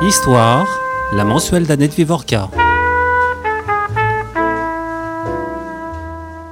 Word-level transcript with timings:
Histoire, 0.00 0.68
la 1.12 1.24
mensuelle 1.24 1.66
d'Annette 1.66 1.94
Vivorca. 1.94 2.48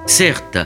Certes, 0.04 0.58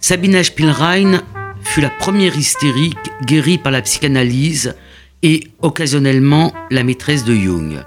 Sabina 0.00 0.44
Spielrein 0.44 1.22
fut 1.62 1.80
la 1.80 1.88
première 1.88 2.36
hystérique 2.36 2.98
guérie 3.24 3.56
par 3.56 3.72
la 3.72 3.80
psychanalyse 3.80 4.76
et 5.22 5.44
occasionnellement 5.62 6.52
la 6.70 6.84
maîtresse 6.84 7.24
de 7.24 7.34
Jung. 7.34 7.82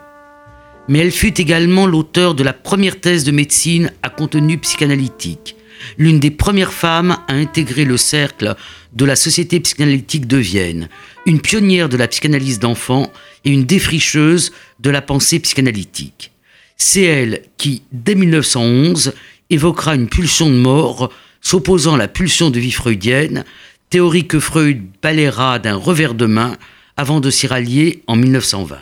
Mais 0.87 0.97
elle 0.97 1.11
fut 1.11 1.39
également 1.39 1.85
l'auteur 1.85 2.33
de 2.33 2.43
la 2.43 2.53
première 2.53 2.99
thèse 2.99 3.25
de 3.25 3.31
médecine 3.31 3.91
à 4.01 4.09
contenu 4.09 4.57
psychanalytique, 4.57 5.55
l'une 5.99 6.19
des 6.19 6.31
premières 6.31 6.73
femmes 6.73 7.17
à 7.27 7.33
intégrer 7.33 7.85
le 7.85 7.97
cercle 7.97 8.55
de 8.95 9.05
la 9.05 9.15
Société 9.15 9.59
psychanalytique 9.59 10.27
de 10.27 10.37
Vienne, 10.37 10.89
une 11.25 11.41
pionnière 11.41 11.89
de 11.89 11.97
la 11.97 12.07
psychanalyse 12.07 12.59
d'enfants 12.59 13.11
et 13.45 13.49
une 13.49 13.65
défricheuse 13.65 14.51
de 14.79 14.89
la 14.89 15.01
pensée 15.01 15.39
psychanalytique. 15.39 16.31
C'est 16.77 17.03
elle 17.03 17.41
qui, 17.57 17.83
dès 17.91 18.15
1911, 18.15 19.13
évoquera 19.49 19.95
une 19.95 20.09
pulsion 20.09 20.49
de 20.49 20.55
mort 20.55 21.11
s'opposant 21.41 21.95
à 21.95 21.97
la 21.97 22.07
pulsion 22.07 22.49
de 22.49 22.59
vie 22.59 22.71
freudienne, 22.71 23.45
théorie 23.89 24.27
que 24.27 24.39
Freud 24.39 24.81
balayera 25.01 25.59
d'un 25.59 25.75
revers 25.75 26.13
de 26.13 26.25
main 26.25 26.57
avant 26.97 27.19
de 27.19 27.29
s'y 27.29 27.47
rallier 27.47 28.03
en 28.07 28.15
1920. 28.15 28.77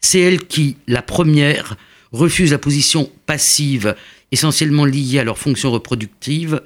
C'est 0.00 0.20
elle 0.20 0.46
qui, 0.46 0.76
la 0.86 1.02
première, 1.02 1.76
refuse 2.12 2.52
la 2.52 2.58
position 2.58 3.10
passive, 3.26 3.94
essentiellement 4.32 4.84
liée 4.84 5.18
à 5.18 5.24
leur 5.24 5.38
fonction 5.38 5.70
reproductive, 5.70 6.60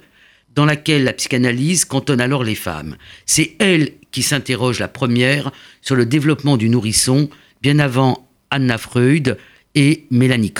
dans 0.55 0.65
laquelle 0.65 1.03
la 1.03 1.13
psychanalyse 1.13 1.85
cantonne 1.85 2.21
alors 2.21 2.43
les 2.43 2.55
femmes. 2.55 2.97
C'est 3.25 3.55
elle 3.59 3.91
qui 4.11 4.23
s'interroge 4.23 4.79
la 4.79 4.87
première 4.87 5.51
sur 5.81 5.95
le 5.95 6.05
développement 6.05 6.57
du 6.57 6.69
nourrisson, 6.69 7.29
bien 7.61 7.79
avant 7.79 8.27
Anna 8.49 8.77
Freud 8.77 9.37
et 9.75 10.05
Mélanie 10.11 10.53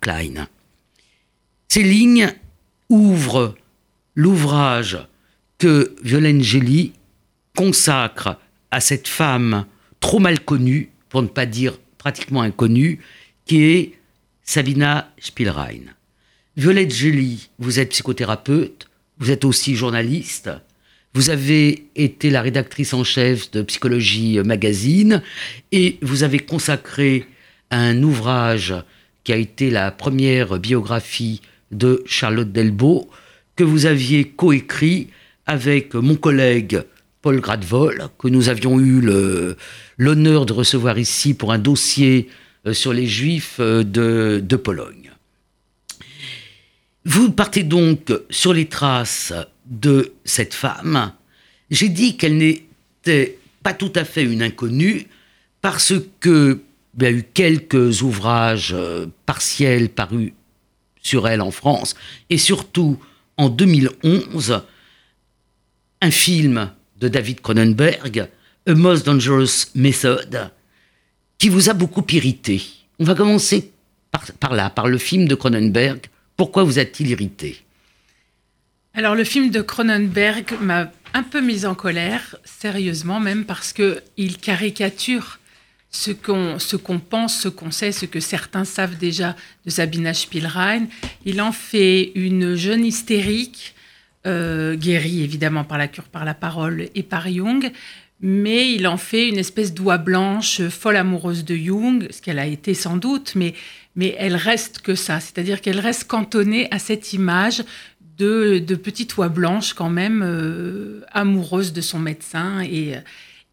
Klein. 0.00 0.48
Ces 1.68 1.82
lignes 1.82 2.32
ouvrent 2.88 3.54
l'ouvrage 4.14 4.98
que 5.58 5.94
Violaine 6.02 6.42
Gély 6.42 6.92
consacre 7.56 8.38
à 8.70 8.80
cette 8.80 9.08
femme 9.08 9.66
trop 10.00 10.18
mal 10.18 10.40
connue, 10.40 10.90
pour 11.08 11.22
ne 11.22 11.28
pas 11.28 11.46
dire 11.46 11.78
pratiquement 11.98 12.42
inconnue, 12.42 13.00
qui 13.44 13.62
est 13.62 13.92
Sabina 14.42 15.12
Spielrein. 15.18 15.92
Violette 16.56 16.92
Gély, 16.92 17.50
vous 17.58 17.78
êtes 17.78 17.90
psychothérapeute, 17.90 18.88
vous 19.18 19.30
êtes 19.30 19.44
aussi 19.44 19.76
journaliste, 19.76 20.50
vous 21.14 21.30
avez 21.30 21.86
été 21.94 22.30
la 22.30 22.42
rédactrice 22.42 22.92
en 22.92 23.04
chef 23.04 23.50
de 23.52 23.62
Psychologie 23.62 24.40
Magazine 24.44 25.22
et 25.70 25.98
vous 26.02 26.24
avez 26.24 26.40
consacré 26.40 27.26
un 27.70 28.02
ouvrage 28.02 28.74
qui 29.22 29.32
a 29.32 29.36
été 29.36 29.70
la 29.70 29.92
première 29.92 30.58
biographie 30.58 31.40
de 31.70 32.02
Charlotte 32.06 32.50
Delbo 32.50 33.08
que 33.56 33.64
vous 33.64 33.86
aviez 33.86 34.24
coécrit 34.24 35.08
avec 35.46 35.94
mon 35.94 36.16
collègue 36.16 36.82
Paul 37.22 37.40
Gradvol, 37.40 38.08
que 38.18 38.28
nous 38.28 38.48
avions 38.48 38.80
eu 38.80 39.00
l'honneur 39.96 40.46
de 40.46 40.52
recevoir 40.52 40.98
ici 40.98 41.34
pour 41.34 41.52
un 41.52 41.58
dossier 41.58 42.28
euh, 42.66 42.72
sur 42.72 42.92
les 42.92 43.06
Juifs 43.06 43.56
euh, 43.60 43.82
de 43.84 44.56
Pologne. 44.56 45.03
Vous 47.04 47.30
partez 47.32 47.62
donc 47.62 48.12
sur 48.30 48.52
les 48.52 48.66
traces 48.66 49.32
de 49.66 50.12
cette 50.24 50.54
femme. 50.54 51.12
J'ai 51.70 51.88
dit 51.88 52.16
qu'elle 52.16 52.38
n'était 52.38 53.38
pas 53.62 53.74
tout 53.74 53.92
à 53.94 54.04
fait 54.04 54.24
une 54.24 54.42
inconnue 54.42 55.06
parce 55.60 55.94
que 56.20 56.60
il 56.96 57.02
y 57.02 57.06
a 57.06 57.10
eu 57.10 57.24
quelques 57.34 58.02
ouvrages 58.02 58.72
euh, 58.72 59.06
partiels 59.26 59.88
parus 59.88 60.32
sur 61.02 61.26
elle 61.26 61.42
en 61.42 61.50
France 61.50 61.96
et 62.30 62.38
surtout 62.38 62.98
en 63.36 63.48
2011 63.48 64.62
un 66.00 66.10
film 66.10 66.70
de 67.00 67.08
David 67.08 67.40
Cronenberg, 67.40 68.28
A 68.66 68.74
Most 68.74 69.06
Dangerous 69.06 69.66
Method, 69.74 70.50
qui 71.38 71.48
vous 71.48 71.68
a 71.68 71.72
beaucoup 71.72 72.04
irrité. 72.10 72.62
On 72.98 73.04
va 73.04 73.14
commencer 73.14 73.72
par, 74.38 74.54
là, 74.54 74.70
par 74.70 74.86
le 74.86 74.98
film 74.98 75.26
de 75.26 75.34
Cronenberg. 75.34 76.00
Pourquoi 76.36 76.64
vous 76.64 76.78
a-t-il 76.78 77.10
irrité? 77.10 77.64
Alors 78.94 79.14
le 79.14 79.24
film 79.24 79.50
de 79.50 79.60
Cronenberg 79.60 80.54
m'a 80.60 80.92
un 81.14 81.22
peu 81.22 81.40
mise 81.40 81.66
en 81.66 81.74
colère, 81.74 82.36
sérieusement 82.44 83.20
même, 83.20 83.44
parce 83.44 83.72
qu'il 83.72 84.38
caricature 84.40 85.38
ce 85.90 86.10
qu'on 86.10 86.58
ce 86.58 86.76
qu'on 86.76 86.98
pense, 86.98 87.40
ce 87.40 87.48
qu'on 87.48 87.70
sait, 87.70 87.92
ce 87.92 88.04
que 88.06 88.20
certains 88.20 88.64
savent 88.64 88.96
déjà 88.96 89.36
de 89.64 89.70
Sabina 89.70 90.12
Spielrein. 90.12 90.86
Il 91.24 91.40
en 91.40 91.52
fait 91.52 92.12
une 92.16 92.56
jeune 92.56 92.84
hystérique 92.84 93.74
euh, 94.26 94.74
guérie 94.74 95.22
évidemment 95.22 95.64
par 95.64 95.78
la 95.78 95.86
cure 95.86 96.08
par 96.08 96.24
la 96.24 96.34
parole 96.34 96.88
et 96.94 97.02
par 97.02 97.28
Jung, 97.28 97.70
mais 98.20 98.72
il 98.72 98.86
en 98.86 98.96
fait 98.96 99.28
une 99.28 99.38
espèce 99.38 99.74
d'oie 99.74 99.98
blanche, 99.98 100.62
folle 100.68 100.96
amoureuse 100.96 101.44
de 101.44 101.56
Jung, 101.56 102.06
ce 102.10 102.22
qu'elle 102.22 102.38
a 102.38 102.46
été 102.46 102.74
sans 102.74 102.96
doute, 102.96 103.34
mais, 103.34 103.54
mais 103.96 104.14
elle 104.18 104.36
reste 104.36 104.80
que 104.80 104.94
ça, 104.94 105.20
c'est-à-dire 105.20 105.60
qu'elle 105.60 105.80
reste 105.80 106.04
cantonnée 106.04 106.68
à 106.70 106.78
cette 106.78 107.12
image 107.12 107.64
de, 108.18 108.58
de 108.58 108.74
petite 108.76 109.16
oie 109.16 109.28
blanche 109.28 109.74
quand 109.74 109.90
même 109.90 110.22
euh, 110.24 111.00
amoureuse 111.12 111.72
de 111.72 111.80
son 111.80 111.98
médecin 111.98 112.60
et, 112.62 112.94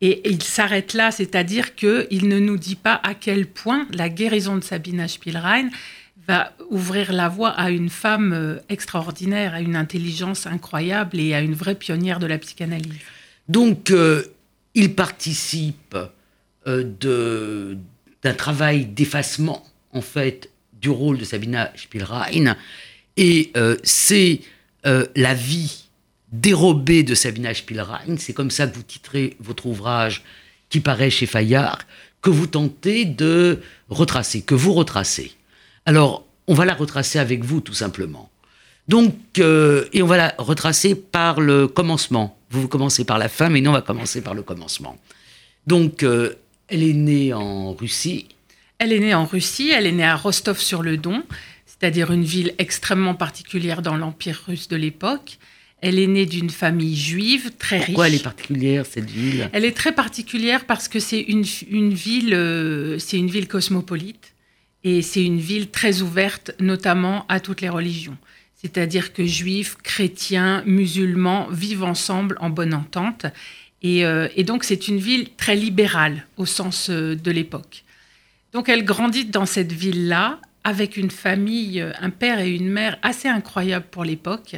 et, 0.01 0.29
il 0.29 0.41
s'arrête 0.41 0.93
là, 0.93 1.11
c'est-à-dire 1.11 1.75
qu'il 1.75 2.27
ne 2.27 2.39
nous 2.39 2.57
dit 2.57 2.75
pas 2.75 2.99
à 3.03 3.13
quel 3.13 3.45
point 3.47 3.87
la 3.93 4.09
guérison 4.09 4.55
de 4.55 4.63
Sabina 4.63 5.07
Spielrein 5.07 5.69
va 6.27 6.53
ouvrir 6.69 7.11
la 7.11 7.29
voie 7.29 7.49
à 7.49 7.71
une 7.71 7.89
femme 7.89 8.33
euh, 8.33 8.57
extraordinaire, 8.69 9.53
à 9.53 9.61
une 9.61 9.75
intelligence 9.75 10.45
incroyable 10.47 11.19
et 11.19 11.33
à 11.33 11.41
une 11.41 11.53
vraie 11.53 11.75
pionnière 11.75 12.19
de 12.19 12.27
la 12.27 12.37
psychanalyse. 12.37 12.99
Donc, 13.47 13.91
euh, 13.91 14.23
il 14.75 14.95
participe 14.95 15.97
euh, 16.67 17.75
d'un 18.23 18.33
travail 18.33 18.85
d'effacement, 18.85 19.65
en 19.93 20.01
fait, 20.01 20.49
du 20.73 20.89
rôle 20.89 21.17
de 21.17 21.23
Sabina 21.23 21.71
Spielrein, 21.75 22.55
et 23.17 23.51
c'est 23.83 24.41
la 24.83 25.33
vie 25.33 25.83
dérobée 26.31 27.03
de 27.03 27.13
Sabina 27.13 27.53
Spielrein, 27.53 28.17
c'est 28.17 28.33
comme 28.33 28.51
ça 28.51 28.67
que 28.67 28.75
vous 28.75 28.83
titrez 28.83 29.35
votre 29.39 29.65
ouvrage 29.65 30.23
qui 30.69 30.79
paraît 30.79 31.09
chez 31.09 31.25
Fayard, 31.25 31.79
que 32.21 32.29
vous 32.29 32.47
tentez 32.47 33.05
de 33.05 33.59
retracer, 33.89 34.41
que 34.41 34.55
vous 34.55 34.73
retracez. 34.73 35.33
Alors, 35.85 36.25
on 36.47 36.53
va 36.53 36.65
la 36.65 36.73
retracer 36.73 37.19
avec 37.19 37.43
vous, 37.43 37.61
tout 37.61 37.73
simplement. 37.73 38.29
Donc, 38.87 39.15
euh, 39.39 39.85
et 39.93 40.01
on 40.01 40.07
va 40.07 40.17
la 40.17 40.35
retracer 40.37 40.95
par 40.95 41.41
le 41.41 41.67
commencement. 41.67 42.37
Vous, 42.51 42.67
commencez 42.67 43.05
par 43.05 43.17
la 43.17 43.29
fin, 43.29 43.49
mais 43.49 43.61
nous, 43.61 43.69
on 43.69 43.73
va 43.73 43.81
commencer 43.81 44.21
par 44.21 44.33
le 44.33 44.43
commencement. 44.43 44.97
Donc, 45.67 46.03
euh, 46.03 46.35
elle 46.67 46.83
est 46.83 46.93
née 46.93 47.33
en 47.33 47.73
Russie. 47.73 48.27
Elle 48.77 48.93
est 48.93 48.99
née 48.99 49.13
en 49.13 49.25
Russie, 49.25 49.69
elle 49.69 49.85
est 49.85 49.91
née 49.91 50.03
à 50.03 50.15
Rostov-sur-le-Don, 50.15 51.23
c'est-à-dire 51.65 52.11
une 52.11 52.23
ville 52.23 52.53
extrêmement 52.57 53.13
particulière 53.13 53.81
dans 53.81 53.95
l'Empire 53.95 54.43
russe 54.47 54.67
de 54.67 54.75
l'époque. 54.75 55.37
Elle 55.81 55.97
est 55.97 56.07
née 56.07 56.25
d'une 56.25 56.49
famille 56.49 56.95
juive 56.95 57.51
très 57.57 57.77
riche. 57.77 57.87
Pourquoi 57.87 58.07
elle 58.07 58.15
est 58.15 58.23
particulière 58.23 58.85
cette 58.85 59.09
ville? 59.09 59.49
Elle 59.51 59.65
est 59.65 59.75
très 59.75 59.93
particulière 59.93 60.65
parce 60.65 60.87
que 60.87 60.99
c'est 60.99 61.21
une, 61.21 61.43
une, 61.69 61.93
ville, 61.93 62.33
euh, 62.33 62.99
c'est 62.99 63.17
une 63.17 63.29
ville 63.29 63.47
cosmopolite. 63.47 64.33
Et 64.83 65.01
c'est 65.01 65.23
une 65.23 65.39
ville 65.39 65.69
très 65.69 66.01
ouverte, 66.01 66.51
notamment 66.59 67.25
à 67.29 67.39
toutes 67.39 67.61
les 67.61 67.69
religions. 67.69 68.17
C'est-à-dire 68.61 69.11
que 69.11 69.25
juifs, 69.25 69.75
chrétiens, 69.81 70.61
musulmans 70.67 71.47
vivent 71.49 71.83
ensemble 71.83 72.37
en 72.39 72.51
bonne 72.51 72.75
entente. 72.75 73.25
Et, 73.81 74.05
euh, 74.05 74.27
donc 74.43 74.63
c'est 74.63 74.87
une 74.87 74.99
ville 74.99 75.29
très 75.35 75.55
libérale 75.55 76.27
au 76.37 76.45
sens 76.45 76.89
euh, 76.91 77.15
de 77.15 77.31
l'époque. 77.31 77.83
Donc 78.53 78.69
elle 78.69 78.85
grandit 78.85 79.25
dans 79.25 79.47
cette 79.47 79.71
ville-là 79.71 80.39
avec 80.63 80.95
une 80.95 81.09
famille, 81.09 81.81
euh, 81.81 81.91
un 81.99 82.11
père 82.11 82.39
et 82.39 82.51
une 82.51 82.69
mère 82.69 82.99
assez 83.01 83.27
incroyables 83.27 83.87
pour 83.89 84.03
l'époque, 84.03 84.55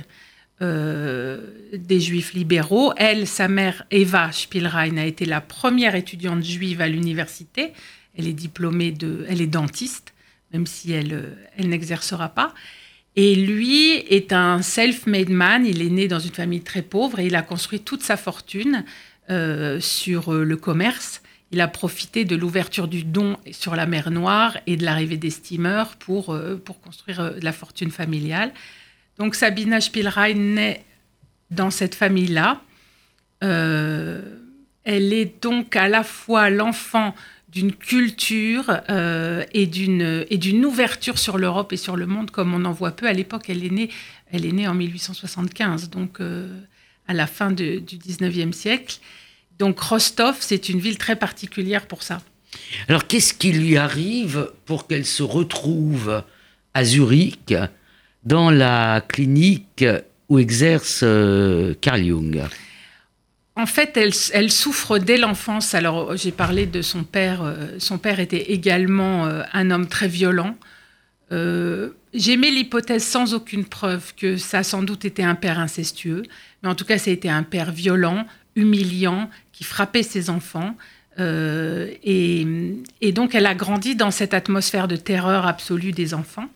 des 0.62 2.00
juifs 2.00 2.34
libéraux. 2.34 2.94
Elle, 2.96 3.28
sa 3.28 3.50
mère, 3.50 3.86
Eva 3.92 4.32
Spielrein, 4.32 4.96
a 4.96 5.04
été 5.04 5.26
la 5.26 5.42
première 5.42 5.94
étudiante 5.94 6.42
juive 6.42 6.80
à 6.80 6.88
l'université. 6.88 7.74
Elle 8.18 8.30
est 8.30 8.34
diplômée 8.34 8.92
de, 8.92 9.26
elle 9.28 9.42
est 9.42 9.48
dentiste 9.48 10.14
même 10.54 10.68
si 10.68 10.92
elle, 10.92 11.36
elle 11.58 11.68
n'exercera 11.68 12.30
pas. 12.30 12.54
Et 13.16 13.36
lui 13.36 13.94
est 14.10 14.34
un 14.34 14.62
self-made 14.62 15.30
man, 15.30 15.66
il 15.66 15.82
est 15.82 15.90
né 15.90 16.08
dans 16.08 16.20
une 16.20 16.32
famille 16.32 16.62
très 16.62 16.82
pauvre 16.82 17.20
et 17.20 17.28
il 17.28 17.36
a 17.36 17.44
construit 17.44 17.80
toute 17.80 18.02
sa 18.02 18.18
fortune 18.18 18.84
euh, 19.30 19.80
sur 19.80 20.34
euh, 20.34 20.44
le 20.44 20.58
commerce. 20.58 21.22
Il 21.52 21.62
a 21.62 21.68
profité 21.68 22.26
de 22.26 22.36
l'ouverture 22.36 22.88
du 22.88 23.04
don 23.04 23.38
sur 23.52 23.76
la 23.76 23.86
mer 23.86 24.10
Noire 24.10 24.58
et 24.66 24.76
de 24.76 24.84
l'arrivée 24.84 25.18
des 25.18 25.30
steamers 25.30 25.96
pour, 25.98 26.36
pour 26.66 26.82
construire 26.82 27.34
la 27.40 27.52
fortune 27.52 27.92
familiale. 27.92 28.52
Donc 29.20 29.36
Sabina 29.36 29.80
Spielrein 29.80 30.34
naît 30.34 30.84
dans 31.52 31.70
cette 31.70 31.94
famille-là. 31.94 32.60
elle 33.42 34.24
est 35.14 35.44
donc 35.44 35.76
à 35.76 35.88
la 35.88 36.04
fois 36.04 36.50
l'enfant 36.50 37.14
d'une 37.54 37.72
culture 37.72 38.82
euh, 38.90 39.44
et 39.54 39.68
d'une 39.68 40.66
ouverture 40.66 41.20
sur 41.20 41.38
l'Europe 41.38 41.72
et 41.72 41.78
sur 41.78 41.96
le 41.96 42.08
monde 42.08 42.32
comme 42.32 42.54
on 42.54 42.66
en 42.66 42.72
voit 42.72 42.92
peu. 42.92 43.08
À 43.08 43.14
l'époque, 43.14 43.46
elle 43.50 43.64
est 43.64 43.70
née, 43.70 43.90
elle 44.32 44.46
est 44.46 44.52
née 44.52 44.68
en 44.68 44.74
1875, 44.74 45.90
donc 45.90 46.20
euh, 46.20 46.48
à 47.08 47.14
la 47.14 47.28
fin 47.28 47.52
du 47.52 47.80
19e 47.80 48.54
siècle. 48.54 48.98
Donc 49.60 49.80
Rostov, 49.80 50.38
c'est 50.40 50.68
une 50.70 50.80
ville 50.80 50.98
très 50.98 51.16
particulière 51.16 51.86
pour 51.86 52.02
ça. 52.02 52.22
Alors 52.88 53.06
qu'est-ce 53.06 53.36
qui 53.36 53.52
lui 53.52 53.78
arrive 53.78 54.52
pour 54.66 54.88
qu'elle 54.88 55.06
se 55.06 55.24
retrouve 55.24 56.24
à 56.74 56.84
Zurich 56.84 57.54
dans 58.24 58.50
la 58.50 59.02
clinique 59.08 59.86
où 60.28 60.40
exerce 60.40 61.02
euh, 61.04 61.76
Carl 61.82 62.04
Jung? 62.04 62.42
En 63.56 63.68
fait, 63.68 63.98
elle, 63.98 64.52
souffre 64.52 64.98
dès 64.98 65.18
l'enfance. 65.18 65.76
Alors, 65.76 66.18
j'ai 66.18 66.32
parlé 66.32 66.66
de 66.66 66.82
son 66.82 67.04
père. 67.04 67.44
Euh, 67.44 67.76
son 67.78 68.00
père 68.00 68.20
était 68.20 68.52
également 68.52 69.26
euh, 69.26 69.44
un 69.54 69.70
homme 69.70 69.88
très 69.88 70.08
violent. 70.08 70.56
Euh, 71.32 71.90
J'aimais 72.16 72.50
l'hypothèse 72.50 73.04
sans 73.04 73.34
aucune 73.34 73.66
preuve 73.66 74.14
que 74.16 74.38
ça 74.38 74.60
a 74.60 74.64
sans 74.64 74.84
doute 74.84 75.06
été 75.06 75.24
un 75.24 75.36
père 75.36 75.60
incestueux, 75.60 76.24
mais 76.62 76.70
en 76.70 76.76
tout 76.76 76.86
cas, 76.86 76.98
ça 76.98 77.10
a 77.10 77.14
été 77.14 77.30
un 77.30 77.42
père 77.42 77.72
violent, 77.72 78.26
humiliant, 78.56 79.30
qui 79.52 79.64
frappait 79.64 80.04
ses 80.04 80.30
enfants. 80.30 80.76
et, 81.18 82.46
donc, 83.14 83.34
elle 83.34 83.48
a 83.48 83.56
grandi 83.56 83.96
dans 83.96 84.12
cette 84.12 84.36
atmosphère 84.36 84.88
de 84.88 84.96
terreur 84.96 85.48
absolue 85.48 85.92
des 85.92 86.14
enfants. 86.14 86.50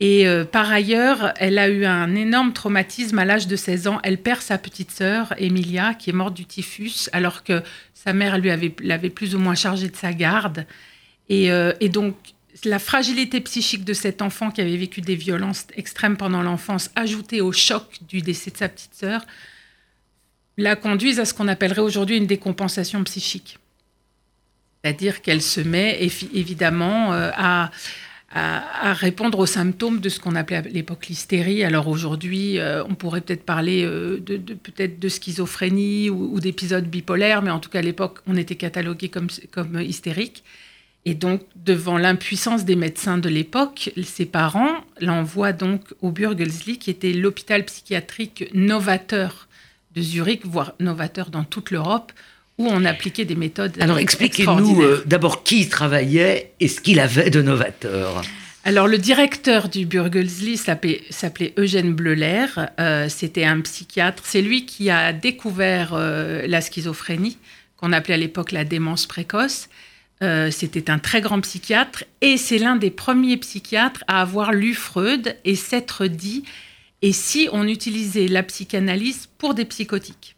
Et 0.00 0.26
euh, 0.26 0.44
par 0.44 0.72
ailleurs, 0.72 1.34
elle 1.36 1.58
a 1.58 1.68
eu 1.68 1.84
un 1.84 2.14
énorme 2.14 2.54
traumatisme 2.54 3.18
à 3.18 3.26
l'âge 3.26 3.46
de 3.46 3.54
16 3.54 3.86
ans. 3.86 4.00
Elle 4.02 4.16
perd 4.16 4.40
sa 4.40 4.56
petite 4.56 4.90
sœur, 4.90 5.34
Emilia, 5.36 5.92
qui 5.92 6.08
est 6.08 6.14
morte 6.14 6.32
du 6.32 6.46
typhus, 6.46 7.10
alors 7.12 7.44
que 7.44 7.62
sa 7.92 8.14
mère 8.14 8.38
lui 8.38 8.50
avait, 8.50 8.74
l'avait 8.82 9.10
plus 9.10 9.34
ou 9.34 9.38
moins 9.38 9.54
chargée 9.54 9.90
de 9.90 9.96
sa 9.96 10.14
garde. 10.14 10.64
Et, 11.28 11.52
euh, 11.52 11.74
donc, 11.92 12.16
la 12.64 12.78
fragilité 12.78 13.40
psychique 13.42 13.84
de 13.84 13.92
cet 13.92 14.22
enfant 14.22 14.50
qui 14.50 14.62
avait 14.62 14.76
vécu 14.76 15.02
des 15.02 15.16
violences 15.16 15.66
extrêmes 15.76 16.16
pendant 16.16 16.42
l'enfance, 16.42 16.90
ajoutée 16.96 17.42
au 17.42 17.52
choc 17.52 17.84
du 18.08 18.22
décès 18.22 18.50
de 18.50 18.56
sa 18.56 18.68
petite 18.68 18.94
sœur, 18.94 19.24
la 20.56 20.76
conduisent 20.76 21.20
à 21.20 21.26
ce 21.26 21.34
qu'on 21.34 21.48
appellerait 21.48 21.82
aujourd'hui 21.82 22.16
une 22.16 22.26
décompensation 22.26 23.04
psychique. 23.04 23.58
C'est-à-dire 24.82 25.20
qu'elle 25.20 25.42
se 25.42 25.60
met 25.60 26.00
évidemment 26.32 27.12
euh, 27.12 27.30
à 27.34 27.70
à, 28.32 28.92
répondre 28.92 29.38
aux 29.40 29.46
symptômes 29.46 30.00
de 30.00 30.08
ce 30.08 30.20
qu'on 30.20 30.36
appelait 30.36 30.58
à 30.58 30.62
l'époque 30.62 31.08
l'hystérie. 31.08 31.64
Alors 31.64 31.88
aujourd'hui, 31.88 32.58
euh, 32.58 32.84
on 32.84 32.94
pourrait 32.94 33.20
peut-être 33.20 33.44
parler 33.44 33.84
euh, 33.84 34.20
de, 34.20 34.36
peut-être 34.36 35.00
de 35.00 35.08
schizophrénie 35.08 36.10
ou, 36.10 36.38
d'épisodes 36.38 36.86
bipolaires, 36.86 37.42
mais 37.42 37.50
en 37.50 37.58
tout 37.58 37.70
cas 37.70 37.80
à 37.80 37.82
l'époque, 37.82 38.20
on 38.26 38.36
était 38.36 38.54
catalogué 38.54 39.08
comme, 39.08 39.26
comme 39.50 39.80
hystérique. 39.80 40.44
Et 41.06 41.14
donc, 41.14 41.42
devant 41.56 41.98
l'impuissance 41.98 42.64
des 42.64 42.76
médecins 42.76 43.18
de 43.18 43.28
l'époque, 43.28 43.90
ses 44.02 44.26
parents 44.26 44.84
l'envoient 45.00 45.54
donc 45.54 45.82
au 46.02 46.12
Burgelsli, 46.12 46.78
qui 46.78 46.90
était 46.90 47.12
l'hôpital 47.12 47.64
psychiatrique 47.64 48.50
novateur 48.52 49.48
de 49.94 50.02
Zurich, 50.02 50.44
voire 50.44 50.74
novateur 50.78 51.30
dans 51.30 51.44
toute 51.44 51.70
l'Europe, 51.70 52.12
où 52.60 52.68
on 52.70 52.84
appliquait 52.84 53.24
des 53.24 53.36
méthodes. 53.36 53.78
Alors 53.80 53.98
expliquez-nous 53.98 54.82
euh, 54.82 55.02
d'abord 55.06 55.42
qui 55.42 55.66
travaillait 55.70 56.52
et 56.60 56.68
ce 56.68 56.82
qu'il 56.82 57.00
avait 57.00 57.30
de 57.30 57.40
novateur. 57.40 58.20
Alors 58.64 58.86
le 58.86 58.98
directeur 58.98 59.70
du 59.70 59.86
Burgelsli 59.86 60.58
s'appelait 60.58 61.54
Eugène 61.56 61.94
Bleuler, 61.94 62.44
euh, 62.78 63.08
c'était 63.08 63.44
un 63.44 63.62
psychiatre, 63.62 64.22
c'est 64.26 64.42
lui 64.42 64.66
qui 64.66 64.90
a 64.90 65.14
découvert 65.14 65.94
euh, 65.94 66.46
la 66.46 66.60
schizophrénie, 66.60 67.38
qu'on 67.78 67.92
appelait 67.92 68.14
à 68.14 68.18
l'époque 68.18 68.52
la 68.52 68.64
démence 68.64 69.06
précoce. 69.06 69.70
c'était 70.50 70.90
un 70.90 70.98
très 70.98 71.22
grand 71.22 71.40
psychiatre 71.40 72.04
et 72.20 72.36
c'est 72.36 72.58
l'un 72.58 72.76
des 72.76 72.90
premiers 72.90 73.38
psychiatres 73.38 74.04
à 74.06 74.20
avoir 74.20 74.52
lu 74.52 74.74
Freud 74.74 75.34
et 75.46 75.56
s'être 75.56 76.06
dit 76.06 76.44
et 77.00 77.12
si 77.12 77.48
on 77.52 77.66
utilisait 77.66 78.28
la 78.28 78.42
psychanalyse 78.42 79.30
pour 79.38 79.54
des 79.54 79.64
psychotiques? 79.64 80.36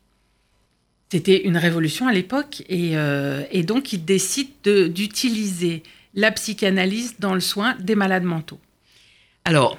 C'était 1.12 1.42
une 1.42 1.58
révolution 1.58 2.08
à 2.08 2.12
l'époque 2.14 2.62
et, 2.70 2.92
euh, 2.94 3.42
donc 3.64 3.92
il 3.92 4.02
décide 4.02 4.48
d'utiliser 4.64 5.82
la 6.14 6.30
psychanalyse 6.30 7.16
dans 7.18 7.34
le 7.34 7.40
soin 7.40 7.76
des 7.78 7.94
malades 7.94 8.22
mentaux. 8.22 8.58
Alors, 9.44 9.76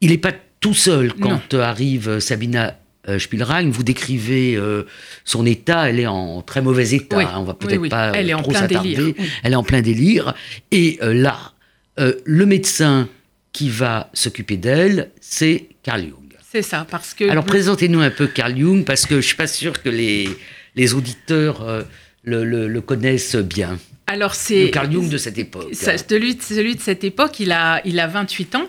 il 0.00 0.10
n'est 0.10 0.18
pas 0.18 0.32
tout 0.60 0.72
seul 0.72 1.14
quand 1.14 1.54
arrive 1.54 2.20
Sabina 2.20 2.78
euh, 3.08 3.18
Spielrein. 3.18 3.70
Vous 3.70 3.82
décrivez 3.82 4.54
euh, 4.54 4.86
son 5.24 5.44
état, 5.46 5.90
elle 5.90 5.98
est 5.98 6.06
en 6.06 6.42
très 6.42 6.62
mauvais 6.62 6.90
état. 6.90 7.16
On 7.16 7.20
hein, 7.20 7.34
on 7.38 7.44
va 7.44 7.54
peut-être 7.54 7.88
pas 7.88 8.12
elle 8.14 8.30
est 8.30 8.36
trop 8.40 8.52
s'attarder. 8.52 9.16
Elle 9.42 9.54
est 9.54 9.56
en 9.56 9.64
plein 9.64 9.82
délire. 9.82 10.34
Et 10.70 11.00
là, 11.02 11.54
le 11.96 12.46
médecin 12.46 13.08
qui 13.50 13.68
va 13.68 14.10
s'occuper 14.14 14.58
d'elle, 14.58 15.10
c'est 15.20 15.70
Carl 15.82 16.02
Jung. 16.02 16.29
C'est 16.50 16.62
ça, 16.62 16.84
parce 16.90 17.14
que... 17.14 17.30
Alors 17.30 17.44
présentez-nous 17.44 18.00
un 18.00 18.10
peu 18.10 18.26
Carl 18.26 18.58
Jung, 18.58 18.84
parce 18.84 19.02
que 19.06 19.12
je 19.12 19.16
ne 19.16 19.22
suis 19.22 19.36
pas 19.36 19.46
sûr 19.46 19.80
que 19.80 19.88
les, 19.88 20.28
les 20.74 20.94
auditeurs 20.94 21.62
euh, 21.62 21.82
le, 22.24 22.44
le, 22.44 22.80
connaissent 22.80 23.36
bien. 23.36 23.78
Alors 24.08 24.34
c'est... 24.34 24.72
Carl 24.72 24.90
Jung 24.90 25.08
de 25.08 25.16
cette 25.16 25.38
époque. 25.38 25.72
celui, 25.72 26.36
celui, 26.40 26.74
de 26.74 26.80
cette 26.80 27.04
époque, 27.04 27.38
il 27.38 27.52
a, 27.52 27.80
il 27.84 28.00
a 28.00 28.08
28 28.08 28.56
ans. 28.56 28.68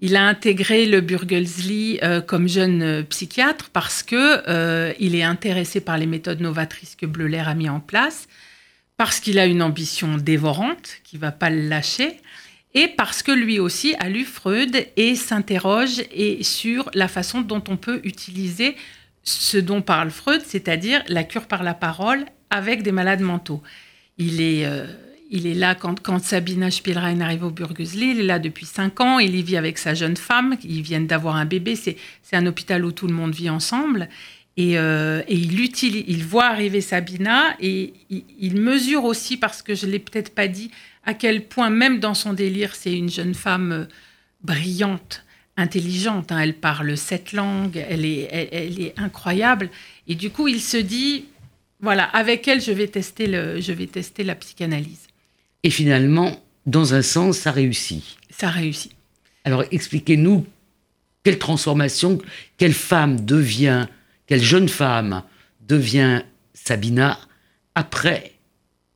Il 0.00 0.14
a 0.14 0.26
intégré 0.26 0.84
le 0.84 1.00
Burgelsli 1.00 1.98
euh, 2.02 2.20
comme 2.20 2.50
jeune 2.50 2.82
euh, 2.82 3.02
psychiatre 3.02 3.70
parce 3.72 4.02
que 4.02 4.92
il 5.00 5.14
est 5.14 5.22
intéressé 5.22 5.80
par 5.80 5.96
les 5.96 6.04
méthodes 6.04 6.42
novatrices 6.42 6.96
que 6.96 7.06
Bleuler 7.06 7.44
a 7.46 7.54
mis 7.54 7.70
en 7.70 7.80
place, 7.80 8.28
parce 8.98 9.20
qu'il 9.20 9.38
a 9.38 9.46
une 9.46 9.62
ambition 9.62 10.18
dévorante 10.18 10.98
qui 11.02 11.16
va 11.16 11.32
pas 11.32 11.48
le 11.48 11.66
lâcher, 11.66 12.20
et 12.74 12.88
parce 12.88 13.22
que 13.22 13.32
lui 13.32 13.58
aussi 13.58 13.94
a 13.98 14.08
lu 14.08 14.24
Freud 14.24 14.86
et 14.96 15.14
s'interroge 15.14 16.02
et 16.12 16.42
sur 16.42 16.90
la 16.94 17.08
façon 17.08 17.40
dont 17.40 17.62
on 17.68 17.76
peut 17.76 18.00
utiliser 18.04 18.76
ce 19.22 19.56
dont 19.56 19.82
parle 19.82 20.10
Freud, 20.10 20.42
c'est-à-dire 20.44 21.02
la 21.08 21.24
cure 21.24 21.46
par 21.46 21.62
la 21.62 21.74
parole 21.74 22.26
avec 22.50 22.82
des 22.82 22.92
malades 22.92 23.20
mentaux. 23.20 23.62
Il 24.18 24.40
est, 24.40 24.66
euh, 24.66 24.86
il 25.30 25.46
est 25.46 25.54
là 25.54 25.74
quand, 25.74 26.00
quand 26.00 26.22
Sabina 26.22 26.70
Spielrein 26.70 27.20
arrive 27.20 27.44
au 27.44 27.50
Burgusli, 27.50 28.12
il 28.12 28.20
est 28.20 28.24
là 28.24 28.38
depuis 28.38 28.66
cinq 28.66 29.00
ans, 29.00 29.18
il 29.18 29.34
y 29.34 29.42
vit 29.42 29.56
avec 29.56 29.78
sa 29.78 29.94
jeune 29.94 30.16
femme, 30.16 30.56
ils 30.62 30.82
viennent 30.82 31.06
d'avoir 31.06 31.36
un 31.36 31.44
bébé, 31.44 31.76
c'est 31.76 31.96
un 32.32 32.46
hôpital 32.46 32.84
où 32.84 32.92
tout 32.92 33.06
le 33.08 33.14
monde 33.14 33.34
vit 33.34 33.50
ensemble. 33.50 34.08
Et, 34.56 34.78
euh, 34.78 35.22
et 35.28 35.34
il, 35.34 35.60
utilise, 35.60 36.04
il 36.08 36.24
voit 36.24 36.46
arriver 36.46 36.80
Sabina 36.80 37.54
et 37.60 37.92
il, 38.08 38.24
il 38.38 38.58
mesure 38.58 39.04
aussi, 39.04 39.36
parce 39.36 39.60
que 39.60 39.74
je 39.74 39.86
ne 39.86 39.92
l'ai 39.92 39.98
peut-être 39.98 40.34
pas 40.34 40.48
dit, 40.48 40.70
à 41.04 41.14
quel 41.14 41.44
point, 41.44 41.70
même 41.70 42.00
dans 42.00 42.14
son 42.14 42.32
délire, 42.32 42.74
c'est 42.74 42.92
une 42.92 43.10
jeune 43.10 43.34
femme 43.34 43.72
euh, 43.72 43.84
brillante, 44.42 45.24
intelligente. 45.56 46.32
Hein. 46.32 46.40
Elle 46.40 46.54
parle 46.54 46.96
sept 46.96 47.32
langues, 47.32 47.84
elle 47.88 48.04
est, 48.04 48.28
elle, 48.30 48.80
est 48.80 48.98
incroyable. 48.98 49.70
Et 50.08 50.14
du 50.14 50.30
coup, 50.30 50.48
il 50.48 50.60
se 50.60 50.76
dit, 50.76 51.26
voilà, 51.80 52.04
avec 52.04 52.48
elle, 52.48 52.60
je 52.60 52.72
vais 52.72 52.88
tester, 52.88 53.26
le, 53.26 53.60
je 53.60 53.72
vais 53.72 53.86
tester 53.86 54.24
la 54.24 54.34
psychanalyse. 54.34 55.06
Et 55.62 55.70
finalement, 55.70 56.40
dans 56.66 56.94
un 56.94 57.02
sens, 57.02 57.38
ça 57.38 57.52
réussit. 57.52 58.02
Ça 58.30 58.48
réussit. 58.50 58.92
Alors, 59.44 59.64
expliquez-nous 59.70 60.44
quelle 61.22 61.38
transformation, 61.38 62.18
quelle 62.56 62.72
femme 62.72 63.24
devient, 63.24 63.86
quelle 64.26 64.42
jeune 64.42 64.68
femme 64.68 65.22
devient 65.66 66.22
Sabina 66.54 67.18
après 67.74 68.32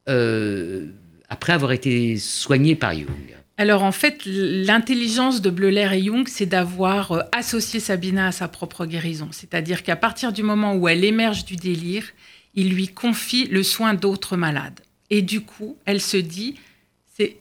euh, 0.08 0.87
après 1.28 1.52
avoir 1.52 1.72
été 1.72 2.16
soigné 2.16 2.75
par 2.75 2.94
Jung 2.94 3.37
alors 3.60 3.82
en 3.82 3.92
fait, 3.92 4.22
l'intelligence 4.25 5.42
de 5.42 5.50
Bleuler 5.50 5.90
et 5.92 6.02
Jung, 6.02 6.26
c'est 6.26 6.46
d'avoir 6.46 7.12
euh, 7.12 7.20
associé 7.30 7.78
Sabina 7.78 8.28
à 8.28 8.32
sa 8.32 8.49
propre 8.49 8.87
guérison. 8.87 9.28
C'est-à-dire 9.32 9.82
qu'à 9.82 9.96
partir 9.96 10.32
du 10.32 10.42
moment 10.42 10.76
où 10.76 10.88
elle 10.88 11.04
émerge 11.04 11.44
du 11.44 11.56
délire, 11.56 12.06
il 12.54 12.70
lui 12.70 12.88
confie 12.88 13.49
le 13.49 13.62
soin 13.62 13.92
d'autres 13.92 14.38
malades. 14.38 14.80
Et 15.10 15.20
du 15.20 15.42
coup, 15.42 15.76
elle 15.84 16.00
se 16.00 16.16
dit, 16.16 16.54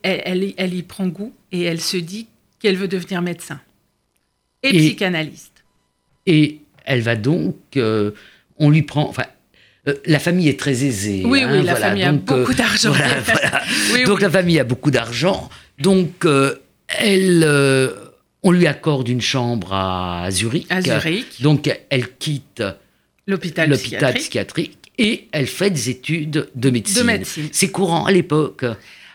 elle, 0.02 0.52
elle, 0.58 0.74
y 0.74 0.82
prend 0.82 1.06
goût 1.06 1.32
et 1.52 1.62
elle 1.62 1.80
se 1.80 1.96
dit 1.96 2.26
qu'elle 2.58 2.76
veut 2.76 2.86
devenir 2.86 3.22
médecin 3.22 3.58
et, 4.62 4.76
psychanalyste. 4.76 5.64
Et 6.26 6.60
elle 6.90 7.02
va 7.02 7.14
donc, 7.14 7.56
euh, 7.76 8.10
on 8.58 8.68
lui 8.68 8.82
prend, 8.82 9.08
enfin, 9.08 9.24
euh, 9.88 9.94
la 10.06 10.18
famille 10.18 10.48
est 10.48 10.58
très 10.58 10.84
aisée. 10.84 11.22
Oui, 11.24 11.44
oui, 11.44 11.58
hein, 11.58 11.62
la 11.62 11.76
famille 11.76 12.02
a 12.02 12.12
beaucoup 12.12 12.52
d'argent. 12.52 12.92
donc 14.06 14.20
la 14.20 14.28
famille 14.30 14.58
a 14.58 14.64
beaucoup 14.64 14.90
d'argent. 14.90 15.48
Donc 15.78 16.24
euh, 16.24 16.56
elle, 16.88 17.44
euh, 17.46 17.90
on 18.42 18.50
lui 18.50 18.66
accorde 18.66 19.08
une 19.08 19.20
chambre 19.20 19.72
à 19.72 20.28
Zurich. 20.30 20.66
À 20.68 20.82
Zurich. 20.82 21.40
Donc 21.40 21.70
elle 21.88 22.12
quitte 22.16 22.62
l'hôpital 23.28 23.70
psychiatrique. 23.70 24.16
psychiatrique. 24.16 24.78
et 24.98 25.28
elle 25.30 25.46
fait 25.46 25.70
des 25.70 25.90
études 25.90 26.48
de 26.54 26.70
médecine. 26.70 27.02
De 27.02 27.06
médecine. 27.06 27.48
C'est 27.52 27.70
courant 27.70 28.04
à 28.04 28.10
l'époque. 28.10 28.64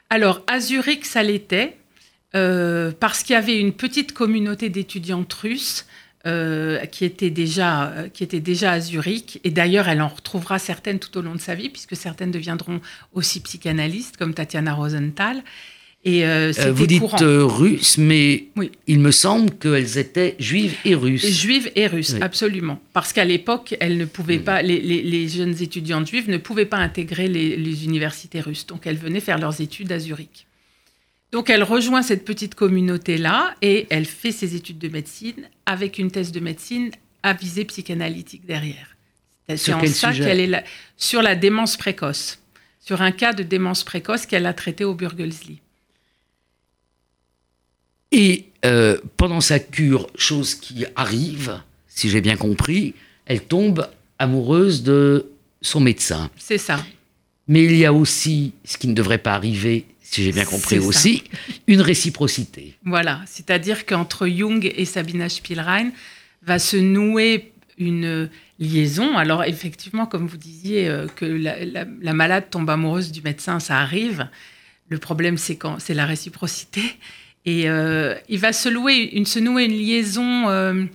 Alors 0.09 0.43
à 0.47 0.61
Zurich, 0.61 1.05
ça 1.05 1.23
l'était. 1.23 1.75
parce 2.31 3.21
qu'il 3.21 3.33
y 3.33 3.37
avait 3.37 3.59
une 3.59 3.73
petite 3.73 4.13
communauté 4.13 4.69
d'étudiantes 4.69 5.33
russes 5.33 5.85
euh, 6.25 6.83
qui, 6.87 7.05
était 7.05 7.29
déjà, 7.29 7.89
euh, 7.89 8.09
qui 8.09 8.23
était 8.23 8.39
déjà 8.39 8.71
à 8.71 8.79
Zurich. 8.79 9.39
Et 9.43 9.51
d'ailleurs, 9.51 9.87
elle 9.87 10.01
en 10.01 10.07
retrouvera 10.07 10.57
certaines 10.57 10.97
tout 10.97 11.15
au 11.19 11.21
long 11.21 11.35
de 11.35 11.39
sa 11.39 11.53
vie, 11.53 11.69
puisque 11.69 11.95
certaines 11.95 12.31
deviendront 12.31 12.81
aussi 13.13 13.41
psychanalystes, 13.41 14.17
comme 14.17 14.33
Tatiana 14.33 14.73
Rosenthal. 14.73 15.43
Et 16.03 16.25
euh, 16.25 16.51
vous 16.73 16.87
dites 16.87 17.03
russes, 17.03 17.99
mais 17.99 18.45
il 18.87 18.99
me 18.99 19.11
semble 19.11 19.51
qu'elles 19.51 19.99
étaient 19.99 20.35
juives 20.39 20.75
et 20.83 20.95
russes. 20.95 21.27
Juives 21.27 21.71
et 21.75 21.85
russes, 21.85 22.15
absolument. 22.21 22.79
Parce 22.93 23.13
qu'à 23.13 23.25
l'époque, 23.25 23.75
elles 23.79 23.97
ne 23.97 24.05
pouvaient 24.05 24.37
mm. 24.39 24.43
pas, 24.43 24.61
les, 24.63 24.79
les, 24.79 25.27
jeunes 25.27 25.55
étudiantes 25.61 26.07
juives 26.07 26.29
ne 26.29 26.37
pouvaient 26.37 26.65
pas 26.65 26.77
intégrer 26.77 27.27
les, 27.27 27.55
les 27.55 27.85
universités 27.85 28.39
russes. 28.39 28.65
Donc 28.65 28.87
elles 28.87 28.97
venaient 28.97 29.19
faire 29.19 29.37
leurs 29.37 29.61
études 29.61 29.91
à 29.91 29.99
Zurich. 29.99 30.47
Donc 31.35 31.49
elle 31.49 31.63
rejoint 31.63 32.01
cette 32.01 32.23
petite 32.23 32.55
communauté-là 32.55 33.55
et 33.61 33.87
elle 33.89 34.05
fait 34.05 34.31
ses 34.31 34.55
études 34.55 34.77
de 34.77 34.87
médecine 34.87 35.49
avec 35.65 35.97
une 35.97 36.09
thèse 36.09 36.31
de 36.31 36.39
médecine 36.39 36.91
à 37.23 37.33
visée 37.33 37.65
psychanalytique 37.65 38.45
derrière. 38.45 38.95
C'est 39.57 39.73
en 39.73 39.85
ça 39.85 40.13
qu'elle 40.13 40.39
est 40.39 40.63
sur 40.95 41.21
la 41.21 41.35
démence 41.35 41.75
précoce, 41.75 42.39
sur 42.79 43.01
un 43.01 43.11
cas 43.11 43.33
de 43.33 43.43
démence 43.43 43.83
précoce 43.83 44.25
qu'elle 44.25 44.45
a 44.45 44.53
traité 44.53 44.85
au 44.85 44.95
Burgelsli. 44.95 45.59
Et 48.13 48.45
euh, 48.63 48.97
pendant 49.17 49.41
sa 49.41 49.59
cure, 49.59 50.07
chose 50.15 50.55
qui 50.55 50.85
arrive, 50.95 51.59
si 51.89 52.09
j'ai 52.09 52.21
bien 52.21 52.37
compris, 52.37 52.93
elle 53.25 53.43
tombe 53.43 53.89
amoureuse 54.19 54.83
de 54.83 55.29
son 55.61 55.81
médecin. 55.81 56.31
C'est 56.37 56.57
ça. 56.57 56.81
Mais 57.49 57.65
il 57.65 57.75
y 57.75 57.85
a 57.85 57.91
aussi, 57.91 58.53
ce 58.63 58.77
qui 58.77 58.87
ne 58.87 58.93
devrait 58.93 59.17
pas 59.17 59.33
arriver, 59.33 59.85
si 60.15 60.23
j'ai 60.23 60.31
bien 60.31 60.45
compris 60.45 60.79
aussi, 60.79 61.23
une 61.67 61.81
réciprocité. 61.81 62.77
Voilà, 62.85 63.21
c'est-à-dire 63.25 63.85
qu'entre 63.85 64.27
Jung 64.27 64.71
et 64.73 64.85
Sabina 64.85 65.27
Spielrein 65.27 65.91
va 66.41 66.57
se 66.57 66.77
nouer 66.77 67.51
une 67.77 68.29
liaison. 68.57 69.17
Alors 69.17 69.43
effectivement, 69.43 70.05
comme 70.05 70.25
vous 70.25 70.37
disiez, 70.37 70.87
euh, 70.87 71.07
que 71.07 71.25
la, 71.25 72.13
malade 72.13 72.45
tombe 72.49 72.69
amoureuse 72.69 73.11
du 73.11 73.21
médecin, 73.21 73.59
ça 73.59 73.79
arrive. 73.79 74.29
Le 74.87 74.99
problème, 74.99 75.37
c'est 75.37 75.57
quand 75.57 75.79
c'est 75.79 75.93
la 75.93 76.05
réciprocité. 76.05 76.81
Et 77.45 77.69
euh, 77.69 78.15
il 78.29 78.39
va 78.39 78.53
se, 78.53 78.69
une, 78.69 79.25
se 79.25 79.39
nouer 79.39 79.65
une 79.65 79.77
liaison 79.77 80.47
euh, 80.47 80.85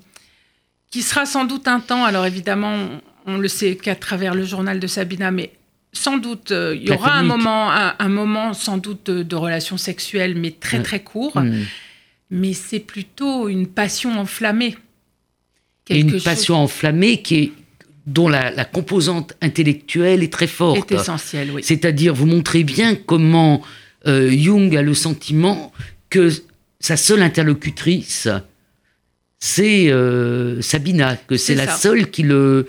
qui 0.90 1.02
sera 1.02 1.26
sans 1.26 1.44
doute 1.44 1.68
un 1.68 1.80
temps. 1.80 2.06
Alors 2.06 2.24
évidemment, 2.24 2.88
on 3.26 3.36
le 3.36 3.48
sait 3.48 3.76
qu'à 3.76 3.96
travers 3.96 4.34
le 4.34 4.44
journal 4.44 4.80
de 4.80 4.86
Sabina, 4.86 5.30
mais 5.30 5.52
sans 5.92 6.18
doute, 6.18 6.52
euh, 6.52 6.76
il 6.76 6.88
y 6.88 6.92
aura 6.92 7.14
un 7.14 7.22
moment, 7.22 7.70
un, 7.70 8.08
moment 8.08 8.54
sans 8.54 8.78
doute 8.78 9.10
de, 9.10 9.36
relation 9.36 9.76
sexuelle, 9.76 10.34
mais 10.36 10.52
très 10.52 10.82
très 10.82 11.00
court. 11.00 11.38
Mm. 11.38 11.64
Mais 12.30 12.52
c'est 12.52 12.80
plutôt 12.80 13.48
une 13.48 13.66
passion 13.66 14.18
enflammée. 14.18 14.76
une 15.88 16.20
passion 16.20 16.54
enflammée 16.56 17.22
qui 17.22 17.34
est, 17.36 17.52
dont 18.06 18.28
la, 18.28 18.64
composante 18.64 19.34
intellectuelle 19.40 20.22
est 20.22 20.32
très 20.32 20.46
forte. 20.46 20.92
Est 20.92 20.94
essentielle, 20.94 21.50
oui. 21.52 21.62
C'est-à-dire, 21.64 22.14
vous 22.14 22.26
montrez 22.26 22.62
bien 22.62 22.94
comment 22.94 23.62
euh, 24.06 24.30
Jung 24.30 24.76
a 24.76 24.82
le 24.82 24.94
sentiment 24.94 25.72
que 26.08 26.30
sa 26.78 26.96
seule 26.96 27.22
interlocutrice, 27.22 28.28
c'est 29.38 29.90
euh, 29.90 30.60
Sabina, 30.60 31.16
que 31.16 31.36
c'est 31.36 31.54
la 31.54 31.76
seule 31.76 32.10
qui 32.10 32.22
le, 32.22 32.66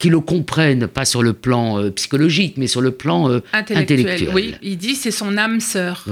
qui 0.00 0.08
le 0.08 0.20
comprennent, 0.20 0.88
pas 0.88 1.04
sur 1.04 1.22
le 1.22 1.34
plan 1.34 1.78
euh, 1.78 1.90
psychologique, 1.90 2.56
mais 2.56 2.66
sur 2.66 2.80
le 2.80 2.90
plan 2.90 3.30
euh, 3.30 3.40
intellectuel, 3.52 4.30
Oui, 4.32 4.56
il 4.62 4.78
dit 4.78 4.96
c'est 4.96 5.10
son 5.10 5.36
âme 5.36 5.60
sœur. 5.60 6.06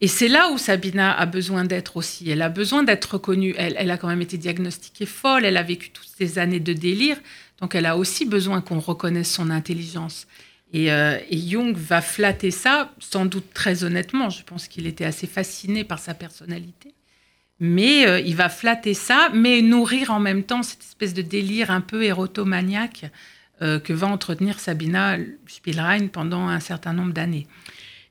Et 0.00 0.08
c'est 0.08 0.28
là 0.28 0.50
où 0.50 0.58
Sabina 0.58 1.12
a 1.12 1.26
besoin 1.26 1.64
d'être 1.64 1.96
aussi. 1.96 2.28
Elle 2.28 2.42
a 2.42 2.48
besoin 2.48 2.82
d'être 2.82 3.04
reconnue. 3.04 3.54
Elle, 3.56 3.76
elle, 3.78 3.90
a 3.90 3.96
quand 3.98 4.08
même 4.08 4.22
été 4.22 4.38
diagnostiquée 4.38 5.06
folle. 5.06 5.44
Elle 5.44 5.56
a 5.56 5.62
vécu 5.62 5.90
toutes 5.90 6.08
ces 6.18 6.38
années 6.38 6.58
de 6.58 6.72
délire. 6.72 7.16
Donc 7.60 7.74
elle 7.74 7.86
a 7.86 7.96
aussi 7.96 8.24
besoin 8.24 8.60
qu'on 8.60 8.80
reconnaisse 8.80 9.30
son 9.30 9.50
intelligence. 9.50 10.26
Et, 10.72 10.90
euh, 10.90 11.18
et, 11.30 11.38
Jung 11.38 11.76
va 11.76 12.00
flatter 12.00 12.50
ça, 12.50 12.92
sans 12.98 13.26
doute 13.26 13.52
très 13.54 13.84
honnêtement. 13.84 14.30
Je 14.30 14.42
pense 14.42 14.68
qu'il 14.68 14.86
était 14.86 15.04
assez 15.04 15.26
fasciné 15.26 15.84
par 15.84 15.98
sa 15.98 16.14
personnalité. 16.14 16.92
Mais 17.60 18.22
il 18.26 18.34
va 18.34 18.48
flatter 18.48 18.94
ça, 18.94 19.30
mais 19.32 19.62
nourrir 19.62 20.10
en 20.10 20.18
même 20.18 20.42
temps 20.42 20.64
cette 20.64 20.82
espèce 20.82 21.14
de 21.14 21.22
délire 21.22 21.70
un 21.70 21.80
peu 21.80 22.02
érotomaniaque 22.02 23.04
euh, 23.62 23.78
que 23.78 23.92
va 23.92 24.08
entretenir 24.08 24.58
Sabina 24.58 25.16
Spielrein 25.46 26.08
pendant 26.08 26.48
un 26.48 26.58
certain 26.58 26.92
nombre 26.92 27.12
d'années. 27.12 27.46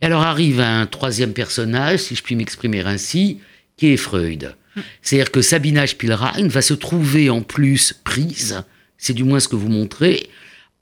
Et 0.01 0.05
alors 0.05 0.21
arrive 0.21 0.61
un 0.61 0.85
troisième 0.85 1.33
personnage, 1.33 1.99
si 1.99 2.15
je 2.15 2.23
puis 2.23 2.35
m'exprimer 2.37 2.79
ainsi, 2.79 3.39
qui 3.75 3.87
est 3.87 3.97
Freud. 3.97 4.55
Mm. 4.75 4.81
C'est-à-dire 5.01 5.31
que 5.31 5.41
Sabina 5.41 5.85
Spielrein 5.85 6.47
va 6.47 6.61
se 6.61 6.73
trouver 6.73 7.29
en 7.29 7.41
plus 7.41 7.91
prise, 8.05 8.63
c'est 8.97 9.13
du 9.13 9.25
moins 9.25 9.41
ce 9.41 9.49
que 9.49 9.57
vous 9.57 9.67
montrez, 9.67 10.29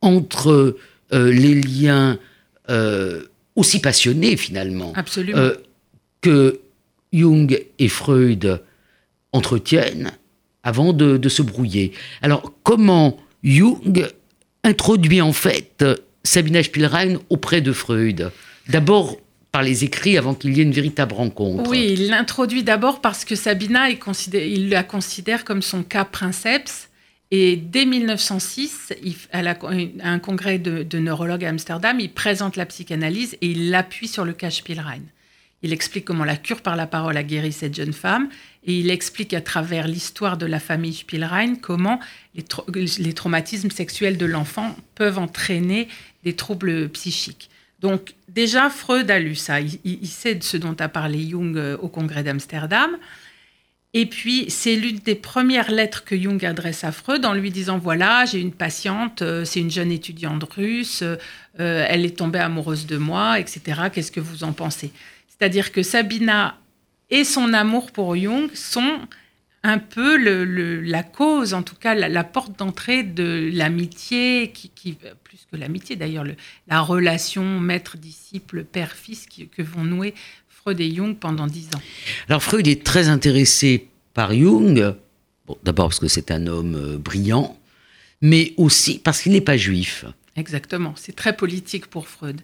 entre 0.01 0.77
euh, 1.12 1.32
les 1.32 1.56
liens 1.56 2.20
euh, 2.70 3.24
aussi 3.56 3.82
passionnés 3.82 4.38
finalement 4.38 4.94
que 6.22 6.60
Jung 7.12 7.60
et 7.80 7.88
Freud 7.89 8.62
entretiennent 9.32 10.12
avant 10.62 10.94
de, 10.94 11.18
de 11.18 11.30
se 11.30 11.41
brouiller. 11.41 11.94
Alors 12.22 12.53
comment 12.62 13.18
Jung 13.44 14.08
introduit 14.63 15.22
en 15.22 15.34
fait 15.34 15.84
Sabina 16.24 16.62
Spielrein 16.63 17.18
auprès 17.30 17.62
de 17.62 17.72
Freud. 17.72 18.32
D'abord 18.70 19.18
par 19.51 19.63
les 19.63 19.84
écrits 19.84 20.18
avant 20.18 20.34
qu'il 20.34 20.56
y 20.56 20.62
ait 20.62 20.63
une 20.63 20.72
véritable 20.72 21.13
rencontre. 21.13 21.70
Oui, 21.70 21.96
il 21.98 22.08
l'introduit 22.08 22.63
d'abord 22.63 23.01
parce 23.01 23.25
que 23.25 23.36
Sabina, 23.36 23.89
il, 23.89 24.70
la 24.70 24.84
considère 24.84 25.44
comme 25.44 25.62
son 25.62 25.84
cas 25.84 26.06
princeps. 26.06 26.88
Et 27.32 27.56
dès 27.58 27.86
1906, 27.86 28.94
il, 29.03 29.15
à, 29.32 29.41
un 30.03 30.20
congrès 30.20 30.58
de, 30.58 30.84
de 30.84 31.00
neurologues 31.00 31.46
à 31.46 31.50
Amsterdam, 31.50 32.00
il 32.00 32.12
présente 32.12 32.56
la 32.56 32.65
psychanalyse 32.65 33.38
et 33.41 33.48
il 33.48 33.70
l'appuie 33.70 34.08
sur 34.08 34.25
le 34.25 34.34
cas 34.34 34.50
Spielrein. 34.50 35.01
Il 35.63 35.74
explique 35.74 36.06
comment 36.06 36.25
la 36.25 36.38
cure 36.38 36.62
par 36.62 36.75
la 36.75 36.88
parole 36.88 37.18
a 37.18 37.24
guéri 37.24 37.51
cette 37.51 37.75
jeune 37.75 37.94
femme 37.94 38.30
et 38.63 38.77
il 38.77 38.91
explique 38.91 39.34
à 39.34 39.41
travers 39.41 39.88
l'histoire 39.88 40.38
de 40.38 40.46
la 40.46 40.60
famille 40.60 40.94
Spielrein 40.94 41.56
comment 41.56 42.00
les, 42.36 43.13
traumatismes 43.13 43.72
sexuels 43.72 44.18
de 44.18 44.25
l'enfant 44.25 44.75
peuvent 44.96 45.18
entraîner 45.18 45.88
des 46.24 46.36
troubles 46.36 46.89
psychiques. 46.89 47.50
Donc 47.80 48.13
déjà, 48.30 48.70
Freud 48.70 49.10
a 49.10 49.20
lu 49.20 49.34
ça. 49.34 49.60
Il, 49.60 50.08
sait 50.08 50.36
de 50.36 50.44
ce 50.44 50.58
dont 50.58 50.75
a 50.80 50.88
parlé 50.88 51.27
Jung 51.27 51.58
euh, 51.58 51.77
au 51.77 51.88
congrès 51.88 52.24
d'Amsterdam. 52.24 52.91
Et 53.94 54.06
puis, 54.06 54.46
c'est 54.50 54.75
l'une 54.75 55.00
des 55.00 55.15
premières 55.15 55.72
lettres 55.72 56.06
que 56.06 56.15
Jung 56.15 56.46
adresse 56.46 56.84
à 56.84 56.91
Freud 56.91 57.25
en 57.25 57.34
lui 57.34 57.50
disant, 57.50 57.80
voilà, 57.80 58.25
j'ai 58.25 58.39
une 58.39 58.53
patiente, 58.53 59.24
euh, 59.24 59.44
c'est 59.44 59.60
une 59.60 59.72
jeune 59.72 59.91
étudiante 59.91 60.44
russe, 60.53 61.01
euh, 61.01 61.18
elle 61.89 62.06
est 62.06 62.18
tombée 62.18 62.39
amoureuse 62.39 62.86
de 62.86 62.98
moi, 62.98 63.39
etc. 63.39 63.89
Qu'est-ce 63.91 64.12
que 64.12 64.22
vous 64.22 64.44
en 64.44 64.53
pensez? 64.53 64.94
C'est-à-dire 65.27 65.72
que 65.72 65.82
Sabina 65.82 66.56
et 67.12 67.24
son 67.24 67.53
amour 67.53 67.91
pour 67.91 68.15
Jung 68.15 68.50
sont 68.56 69.00
un 69.63 69.77
peu 69.77 70.18
la 70.82 71.03
cause, 71.03 71.53
en 71.53 71.62
tout 71.62 71.75
cas 71.75 71.94
la, 71.94 72.24
porte 72.24 72.58
d'entrée 72.58 73.03
de 73.03 73.51
l'amitié, 73.53 74.51
qui, 74.51 74.98
plus 75.24 75.46
que 75.51 75.58
l'amitié 75.58 75.96
d'ailleurs, 75.96 76.25
la 76.68 76.82
relation 76.82 77.60
maître-disciple, 77.60 78.63
père-fils 78.63 79.27
que 79.27 79.62
vont 79.62 79.84
nouer 79.84 80.15
Freud 80.50 80.80
et 80.80 80.94
Jung 80.94 81.15
pendant 81.15 81.48
dix 81.48 81.68
ans. 81.75 81.82
Alors 82.27 82.41
Freud 82.41 82.68
est 82.68 82.84
très 82.84 83.08
intéressé 83.08 83.88
par 84.13 84.34
Jung, 84.34 84.96
d'abord 85.63 85.89
parce 85.89 86.00
que 86.00 86.08
c'est 86.08 86.32
un 86.32 86.48
homme 86.48 86.75
euh, 86.75 86.98
brillant, 86.98 87.58
mais 88.22 88.53
aussi 88.58 89.00
parce 89.00 89.22
qu'il 89.22 89.32
n'est 89.32 89.41
pas 89.41 89.58
juif. 89.58 90.06
Exactement, 90.36 90.94
c'est 90.96 91.15
très 91.15 91.36
politique 91.36 91.88
pour 91.88 92.08
Freud. 92.08 92.41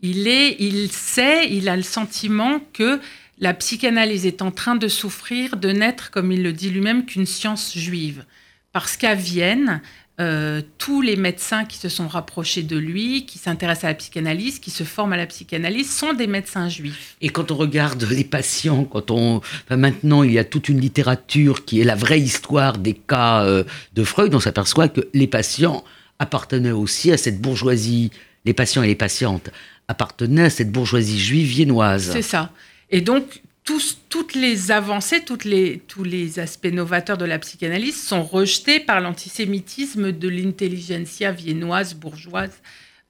Il, 0.00 0.26
est, 0.26 0.56
il 0.58 0.90
sait, 0.90 1.48
il 1.52 1.68
a 1.68 1.76
le 1.76 1.84
sentiment 1.84 2.60
que 2.72 3.00
la 3.42 3.54
psychanalyse 3.54 4.24
est 4.24 4.40
en 4.40 4.52
train 4.52 4.76
de 4.76 4.86
souffrir 4.86 5.56
de 5.56 5.70
n'être, 5.72 6.12
comme 6.12 6.30
il 6.30 6.44
le 6.44 6.52
dit 6.52 6.70
lui-même, 6.70 7.04
qu'une 7.04 7.26
science 7.26 7.76
juive. 7.76 8.24
Parce 8.72 8.96
qu'à 8.96 9.16
Vienne, 9.16 9.82
euh, 10.20 10.62
tous 10.78 11.02
les 11.02 11.16
médecins 11.16 11.64
qui 11.64 11.76
se 11.76 11.88
sont 11.88 12.06
rapprochés 12.06 12.62
de 12.62 12.78
lui, 12.78 13.26
qui 13.26 13.38
s'intéressent 13.38 13.84
à 13.84 13.88
la 13.88 13.94
psychanalyse, 13.94 14.60
qui 14.60 14.70
se 14.70 14.84
forment 14.84 15.14
à 15.14 15.16
la 15.16 15.26
psychanalyse, 15.26 15.92
sont 15.92 16.12
des 16.12 16.28
médecins 16.28 16.68
juifs. 16.68 17.16
Et 17.20 17.30
quand 17.30 17.50
on 17.50 17.56
regarde 17.56 18.04
les 18.04 18.22
patients, 18.22 18.84
quand 18.84 19.10
on, 19.10 19.40
maintenant 19.70 20.22
il 20.22 20.30
y 20.30 20.38
a 20.38 20.44
toute 20.44 20.68
une 20.68 20.80
littérature 20.80 21.64
qui 21.64 21.80
est 21.80 21.84
la 21.84 21.96
vraie 21.96 22.20
histoire 22.20 22.78
des 22.78 22.94
cas 22.94 23.42
euh, 23.42 23.64
de 23.94 24.04
Freud, 24.04 24.32
on 24.36 24.40
s'aperçoit 24.40 24.88
que 24.88 25.00
les 25.14 25.26
patients 25.26 25.82
appartenaient 26.20 26.70
aussi 26.70 27.10
à 27.10 27.16
cette 27.16 27.40
bourgeoisie, 27.40 28.12
les 28.44 28.54
patients 28.54 28.84
et 28.84 28.86
les 28.86 28.94
patientes 28.94 29.50
appartenait 29.88 30.44
à 30.44 30.50
cette 30.50 30.70
bourgeoisie 30.70 31.18
juive 31.18 31.48
viennoise. 31.48 32.12
C'est 32.12 32.22
ça. 32.22 32.52
Et 32.92 33.00
donc, 33.00 33.42
toutes 33.64 34.34
les 34.34 34.70
avancées, 34.70 35.24
tous 35.24 36.04
les 36.04 36.38
aspects 36.38 36.66
novateurs 36.66 37.16
de 37.16 37.24
la 37.24 37.38
psychanalyse 37.38 38.00
sont 38.00 38.22
rejetés 38.22 38.80
par 38.80 39.00
l'antisémitisme 39.00 40.12
de 40.12 40.28
l'intelligentsia 40.28 41.32
viennoise, 41.32 41.94
bourgeoise, 41.94 42.60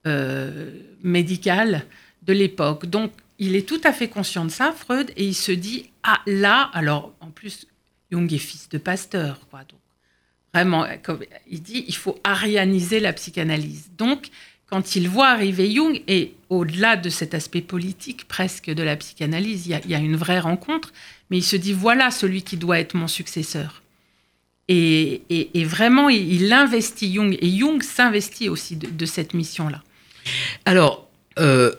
euh, 0.07 0.71
médicale 1.03 1.85
de 2.23 2.33
l'époque. 2.33 2.87
Donc, 2.87 3.13
il 3.39 3.57
est 3.57 3.69
tout 3.69 3.81
à 3.83 3.93
fait 3.93 4.09
conscient 4.09 4.45
de 4.45 4.51
ça, 4.51 4.73
Freud, 4.73 5.11
et 5.17 5.25
il 5.25 5.35
se 5.35 5.53
dit, 5.53 5.91
ah 6.05 6.21
là, 6.27 6.71
alors 6.75 7.13
en 7.21 7.31
plus, 7.31 7.67
Jung 8.13 8.33
est 8.33 8.39
fils 8.39 8.69
de 8.69 8.79
pasteur, 8.79 9.41
quoi. 9.51 9.61
Donc, 9.61 9.81
vraiment, 10.55 10.87
il 11.51 11.63
dit, 11.63 11.85
il 11.89 11.97
faut 11.97 12.21
arianiser 12.23 13.01
la 13.01 13.13
psychanalyse. 13.13 13.91
Donc, 13.97 14.29
quand 14.73 14.97
il 14.97 15.07
voit 15.07 15.29
arriver 15.29 15.71
Jung, 15.71 16.01
et 16.09 16.33
au-delà 16.49 16.97
de 16.97 17.11
cet 17.11 17.35
aspect 17.35 17.61
politique 17.61 18.27
presque 18.27 18.71
de 18.71 18.83
la 18.83 18.97
psychanalyse, 18.97 19.67
il 19.67 19.91
y, 19.91 19.95
a, 19.95 19.99
une 19.99 20.17
vraie 20.17 20.41
rencontre, 20.41 20.95
mais 21.29 21.37
il 21.37 21.43
se 21.43 21.57
dit, 21.57 21.75
voilà 21.75 22.11
celui 22.11 22.43
qui 22.43 22.57
doit 22.57 22.81
être 22.81 22.95
mon 22.95 23.07
successeur. 23.07 23.83
Et, 24.69 25.21
vraiment, 25.67 26.09
il, 26.09 26.51
investit 26.55 27.13
Jung, 27.13 27.37
et 27.39 27.51
Jung 27.55 27.83
s'investit 27.83 28.49
aussi 28.49 28.77
de, 28.77 29.05
cette 29.05 29.35
mission-là. 29.35 29.83
Alors, 30.65 31.07
euh, 31.39 31.73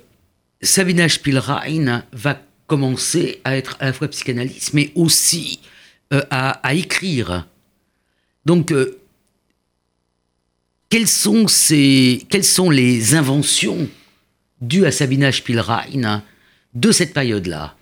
Sabina 0.61 1.09
Spielrein 1.09 2.03
va 2.11 2.39
commencer 2.67 3.41
à 3.43 3.57
être 3.57 3.75
à 3.79 3.85
la 3.85 3.93
fois 3.93 4.07
psychanalyste, 4.09 4.75
mais 4.75 4.91
aussi 4.93 5.61
euh, 6.13 6.21
à, 6.29 6.75
écrire. 6.75 7.47
Donc, 8.45 8.71
euh, 8.71 8.99
quelles, 10.93 11.07
sont 11.07 11.47
ces, 11.47 12.23
quelles 12.29 12.43
sont 12.43 12.69
les 12.69 13.15
inventions 13.15 13.89
dues 14.61 14.85
à 14.85 14.91
Sabina 14.91 15.31
Spielrein 15.31 16.21
de 16.75 16.91
cette 16.91 17.15
période-là? 17.15 17.75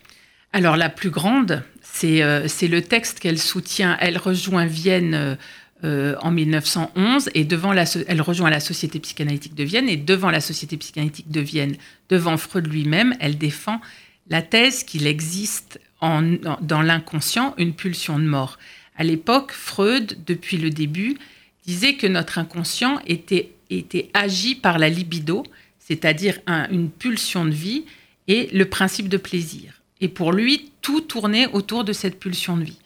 Alors, 0.54 0.78
la 0.78 0.88
plus 0.88 1.10
grande, 1.10 1.62
c'est 1.82 2.24
euh, 2.24 2.48
le 2.62 2.80
texte 2.80 3.20
qu'elle 3.20 3.38
soutient. 3.38 3.98
Elle 4.00 4.18
rejoint 4.18 4.66
Vienne. 4.66 5.38
en 5.84 6.32
1911 6.32 7.32
et 7.34 7.44
devant 7.44 7.74
la, 7.74 7.84
elle 8.08 8.22
rejoint 8.22 8.50
la 8.50 8.62
Société 8.62 9.00
psychanalytique 9.00 9.56
de 9.56 9.66
Vienne 9.66 9.90
et 9.90 9.98
devant 9.98 10.30
la 10.30 10.40
Société 10.40 10.78
psychanalytique 10.78 11.32
de 11.32 11.42
Vienne, 11.42 11.76
devant 12.08 12.38
Freud 12.38 12.68
lui-même, 12.68 13.14
elle 13.20 13.38
défend 13.38 13.82
la 14.30 14.42
thèse 14.42 14.84
qu'il 14.84 15.06
existe 15.06 15.82
dans 16.02 16.82
l'inconscient 16.82 17.56
une 17.58 17.74
pulsion 17.74 18.20
de 18.20 18.26
mort. 18.26 18.58
À 18.96 19.04
l'époque, 19.04 19.52
Freud, 19.52 20.18
depuis 20.26 20.58
le 20.58 20.70
début, 20.70 21.18
disait 21.66 21.96
que 21.96 22.08
notre 22.08 22.38
inconscient 22.38 23.00
était, 23.06 23.52
était 23.70 24.10
agi 24.14 24.56
par 24.56 24.80
la 24.80 24.90
libido, 24.90 25.44
c'est-à-dire 25.80 26.40
une 26.48 26.90
pulsion 26.90 27.46
de 27.46 27.52
vie 27.52 27.86
et 28.28 28.48
le 28.54 28.66
principe 28.66 29.10
de 29.10 29.18
plaisir. 29.18 29.82
Et 30.00 30.08
pour 30.08 30.32
lui, 30.32 30.72
tout 30.82 31.02
tournait 31.02 31.48
autour 31.48 31.84
de 31.84 31.94
cette 31.94 32.20
pulsion 32.20 32.58
de 32.58 32.64
vie. 32.64 32.80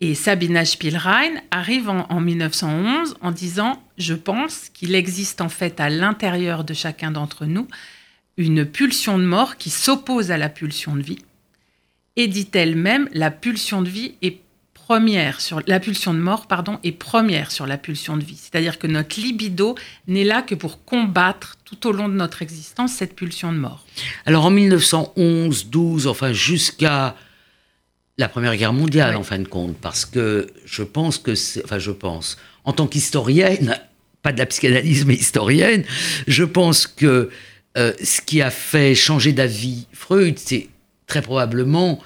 Et 0.00 0.14
Sabina 0.14 0.64
Spielrein 0.64 1.32
arrive 1.50 1.88
en, 1.88 2.06
en 2.08 2.20
1911 2.20 3.16
en 3.20 3.32
disant 3.32 3.82
Je 3.98 4.14
pense 4.14 4.68
qu'il 4.72 4.94
existe 4.94 5.40
en 5.40 5.48
fait 5.48 5.80
à 5.80 5.90
l'intérieur 5.90 6.62
de 6.64 6.72
chacun 6.72 7.10
d'entre 7.10 7.46
nous 7.46 7.66
une 8.38 8.64
pulsion 8.64 9.18
de 9.18 9.24
mort 9.24 9.56
qui 9.56 9.68
s'oppose 9.68 10.30
à 10.30 10.38
la 10.38 10.48
pulsion 10.48 10.94
de 10.94 11.02
vie. 11.02 11.18
Et 12.16 12.28
dit 12.28 12.48
elle-même, 12.54 13.08
la 13.12 13.30
pulsion 13.30 13.82
de 13.82 13.88
vie 13.88 14.14
est 14.22 14.40
première 14.88 15.42
sur 15.42 15.60
la 15.66 15.80
pulsion 15.80 16.14
de 16.14 16.18
mort, 16.18 16.46
pardon, 16.46 16.78
est 16.82 16.92
première 16.92 17.50
sur 17.50 17.66
la 17.66 17.76
pulsion 17.76 18.16
de 18.16 18.24
vie. 18.24 18.38
C'est-à-dire 18.38 18.78
que 18.78 18.86
notre 18.86 19.20
libido 19.20 19.74
n'est 20.06 20.24
là 20.24 20.40
que 20.40 20.54
pour 20.54 20.82
combattre 20.86 21.58
tout 21.66 21.86
au 21.86 21.92
long 21.92 22.08
de 22.08 22.14
notre 22.14 22.40
existence 22.40 22.92
cette 22.94 23.14
pulsion 23.14 23.52
de 23.52 23.58
mort. 23.58 23.84
Alors 24.24 24.46
en 24.46 24.50
1911, 24.50 25.66
12, 25.66 26.06
enfin 26.06 26.32
jusqu'à 26.32 27.16
la 28.16 28.30
Première 28.30 28.56
Guerre 28.56 28.72
mondiale 28.72 29.14
en 29.16 29.22
fin 29.22 29.38
de 29.38 29.46
compte, 29.46 29.76
parce 29.76 30.06
que 30.06 30.46
je 30.64 30.82
pense 30.82 31.18
que, 31.18 31.32
enfin 31.64 31.78
je 31.78 31.90
pense, 31.90 32.38
en 32.64 32.72
tant 32.72 32.86
qu'historienne, 32.86 33.78
pas 34.22 34.32
de 34.32 34.38
la 34.38 34.46
psychanalyse 34.46 35.04
mais 35.04 35.16
historienne, 35.16 35.84
je 36.26 36.44
pense 36.44 36.86
que 36.86 37.28
euh, 37.76 37.92
ce 38.02 38.22
qui 38.22 38.40
a 38.40 38.50
fait 38.50 38.94
changer 38.94 39.34
d'avis 39.34 39.86
Freud, 39.92 40.38
c'est 40.38 40.70
très 41.06 41.20
probablement 41.20 42.02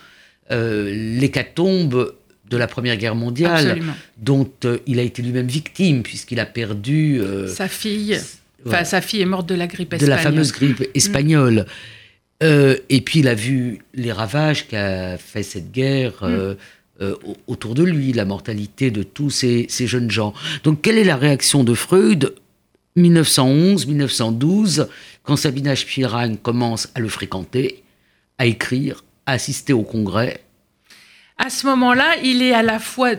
euh, 0.51 0.93
l'hécatombe 0.93 2.12
de 2.52 2.59
la 2.59 2.66
Première 2.66 2.97
Guerre 2.97 3.14
mondiale, 3.14 3.82
dont 4.18 4.49
euh, 4.64 4.78
il 4.87 4.99
a 4.99 5.02
été 5.02 5.23
lui-même 5.23 5.49
victime, 5.49 6.02
puisqu'il 6.02 6.40
a 6.40 6.47
perdu... 6.47 7.21
sa 7.49 7.68
fille. 7.68 8.21
Enfin, 8.66 8.85
sa 8.85 9.00
fille 9.00 9.21
est 9.21 9.26
morte 9.26 9.49
de 9.49 9.54
la 9.54 9.66
grippe 9.66 9.92
espagnole. 9.92 10.18
De 10.18 10.25
la 10.25 10.30
fameuse 10.30 10.52
grippe 10.52 10.80
mm. 10.80 10.87
espagnole. 10.94 11.66
et 12.40 13.00
puis 13.04 13.21
il 13.21 13.28
a 13.28 13.35
vu 13.35 13.80
les 13.94 14.12
ravages 14.12 14.68
qu'a 14.68 15.19
fait 15.19 15.43
cette 15.43 15.73
guerre 15.73 16.23
mm. 16.23 17.12
autour 17.47 17.75
de 17.75 17.82
lui, 17.82 18.12
la 18.12 18.25
mortalité 18.25 18.91
de 18.91 19.02
tous 19.02 19.30
ces, 19.30 19.67
ces, 19.69 19.86
jeunes 19.86 20.10
gens. 20.10 20.32
Donc 20.62 20.82
quelle 20.82 20.99
est 20.99 21.04
la 21.04 21.17
réaction 21.17 21.65
de 21.65 21.75
Freud? 21.75 22.34
1911, 22.97 23.86
1912, 23.86 24.88
quand 25.23 25.36
Sabina 25.36 25.75
Spielrein 25.75 26.36
commence 26.36 26.91
à 26.95 27.00
le 27.00 27.08
fréquenter, 27.08 27.82
à 28.38 28.47
écrire, 28.47 29.04
à 29.26 29.32
assister 29.32 29.73
au 29.73 29.82
congrès. 29.82 30.43
À 31.38 31.50
ce 31.50 31.66
moment-là, 31.66 32.16
il 32.23 32.42
est 32.42 32.52
à 32.52 32.62
la 32.62 32.78
fois, 32.78 33.10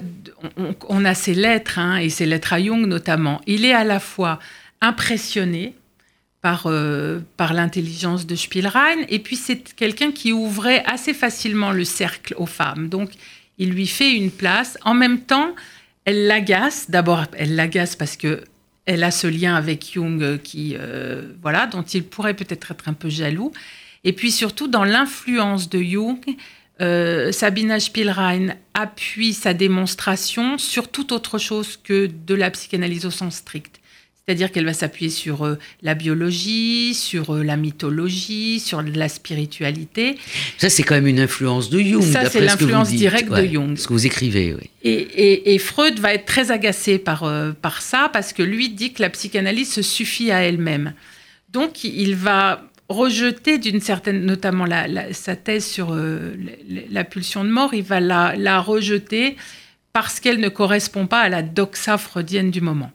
on, 0.87 1.05
a 1.05 1.13
ses 1.13 1.33
lettres, 1.33 1.79
hein, 1.79 1.97
et 1.97 2.09
ses 2.09 2.25
lettres 2.25 2.53
à 2.53 2.61
Jung 2.61 2.85
notamment, 2.85 3.41
il 3.47 3.65
est 3.65 3.73
à 3.73 3.83
la 3.83 3.99
fois 3.99 4.39
impressionné 4.81 5.75
par, 6.41 6.63
euh, 6.67 7.19
par 7.37 7.53
l'intelligence 7.53 8.25
de 8.25 8.35
Spielrein, 8.35 8.97
et 9.09 9.19
puis 9.19 9.35
c'est 9.35 9.75
quelqu'un 9.75 10.11
qui 10.11 10.33
ouvrait 10.33 10.83
assez 10.85 11.13
facilement 11.13 11.71
le 11.71 11.85
cercle 11.85 12.33
aux 12.37 12.45
femmes. 12.45 12.89
Donc, 12.89 13.11
il 13.57 13.71
lui 13.71 13.87
fait 13.87 14.13
une 14.13 14.31
place. 14.31 14.77
En 14.83 14.93
même 14.93 15.21
temps, 15.21 15.55
elle 16.05 16.27
l'agace. 16.27 16.89
D'abord, 16.89 17.25
elle 17.37 17.55
l'agace 17.55 17.95
parce 17.95 18.17
que 18.17 18.43
elle 18.85 19.03
a 19.03 19.11
ce 19.11 19.27
lien 19.27 19.55
avec 19.55 19.93
Jung 19.93 20.21
euh, 20.21 20.37
qui, 20.37 20.75
euh, 20.77 21.31
voilà, 21.41 21.67
dont 21.67 21.83
il 21.83 22.03
pourrait 22.03 22.33
peut-être 22.33 22.71
être 22.71 22.89
un 22.89 22.93
peu 22.93 23.09
jaloux. 23.09 23.53
Et 24.03 24.11
puis 24.11 24.31
surtout, 24.31 24.67
dans 24.67 24.83
l'influence 24.83 25.69
de 25.69 25.81
Jung, 25.81 26.19
euh, 26.81 27.31
Sabina 27.31 27.79
Spielrein 27.79 28.55
appuie 28.73 29.33
sa 29.33 29.53
démonstration 29.53 30.57
sur 30.57 30.89
toute 30.89 31.11
autre 31.11 31.37
chose 31.37 31.79
que 31.83 32.07
de 32.07 32.35
la 32.35 32.49
psychanalyse 32.51 33.05
au 33.05 33.11
sens 33.11 33.35
strict. 33.35 33.79
C'est-à-dire 34.25 34.53
qu'elle 34.53 34.65
va 34.65 34.73
s'appuyer 34.73 35.11
sur 35.11 35.45
euh, 35.45 35.59
la 35.81 35.95
biologie, 35.95 36.93
sur 36.93 37.35
euh, 37.35 37.43
la 37.43 37.57
mythologie, 37.57 38.61
sur 38.61 38.81
la 38.81 39.09
spiritualité. 39.09 40.15
Ça, 40.57 40.69
c'est 40.69 40.83
quand 40.83 40.95
même 40.95 41.07
une 41.07 41.19
influence 41.19 41.69
de 41.69 41.79
Jung. 41.79 42.01
Ça, 42.01 42.29
c'est 42.29 42.39
l'influence 42.39 42.89
directe 42.89 43.29
de 43.29 43.45
Jung. 43.45 43.75
Ce 43.75 43.85
que 43.85 43.91
vous 43.91 44.05
écrivez, 44.05 44.53
oui. 44.53 44.69
Et, 44.83 45.57
Freud 45.59 45.99
va 45.99 46.13
être 46.13 46.25
très 46.25 46.51
agacé 46.51 46.99
par, 46.99 47.23
euh, 47.23 47.51
par 47.51 47.81
ça, 47.81 48.09
parce 48.13 48.31
que 48.31 48.43
lui 48.43 48.69
dit 48.69 48.93
que 48.93 49.01
la 49.01 49.09
psychanalyse 49.09 49.73
se 49.73 49.81
suffit 49.81 50.31
à 50.31 50.41
elle-même. 50.43 50.93
Donc, 51.51 51.83
il 51.83 52.15
va 52.15 52.63
rejeter 52.93 53.57
d'une 53.57 53.81
certaine, 53.81 54.25
notamment 54.25 54.65
sa 55.11 55.35
thèse 55.35 55.65
sur 55.65 55.95
la, 55.95 57.03
pulsion 57.03 57.43
de 57.43 57.49
mort, 57.49 57.73
il 57.73 57.83
va 57.83 57.99
la, 57.99 58.59
rejeter 58.59 59.35
parce 59.91 60.19
qu'elle 60.19 60.39
ne 60.39 60.49
correspond 60.49 61.07
pas 61.07 61.21
à 61.21 61.29
la 61.29 61.41
doxa 61.41 61.97
freudienne 61.97 62.51
du 62.51 62.61
moment. 62.61 62.91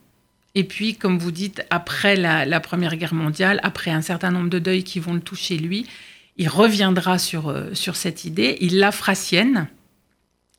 Et 0.55 0.65
puis, 0.65 0.97
comme 0.97 1.19
vous 1.19 1.31
dites, 1.31 1.63
après 1.71 2.17
la, 2.17 2.61
Première 2.61 2.97
Guerre 2.97 3.15
mondiale, 3.15 3.61
après 3.63 3.91
un 3.91 4.03
certain 4.03 4.31
nombre 4.31 4.51
de 4.51 4.59
deuils 4.59 4.85
qui 4.85 4.99
vont 4.99 5.15
le 5.15 5.21
toucher 5.21 5.57
lui, 5.57 5.87
il 6.37 6.49
reviendra 6.49 7.19
sur, 7.19 7.49
euh, 7.49 7.75
sur 7.75 7.97
cette 7.97 8.25
idée, 8.25 8.57
il 8.61 8.79
la 8.79 8.93
fera 8.93 9.15
sienne. 9.15 9.69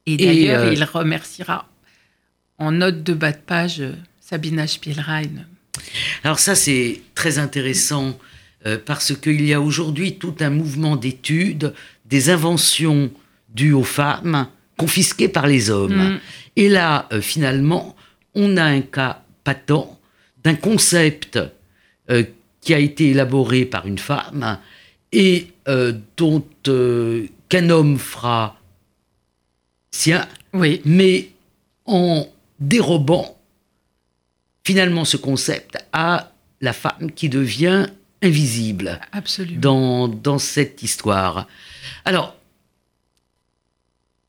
Et 0.06 0.18
d'ailleurs, 0.18 0.64
euh, 0.64 0.74
il 0.74 0.84
remerciera 0.84 1.70
en 2.58 2.72
note 2.72 3.04
de 3.04 3.14
bas 3.14 3.32
de 3.32 3.38
page 3.38 3.80
euh, 3.80 3.94
Sabina 4.20 4.68
Spielrein. 4.68 5.24
Alors 6.24 6.40
ça, 6.40 6.56
c'est 6.56 7.02
très 7.16 7.40
intéressant 7.40 8.18
parce 8.86 9.16
qu'il 9.16 9.46
y 9.46 9.54
a 9.54 9.62
aujourd'hui 9.62 10.16
tout 10.16 10.36
un 10.42 10.50
mouvement 10.50 10.98
d'études 10.98 11.74
des 12.06 12.30
inventions 12.30 13.12
dues 13.50 13.74
aux 13.74 13.84
femmes 13.84 14.48
confisquées 14.78 15.30
par 15.30 15.48
les 15.48 15.70
hommes. 15.70 16.14
Mm. 16.14 16.20
Et 16.58 16.70
là, 16.70 17.08
finalement, 17.22 17.96
on 18.36 18.58
a 18.58 18.64
un 18.64 18.82
cas 18.82 19.24
patent 19.44 20.00
d'un 20.44 20.56
concept 20.56 21.40
euh, 22.10 22.24
qui 22.62 22.74
a 22.74 22.80
été 22.80 23.12
élaboré 23.12 23.66
par 23.66 23.86
une 23.86 23.98
femme 23.98 24.60
et 25.12 25.48
euh, 25.68 25.94
dont 26.18 26.44
euh, 26.68 27.28
qu'un 27.48 27.70
homme 27.70 27.98
fera 27.98 28.60
sien, 29.92 30.28
oui. 30.54 30.82
mais 30.86 31.30
en 31.86 32.28
dérobant 32.60 33.38
finalement 34.64 35.06
ce 35.06 35.18
concept 35.18 35.78
à 35.94 36.32
la 36.62 36.74
femme 36.74 37.12
qui 37.16 37.30
devient 37.30 37.88
invisible 38.22 39.00
Absolument. 39.12 39.60
Dans, 39.60 40.08
dans 40.08 40.40
cette 40.40 40.84
histoire. 40.84 41.48
Alors, 42.06 42.36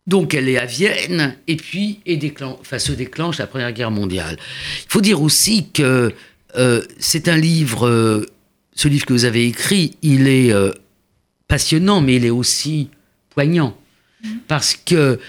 donc 0.06 0.34
elle 0.34 0.48
est 0.48 0.58
à 0.58 0.66
Vienne 0.66 1.36
et 1.46 1.56
puis 1.56 2.00
et 2.06 2.18
se 2.18 2.92
déclenche 2.92 3.38
la 3.38 3.46
Première 3.46 3.72
Guerre 3.72 3.90
mondiale. 3.90 4.38
Il 4.84 4.90
faut 4.90 5.00
dire 5.00 5.22
aussi 5.22 5.70
que 5.70 6.12
euh, 6.56 6.82
c'est 6.98 7.28
un 7.28 7.36
livre, 7.36 7.86
euh, 7.86 8.26
ce 8.74 8.88
livre 8.88 9.06
que 9.06 9.12
vous 9.12 9.24
avez 9.24 9.46
écrit, 9.46 9.96
il 10.02 10.26
est 10.26 10.52
euh, 10.52 10.72
passionnant, 11.46 12.00
mais 12.00 12.16
il 12.16 12.24
est 12.24 12.30
aussi 12.30 12.90
poignant. 13.30 13.76
Mm-hmm. 14.24 14.28
Parce 14.48 14.74
que 14.74 15.20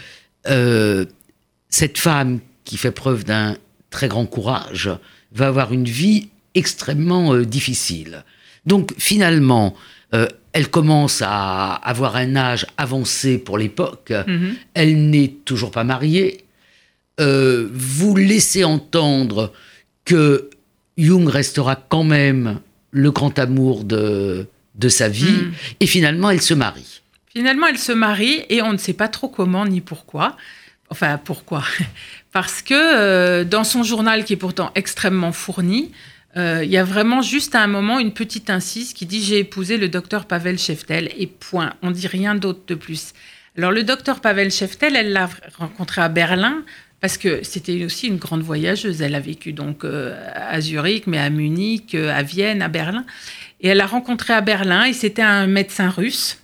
cette 1.70 2.00
femme 2.00 2.40
qui 2.66 2.78
fait 2.78 2.92
preuve 2.92 3.24
d'un 3.24 3.56
très 3.92 4.08
grand 4.08 4.26
courage 4.26 4.90
va 5.32 5.48
avoir 5.48 5.72
une 5.72 5.86
vie 5.86 6.30
extrêmement 6.56 7.38
difficile. 7.38 8.24
Donc 8.66 8.94
finalement, 8.98 9.76
elle 10.54 10.70
commence 10.70 11.22
à 11.26 11.74
avoir 11.74 12.16
un 12.18 12.36
âge 12.36 12.66
avancé 12.78 13.38
pour 13.38 13.58
l'époque. 13.58 14.12
Mhm. 14.28 14.56
Elle 14.74 15.10
n'est 15.10 15.34
toujours 15.46 15.72
pas 15.72 15.84
mariée. 15.84 16.46
euh, 17.20 17.70
vous 17.74 18.16
laissez 18.16 18.64
entendre 18.64 19.54
que 20.06 20.50
Jung 20.98 21.28
restera 21.28 21.76
quand 21.76 22.04
même 22.04 22.60
le 22.92 23.12
grand 23.12 23.38
amour 23.38 23.84
de, 23.84 24.48
de 24.76 24.90
sa 24.90 25.08
vie, 25.08 25.26
Mm. 25.32 25.52
et 25.82 25.86
finalement 25.88 26.30
elle 26.32 26.42
se 26.42 26.54
marie. 26.54 27.02
Finalement, 27.32 27.68
elle 27.68 27.78
se 27.78 27.92
marie 27.92 28.44
et 28.50 28.62
on 28.62 28.74
ne 28.74 28.78
sait 28.78 28.94
pas 28.94 29.08
trop 29.08 29.28
comment 29.30 29.66
ni 29.66 29.80
pourquoi. 29.82 30.36
Enfin, 30.90 31.18
pourquoi 31.24 31.64
Parce 32.34 32.62
que 32.62 32.74
euh, 32.74 33.44
dans 33.46 33.64
son 33.64 33.84
journal, 33.84 34.26
qui 34.26 34.34
est 34.34 34.38
pourtant 34.38 34.72
extrêmement 34.76 35.32
fourni, 35.32 35.92
euh, 35.92 35.98
il 36.36 36.70
y 36.70 36.78
a 36.78 36.84
vraiment 36.84 37.22
juste 37.22 37.56
à 37.56 37.62
un 37.62 37.68
moment 37.68 38.00
une 38.00 38.14
petite 38.14 38.50
incise 38.50 38.94
qui 38.94 39.06
dit 39.06 39.22
J'ai 39.24 39.40
épousé 39.40 39.78
le 39.78 39.90
docteur 39.90 40.26
Pavel 40.26 40.58
Sheftel 40.58 41.10
et 41.18 41.28
point. 41.28 41.74
On 41.82 41.92
dit 41.92 42.08
rien 42.08 42.36
d'autre 42.36 42.62
de 42.68 42.76
plus. 42.76 43.14
Alors, 43.58 43.72
le 43.72 43.84
docteur 43.84 44.22
Pavel 44.22 44.50
Sheftel, 44.52 44.96
elle 44.96 45.12
l'a 45.12 45.30
rencontré 45.58 46.02
à 46.02 46.08
Berlin 46.08 46.64
parce 47.02 47.18
que 47.18 47.40
c'était 47.44 47.84
aussi 47.84 48.08
une 48.08 48.18
grande 48.18 48.44
voyageuse. 48.44 49.02
Elle 49.02 49.16
a 49.16 49.20
vécu 49.20 49.52
donc 49.52 49.84
euh, 49.84 50.16
à 50.36 50.62
Zurich, 50.62 51.06
mais 51.08 51.18
à 51.18 51.30
Munich, 51.30 51.94
euh, 51.96 52.14
à 52.16 52.24
Vienne, 52.24 52.62
à 52.62 52.70
Berlin. 52.70 53.06
Et 53.60 53.68
elle 53.70 53.78
l'a 53.78 53.88
rencontré 53.88 54.34
à 54.34 54.40
Berlin 54.42 54.86
et 54.86 54.94
c'était 54.94 55.22
un 55.22 55.48
médecin 55.48 55.90
russe. 55.90 56.38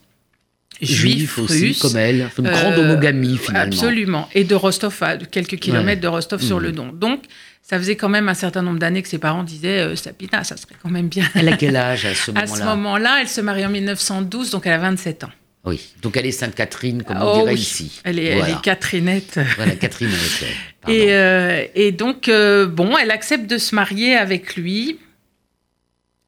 Juif, 0.82 1.39
aussi, 1.39 1.67
russe, 1.67 1.80
comme 1.80 1.95
elle. 1.97 2.30
Une 2.38 2.43
grande 2.50 2.73
euh, 2.73 2.84
homogamie 2.91 3.38
finalement. 3.38 3.71
Absolument. 3.73 4.30
Et 4.36 4.43
de 4.43 4.54
Rostov, 4.54 4.95
à 5.02 5.17
quelques 5.17 5.56
kilomètres 5.58 6.02
de 6.02 6.08
Rostov 6.08 6.41
sur 6.41 6.58
Mhm. 6.58 6.63
le 6.63 6.71
Don. 6.71 6.88
Donc, 6.91 7.23
ça 7.69 7.77
faisait 7.77 7.95
quand 7.97 8.08
même 8.10 8.30
un 8.30 8.34
certain 8.34 8.62
nombre 8.62 8.80
d'années 8.80 9.01
que 9.01 9.10
ses 9.10 9.17
parents 9.17 9.43
disaient 9.43 9.80
euh, 9.80 9.95
Sabina, 9.95 10.43
ça 10.45 10.56
serait 10.56 10.75
quand 10.82 10.89
même 10.89 11.10
bien. 11.10 11.25
Elle 11.36 11.49
a 11.49 11.58
quel 11.58 11.75
âge 11.75 12.06
à 12.06 12.15
ce 12.15 12.32
À 12.36 12.47
ce 12.47 12.51
moment-là 12.53 12.75
moment-là, 12.75 13.17
elle 13.21 13.27
se 13.27 13.41
marie 13.41 13.65
en 13.65 13.69
1912, 13.69 14.51
donc 14.51 14.65
elle 14.67 14.73
a 14.73 14.77
27 14.77 15.25
ans. 15.25 15.32
Oui, 15.65 15.82
donc 16.01 16.15
elle 16.15 16.25
est 16.25 16.32
Sainte-Catherine, 16.32 17.03
comme 17.03 17.17
on 17.17 17.30
Oh 17.30 17.39
dirait 17.39 17.53
oui, 17.56 17.60
ici. 17.60 17.99
Elle 18.06 18.19
est, 18.19 18.36
voilà. 18.36 18.47
elle 18.51 18.56
est 18.58 18.62
Catherinette. 18.62 19.39
Voilà, 19.58 19.75
Catherine 19.75 20.08
Hessel, 20.08 20.47
pardon. 20.82 20.97
Et, 20.97 21.13
euh, 21.13 21.65
et 21.75 21.91
donc, 21.91 22.30
euh, 22.30 22.67
bon, 22.67 22.97
elle 22.97 23.12
accepte 23.12 23.47
de 23.49 23.58
se 23.58 23.75
marier 23.75 24.15
avec 24.15 24.56
lui. 24.56 24.97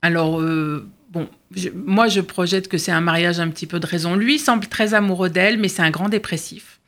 Alors, 0.02 0.42
euh, 0.42 0.90
bon, 1.10 1.30
je- 1.56 1.70
moi, 1.70 2.10
je 2.10 2.20
projette 2.20 2.68
que 2.68 2.78
c'est 2.78 2.92
un 2.92 3.00
mariage 3.00 3.40
un 3.40 3.48
petit 3.50 3.66
peu 3.68 3.80
de 3.80 3.86
raison. 3.86 4.16
Lui 4.16 4.40
semble 4.40 4.68
très 4.68 4.94
amoureux 4.94 5.30
d'elle, 5.30 5.58
mais 5.58 5.70
c'est 5.70 5.84
un 5.84 5.92
grand 5.92 6.10
dépressif. 6.10 6.80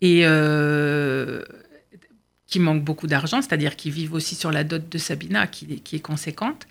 Et 0.00 0.22
euh, 0.24 1.42
qui 2.52 2.60
manque 2.60 2.82
beaucoup 2.84 3.06
d'argent, 3.06 3.40
c'est-à-dire 3.40 3.74
qu'ils 3.76 3.92
vivent 3.92 4.12
aussi 4.14 4.34
sur 4.34 4.50
la 4.52 4.62
dot 4.64 4.82
de 4.90 4.98
Sabina, 4.98 5.46
qui, 5.46 5.64
est- 5.72 5.76
qui 5.86 5.96
est 5.96 6.00
conséquente. 6.00 6.66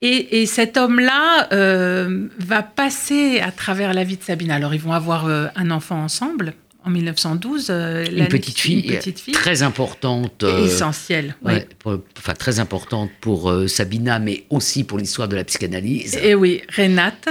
Et, 0.00 0.40
et 0.42 0.46
cet 0.46 0.76
homme-là 0.76 1.48
euh, 1.52 2.28
va 2.38 2.62
passer 2.62 3.40
à 3.40 3.50
travers 3.50 3.92
la 3.94 4.04
vie 4.04 4.16
de 4.16 4.22
Sabina. 4.22 4.54
Alors, 4.54 4.72
ils 4.74 4.80
vont 4.80 4.92
avoir 4.92 5.26
euh, 5.26 5.46
un 5.56 5.72
enfant 5.72 6.00
ensemble 6.04 6.54
en 6.84 6.90
1912. 6.90 7.66
euh, 7.70 8.04
une 8.12 8.28
petite 8.28 8.60
fille, 8.60 8.80
Une 8.86 8.96
petite 8.98 9.18
fille. 9.18 9.34
très 9.34 9.62
importante. 9.64 10.44
euh, 10.44 10.66
essentielle. 10.66 11.34
ouais, 11.42 11.66
pour- 11.80 11.98
enfin, 12.16 12.34
très 12.34 12.60
importante 12.60 13.10
pour 13.20 13.52
Sabina, 13.66 14.20
mais 14.20 14.44
aussi 14.50 14.84
pour 14.84 14.98
l'histoire 14.98 15.26
de 15.26 15.34
la 15.34 15.42
psychanalyse. 15.42 16.16
Et 16.22 16.34
oui, 16.36 16.62
Renate. 16.76 17.28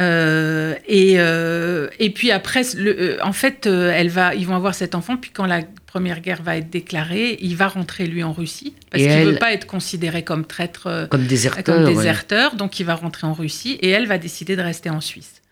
Euh, 0.00 0.74
et, 0.86 1.14
euh, 1.18 1.88
et 1.98 2.10
puis 2.10 2.30
après, 2.30 2.62
le- 2.76 3.16
euh, 3.16 3.18
en 3.22 3.32
fait, 3.32 3.66
elle 3.66 4.08
va, 4.10 4.34
ils 4.34 4.46
vont 4.46 4.54
avoir 4.54 4.74
cet 4.74 4.94
enfant. 4.94 5.16
Puis 5.16 5.32
quand 5.32 5.44
la 5.46 5.62
première 5.86 6.20
guerre 6.20 6.42
va 6.42 6.56
être 6.56 6.70
déclarée, 6.70 7.36
il 7.40 7.56
va 7.56 7.66
rentrer 7.68 8.06
lui 8.06 8.22
en 8.22 8.32
Russie 8.32 8.74
parce 8.90 9.02
qu'il 9.02 9.12
ne 9.12 9.24
veut 9.32 9.38
pas 9.38 9.52
être 9.52 9.66
considéré 9.66 10.22
comme 10.22 10.44
traître, 10.46 11.08
Comme 11.10 11.26
déserteur. 11.26 11.64
comme 11.64 11.84
ouais. 11.84 11.94
déserteur. 11.94 12.54
Donc 12.54 12.78
il 12.78 12.86
va 12.86 12.94
rentrer 12.94 13.26
en 13.26 13.32
Russie 13.34 13.72
et 13.82 13.88
elle 13.88 14.06
va 14.06 14.18
décider 14.18 14.54
de 14.54 14.62
rester 14.62 14.88
en 14.90 15.00
Suisse. 15.00 15.42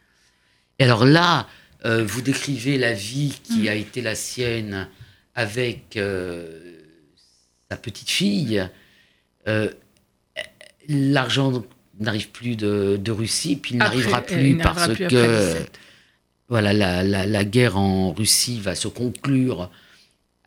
Et 0.78 0.85
alors 0.85 1.04
là, 1.06 1.46
vous 1.85 2.20
décrivez 2.22 2.78
la 2.78 2.92
vie 2.92 3.38
qui 3.42 3.68
a 3.68 3.74
été 3.74 4.00
la 4.02 4.14
sienne 4.14 4.88
avec 5.35 5.98
sa 7.70 7.76
petite 7.76 8.11
fille. 8.11 8.62
L'argent 10.88 11.64
n'arrive 12.00 12.28
plus 12.30 12.56
de, 12.56 12.98
de 13.02 13.12
Russie, 13.12 13.56
puis 13.56 13.74
il 13.74 13.78
n'arrivera 13.78 14.18
euh, 14.18 14.22
plus 14.22 14.48
il 14.50 14.56
parce 14.59 14.88
plus 14.88 15.06
que 15.06 15.48
17. 15.54 15.70
voilà, 16.48 16.72
la, 16.72 17.02
la- 17.02 17.26
la 17.26 17.44
guerre 17.44 17.76
en 17.78 18.12
Russie 18.12 18.61
va 18.61 18.74
se 18.74 18.88
conclure 18.88 19.70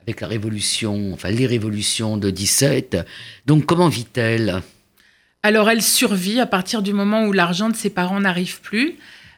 avec 0.01 0.21
la 0.21 0.27
révolution, 0.27 1.13
enfin 1.13 1.29
les 1.29 1.45
révolutions 1.47 2.17
de 2.17 2.29
17. 2.29 2.97
Donc 3.45 3.65
comment 3.65 3.89
vit-elle? 3.89 4.62
Alors 5.43 5.69
elle 5.69 5.81
survit 5.81 6.39
à 6.39 6.45
partir 6.45 6.81
du 6.81 6.93
moment 6.93 7.25
où 7.25 7.31
l'argent 7.33 7.69
de 7.69 7.75
ses 7.75 7.89
parents 7.89 8.19
n'arrive 8.19 8.62
plus. 8.62 8.95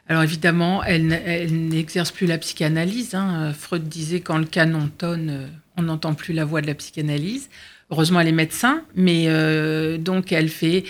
Alors 0.08 0.22
évidemment, 0.24 0.82
elle, 0.82 1.12
elle 1.26 1.68
n'exerce 1.68 2.10
plus 2.10 2.26
la 2.26 2.36
psychanalyse. 2.38 3.14
hein. 3.14 3.52
Freud 3.58 3.88
disait 3.88 4.20
quand 4.20 4.36
le 4.36 4.44
canon 4.44 4.90
tonne, 4.98 5.30
euh, 5.30 5.46
on 5.76 5.82
n'entend 5.82 6.14
plus 6.14 6.34
la 6.34 6.44
voix 6.44 6.60
de 6.60 6.66
la 6.66 6.74
psychanalyse. 6.74 7.48
Heureusement, 7.90 8.20
elle 8.20 8.28
est 8.28 8.32
médecin, 8.32 8.82
mais 8.96 9.24
euh, 9.28 9.98
donc 9.98 10.32
elle 10.32 10.48
fait, 10.48 10.84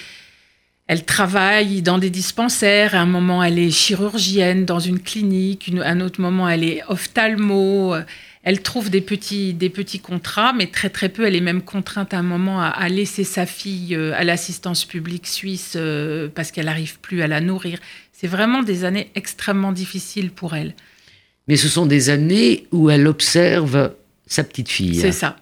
elle 0.93 1.05
travaille 1.05 1.81
dans 1.81 1.97
des 1.99 2.11
dispensaires. 2.11 2.95
À 2.95 2.99
un 3.01 3.07
moment, 3.07 3.43
elle 3.43 3.59
est 3.59 3.71
chirurgienne 3.71 4.67
dans 4.67 4.79
une 4.79 5.01
clinique. 5.01 5.67
Une- 5.69 5.81
à 5.81 5.89
un 5.89 6.01
autre 6.03 6.21
moment, 6.21 6.49
elle 6.49 6.65
est 6.65 6.83
ophtalmo. 6.89 7.95
Elle 8.43 8.61
trouve 8.61 8.91
des 8.91 9.01
petits, 9.01 9.55
des 9.55 9.71
petits 9.71 10.01
contrats, 10.01 10.53
mais 10.53 10.67
très 10.67 10.91
très 10.91 11.09
peu. 11.09 11.25
Elle 11.27 11.37
est 11.37 11.41
même 11.41 11.63
contrainte 11.63 12.13
à 12.13 12.19
un 12.19 12.23
moment 12.23 12.61
à, 12.61 12.67
à 12.67 12.89
laisser 12.91 13.25
sa 13.25 13.47
fille 13.47 13.95
euh, 13.95 14.13
à 14.17 14.25
l'assistance 14.25 14.85
publique 14.85 15.27
suisse 15.27 15.75
euh, 15.77 16.29
parce 16.35 16.51
qu'elle 16.51 16.67
n'arrive 16.67 16.99
plus 17.01 17.23
à 17.23 17.27
la 17.29 17.41
nourrir. 17.41 17.79
C'est 18.13 18.27
vraiment 18.27 18.63
des 18.63 18.85
années 18.85 19.11
extrêmement 19.15 19.73
difficiles 19.73 20.31
pour 20.31 20.55
elle. 20.55 20.75
Mais 21.49 21.57
ce 21.57 21.69
sont 21.69 21.87
des 21.87 22.11
années 22.11 22.67
où 22.71 22.91
elle 22.91 23.07
observe 23.07 23.95
sa 24.27 24.45
petite 24.45 24.69
fille. 24.69 24.97
C'est 25.01 25.13
ça. 25.13 25.37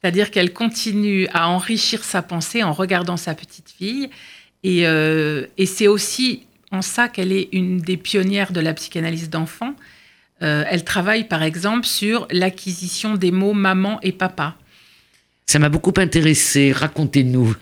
C'est-à-dire 0.00 0.30
qu'elle 0.30 0.52
continue 0.52 1.26
à 1.32 1.48
enrichir 1.48 2.04
sa 2.04 2.22
pensée 2.22 2.62
en 2.62 2.72
regardant 2.72 3.16
sa 3.16 3.34
petite 3.34 3.70
fille. 3.76 4.10
Et, 4.66 4.86
euh, 4.86 5.46
et 5.58 5.66
c'est 5.66 5.86
aussi 5.86 6.42
en 6.72 6.82
ça 6.82 7.08
qu'elle 7.08 7.30
est 7.30 7.48
une 7.52 7.78
des 7.78 7.96
pionnières 7.96 8.50
de 8.52 8.58
la 8.60 8.74
psychanalyse 8.74 9.30
d'enfants. 9.30 9.74
Euh, 10.42 10.64
elle 10.68 10.82
travaille 10.84 11.24
par 11.28 11.42
exemple 11.44 11.86
sur 11.86 12.26
l'acquisition 12.32 13.14
des 13.14 13.30
mots 13.30 13.52
maman 13.54 14.00
et 14.02 14.10
papa. 14.12 14.56
Ça 15.46 15.60
m'a 15.60 15.68
beaucoup 15.68 15.94
intéressé. 15.98 16.72
Racontez-nous. 16.72 17.54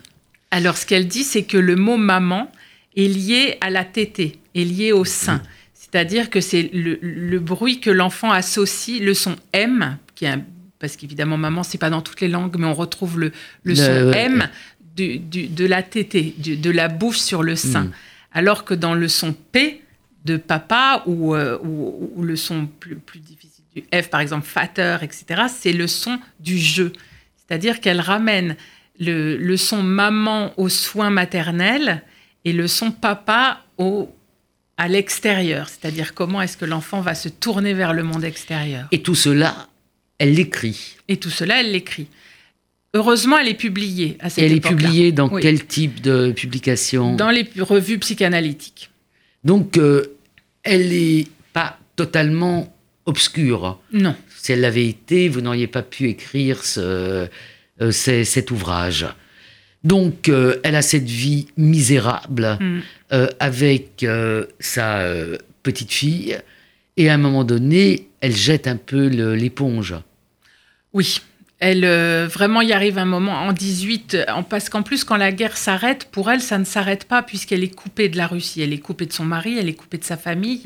Alors, 0.50 0.76
ce 0.78 0.86
qu'elle 0.86 1.06
dit, 1.06 1.24
c'est 1.24 1.42
que 1.42 1.58
le 1.58 1.76
mot 1.76 1.98
maman 1.98 2.50
est 2.96 3.06
lié 3.08 3.58
à 3.60 3.68
la 3.68 3.84
tétée, 3.84 4.38
est 4.54 4.64
lié 4.64 4.92
au 4.92 5.04
sein. 5.04 5.42
C'est-à-dire 5.74 6.30
que 6.30 6.40
c'est 6.40 6.70
le, 6.72 6.98
le 7.02 7.38
bruit 7.38 7.80
que 7.80 7.90
l'enfant 7.90 8.30
associe, 8.30 9.00
le 9.02 9.12
son 9.14 9.36
M, 9.52 9.98
qui 10.14 10.24
est 10.24 10.28
un- 10.28 10.42
parce 10.78 10.96
qu'évidemment, 10.96 11.36
maman, 11.36 11.62
c'est 11.62 11.78
pas 11.78 11.90
dans 11.90 12.02
toutes 12.02 12.20
les 12.20 12.28
langues, 12.28 12.56
mais 12.58 12.66
on 12.66 12.74
retrouve 12.74 13.18
le, 13.20 13.26
le 13.62 13.74
Le- 13.74 13.74
son 13.76 14.08
ouais. 14.10 14.24
M 14.24 14.48
du- 14.94 15.18
du- 15.18 15.48
de 15.48 15.64
la 15.66 15.82
tétée, 15.82 16.34
du- 16.38 16.56
de 16.56 16.70
la 16.70 16.88
bouche 16.88 17.18
sur 17.18 17.42
le 17.42 17.56
sein. 17.56 17.84
Mm. 17.84 17.92
Alors 18.32 18.64
que 18.64 18.74
dans 18.74 18.94
le 18.94 19.08
son 19.08 19.32
P 19.32 19.82
de 20.24 20.36
papa 20.36 21.02
ou, 21.06 21.34
euh, 21.34 21.58
ou- 21.62 22.10
ou 22.16 22.22
le 22.22 22.36
son 22.36 22.66
plus, 22.66 22.96
plus 22.96 23.20
difficile 23.20 23.64
du 23.74 23.82
F, 23.92 24.08
par 24.08 24.20
exemple, 24.20 24.46
fatter, 24.46 24.98
etc., 25.02 25.42
c'est 25.48 25.72
le 25.72 25.86
son 25.86 26.18
du 26.40 26.58
jeu. 26.58 26.92
C'est-à-dire 27.36 27.80
qu'elle 27.80 28.00
ramène 28.00 28.56
le, 28.98 29.36
le 29.36 29.56
son 29.56 29.82
maman 29.82 30.52
au 30.56 30.68
soin 30.68 31.10
maternel 31.10 32.02
et 32.44 32.52
le 32.52 32.68
son 32.68 32.90
papa 32.92 33.64
au, 33.78 34.08
à 34.76 34.88
l'extérieur. 34.88 35.68
C'est-à-dire 35.68 36.14
comment 36.14 36.40
est-ce 36.40 36.56
que 36.56 36.64
l'enfant 36.64 37.00
va 37.00 37.14
se 37.14 37.28
tourner 37.28 37.74
vers 37.74 37.92
le 37.92 38.02
monde 38.02 38.24
extérieur. 38.24 38.86
Et 38.92 39.02
tout 39.02 39.14
cela, 39.16 39.68
elle 40.18 40.34
l'écrit. 40.34 40.96
Et 41.08 41.16
tout 41.18 41.30
cela, 41.30 41.60
elle 41.60 41.72
l'écrit. 41.72 42.06
Heureusement, 42.94 43.38
elle 43.38 43.48
est 43.48 43.54
publiée 43.54 44.16
à 44.20 44.30
cette 44.30 44.42
Et 44.42 44.46
elle 44.46 44.52
est 44.52 44.60
publiée 44.60 45.10
dans 45.12 45.28
Oui. 45.28 45.42
quel 45.42 45.66
type 45.66 46.00
de 46.00 46.30
publication? 46.32 47.16
Dans 47.16 47.30
les 47.30 47.48
revues 47.58 47.98
psychanalytiques. 47.98 48.90
Donc, 49.42 49.76
euh, 49.78 50.04
elle 50.62 50.88
n'est 50.90 51.26
pas 51.52 51.78
totalement 51.96 52.72
obscure. 53.06 53.80
Non. 53.92 54.14
Si 54.36 54.52
elle 54.52 54.60
l'avait 54.60 54.86
été, 54.86 55.28
vous 55.28 55.40
n'auriez 55.40 55.66
pas 55.66 55.82
pu 55.82 56.08
écrire 56.08 56.64
ce- 56.64 57.28
euh, 57.82 57.90
cet 57.90 58.50
ouvrage. 58.52 59.06
Donc, 59.82 60.28
euh, 60.28 60.56
elle 60.62 60.76
a 60.76 60.82
cette 60.82 61.04
vie 61.08 61.48
misérable 61.56 62.56
Mm. 62.60 62.80
avec 63.40 64.04
sa 64.60 65.04
petite 65.62 65.92
fille. 65.92 66.38
Et 66.96 67.10
à 67.10 67.14
un 67.14 67.18
moment 67.18 67.44
donné, 67.44 68.08
elle 68.20 68.34
jette 68.34 68.66
un 68.66 68.76
peu 68.76 69.06
l'éponge. 69.34 69.94
Oui. 70.92 71.18
Elle 71.66 71.86
euh, 71.86 72.26
vraiment 72.30 72.60
y 72.60 72.74
arrive 72.74 72.98
un 72.98 73.06
moment 73.06 73.32
en 73.32 73.52
18, 73.54 74.18
en- 74.28 74.42
parce 74.42 74.68
qu'en 74.68 74.82
plus 74.82 75.02
quand 75.02 75.16
la 75.16 75.32
guerre 75.32 75.56
s'arrête, 75.56 76.08
pour 76.12 76.30
elle 76.30 76.42
ça 76.42 76.58
ne 76.58 76.64
s'arrête 76.64 77.04
pas 77.06 77.22
puisqu'elle 77.22 77.64
est 77.64 77.74
coupée 77.74 78.10
de 78.10 78.18
la 78.18 78.26
Russie, 78.26 78.60
elle 78.60 78.74
est 78.74 78.78
coupée 78.78 79.06
de 79.06 79.14
son 79.14 79.24
mari, 79.24 79.56
elle 79.58 79.68
est 79.70 79.72
coupée 79.74 79.96
de 79.96 80.04
sa 80.04 80.18
famille. 80.18 80.64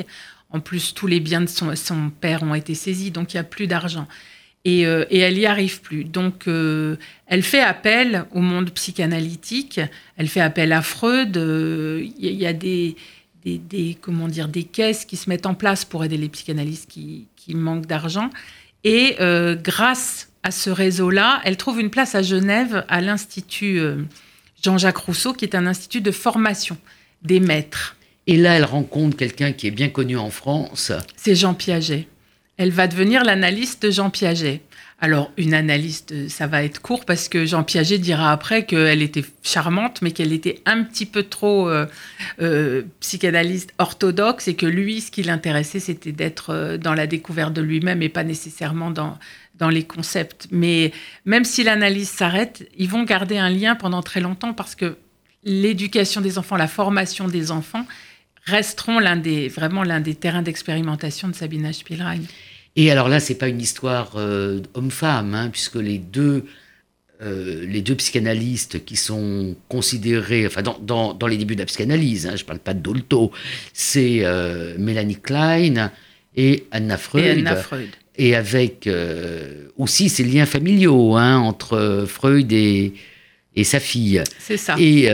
En 0.50 0.58
plus 0.58 0.94
tous 0.94 1.06
les 1.06 1.20
biens 1.20 1.40
de 1.40 1.46
son, 1.46 2.10
père 2.20 2.42
ont 2.42 2.54
été 2.54 2.74
saisis, 2.74 3.12
donc 3.12 3.32
il 3.32 3.36
n'y 3.36 3.40
a 3.40 3.44
plus 3.44 3.68
d'argent. 3.68 4.08
Et, 4.64 4.86
euh, 4.86 5.04
elle 5.12 5.34
n'y 5.34 5.46
arrive 5.46 5.80
plus. 5.82 6.02
Donc 6.02 6.48
euh, 6.48 6.96
elle 7.26 7.44
fait 7.44 7.60
appel 7.60 8.24
au 8.32 8.40
monde 8.40 8.70
psychanalytique, 8.70 9.80
elle 10.16 10.26
fait 10.28 10.40
appel 10.40 10.72
à 10.72 10.82
Freud. 10.82 11.36
euh, 11.36 12.04
Il 12.18 12.34
y, 12.34 12.44
a- 12.46 12.52
des, 12.52 12.96
des, 13.44 13.96
comment 14.00 14.26
dire, 14.26 14.48
des 14.48 14.64
caisses 14.64 15.04
qui 15.04 15.16
se 15.16 15.30
mettent 15.30 15.46
en 15.46 15.54
place 15.54 15.84
pour 15.84 16.04
aider 16.04 16.16
les 16.16 16.28
psychanalystes 16.28 16.90
qui, 16.90 17.28
qui 17.36 17.54
manquent 17.54 17.86
d'argent. 17.86 18.30
Et 18.84 19.16
euh, 19.20 19.54
grâce 19.56 20.27
à 20.42 20.50
ce 20.50 20.70
réseau-là, 20.70 21.40
elle 21.44 21.56
trouve 21.56 21.80
une 21.80 21.90
place 21.90 22.14
à 22.14 22.22
Genève, 22.22 22.84
à 22.88 23.00
l'Institut 23.00 23.80
euh, 23.80 23.96
Jean-Jacques 24.62 24.98
Rousseau, 24.98 25.32
qui 25.32 25.44
est 25.44 25.54
un 25.54 25.66
institut 25.66 26.00
de 26.00 26.10
formation 26.10 26.76
des 27.22 27.40
maîtres. 27.40 27.96
Et 28.26 28.36
là, 28.36 28.54
elle 28.54 28.64
rencontre 28.64 29.16
quelqu'un 29.16 29.52
qui 29.52 29.66
est 29.66 29.72
bien 29.72 29.88
connu 29.88 30.16
en 30.16 30.30
France. 30.30 30.92
C'est 31.16 31.34
Jean 31.34 31.54
Piaget. 31.54 32.06
Elle 32.56 32.70
va 32.70 32.86
devenir 32.86 33.24
l'analyste 33.24 33.82
de 33.82 33.90
Jean 33.90 34.10
Piaget. 34.10 34.60
Alors, 35.00 35.30
une 35.36 35.54
analyste, 35.54 36.28
ça 36.28 36.48
va 36.48 36.64
être 36.64 36.82
court 36.82 37.04
parce 37.04 37.28
que 37.28 37.46
Jean 37.46 37.62
Piaget 37.62 37.98
dira 37.98 38.32
après 38.32 38.66
qu'elle 38.66 39.00
était 39.00 39.24
charmante, 39.44 40.02
mais 40.02 40.10
qu'elle 40.10 40.32
était 40.32 40.60
un 40.66 40.82
petit 40.82 41.06
peu 41.06 41.22
trop 41.22 41.68
euh, 41.68 41.86
euh, 42.42 42.82
psychanalyste 42.98 43.72
orthodoxe 43.78 44.48
et 44.48 44.54
que 44.54 44.66
lui, 44.66 45.00
ce 45.00 45.12
qui 45.12 45.22
l'intéressait, 45.22 45.78
c'était 45.78 46.10
d'être 46.10 46.50
euh, 46.50 46.78
dans 46.78 46.94
la 46.94 47.06
découverte 47.06 47.52
de 47.52 47.62
lui-même 47.62 48.02
et 48.02 48.08
pas 48.08 48.24
nécessairement 48.24 48.90
dans, 48.90 49.16
dans 49.58 49.68
les 49.68 49.84
concepts. 49.84 50.48
Mais 50.50 50.92
même 51.24 51.44
si 51.44 51.64
l'analyse 51.64 52.08
s'arrête, 52.08 52.68
ils 52.76 52.88
vont 52.88 53.04
garder 53.04 53.38
un 53.38 53.50
lien 53.50 53.74
pendant 53.74 54.02
très 54.02 54.20
longtemps 54.20 54.54
parce 54.54 54.74
que 54.74 54.96
l'éducation 55.44 56.20
des 56.20 56.38
enfants, 56.38 56.56
la 56.56 56.68
formation 56.68 57.28
des 57.28 57.50
enfants 57.50 57.86
resteront 58.44 58.98
l'un 58.98 59.16
des, 59.16 59.48
vraiment 59.48 59.82
l'un 59.82 60.00
des 60.00 60.14
terrains 60.14 60.42
d'expérimentation 60.42 61.28
de 61.28 61.34
Sabina 61.34 61.72
Spielrein. 61.72 62.20
Et 62.76 62.90
alors 62.90 63.08
là, 63.08 63.20
c'est 63.20 63.34
pas 63.34 63.48
une 63.48 63.60
histoire 63.60 64.12
euh, 64.16 64.60
homme-femme, 64.74 65.34
hein, 65.34 65.48
puisque 65.50 65.76
les 65.76 65.98
deux, 65.98 66.44
euh, 67.20 67.66
les 67.66 67.82
deux 67.82 67.96
psychanalystes 67.96 68.84
qui 68.84 68.96
sont 68.96 69.56
considérés, 69.68 70.46
enfin 70.46 70.62
dans, 70.62 71.12
dans, 71.12 71.26
les 71.26 71.36
débuts 71.36 71.56
de 71.56 71.60
la 71.60 71.66
psychanalyse, 71.66 72.26
hein, 72.26 72.36
je 72.36 72.44
parle 72.44 72.60
pas 72.60 72.74
de 72.74 72.80
Dolto, 72.80 73.32
c'est 73.72 74.20
euh, 74.22 74.76
Mélanie 74.78 75.20
Klein 75.20 75.90
et 76.36 76.66
Anna 76.70 76.96
Freud. 76.96 77.24
Et, 77.24 77.30
Anna 77.30 77.56
Freud. 77.56 77.88
Et 78.18 78.34
avec 78.34 78.88
aussi 79.76 80.08
ces 80.08 80.24
liens 80.24 80.44
familiaux 80.46 81.16
hein, 81.16 81.38
entre 81.38 82.04
Freud 82.06 82.52
et, 82.52 82.92
et 83.54 83.64
sa 83.64 83.80
fille. 83.80 84.22
C'est 84.38 84.56
ça. 84.56 84.74
Et 84.78 85.08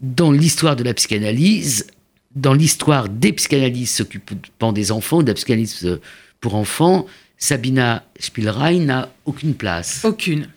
dans 0.00 0.30
l'histoire 0.30 0.76
de 0.76 0.84
la 0.84 0.94
psychanalyse, 0.94 1.86
dans 2.34 2.54
l'histoire 2.54 3.08
des 3.08 3.32
psychanalystes 3.32 3.96
s'occupant 3.96 4.72
des 4.72 4.92
enfants, 4.92 5.22
de 5.22 5.28
la 5.28 5.34
psychanalyse 5.34 5.98
pour 6.40 6.54
enfants, 6.54 7.06
Sabina 7.36 8.04
Spielrein 8.18 8.78
n'a 8.80 9.08
aucune 9.24 9.54
place. 9.54 10.02
Aucune. 10.04 10.48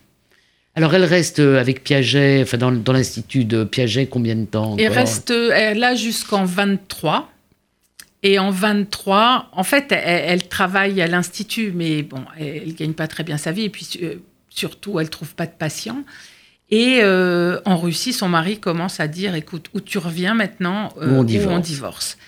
Alors 0.76 0.94
elle 0.94 1.04
reste 1.04 1.40
avec 1.40 1.82
Piaget, 1.82 2.42
enfin 2.42 2.56
dans, 2.56 2.70
dans 2.70 2.92
l'institut 2.92 3.44
de 3.44 3.64
Piaget, 3.64 4.06
combien 4.06 4.36
de 4.36 4.44
temps 4.44 4.76
Elle 4.78 4.92
reste 4.92 5.30
là 5.30 5.94
jusqu'en 5.94 6.44
23. 6.44 7.30
Et 8.22 8.38
en 8.38 8.50
23, 8.50 9.48
en 9.52 9.64
fait, 9.64 9.92
elle, 9.92 10.46
travaille 10.48 11.00
à 11.00 11.06
l'institut, 11.06 11.72
mais 11.74 12.02
bon, 12.02 12.22
elle 12.38 12.68
ne 12.68 12.72
gagne 12.72 12.92
pas 12.92 13.08
très 13.08 13.24
bien 13.24 13.38
sa 13.38 13.50
vie. 13.50 13.64
Et 13.64 13.70
puis 13.70 13.88
euh, 14.02 14.16
surtout, 14.50 15.00
elle 15.00 15.06
ne 15.06 15.10
trouve 15.10 15.34
pas 15.34 15.46
de 15.46 15.52
patients. 15.52 16.04
Et 16.70 17.00
euh, 17.02 17.60
en 17.64 17.78
Russie, 17.78 18.12
son 18.12 18.28
mari 18.28 18.58
commence 18.58 19.00
à 19.00 19.08
dire, 19.08 19.34
écoute, 19.34 19.70
où 19.74 19.80
tu 19.80 19.98
reviens 19.98 20.34
maintenant, 20.34 20.90
euh, 21.00 21.16
on 21.16 21.48
on 21.48 21.58
divorce. 21.58 22.18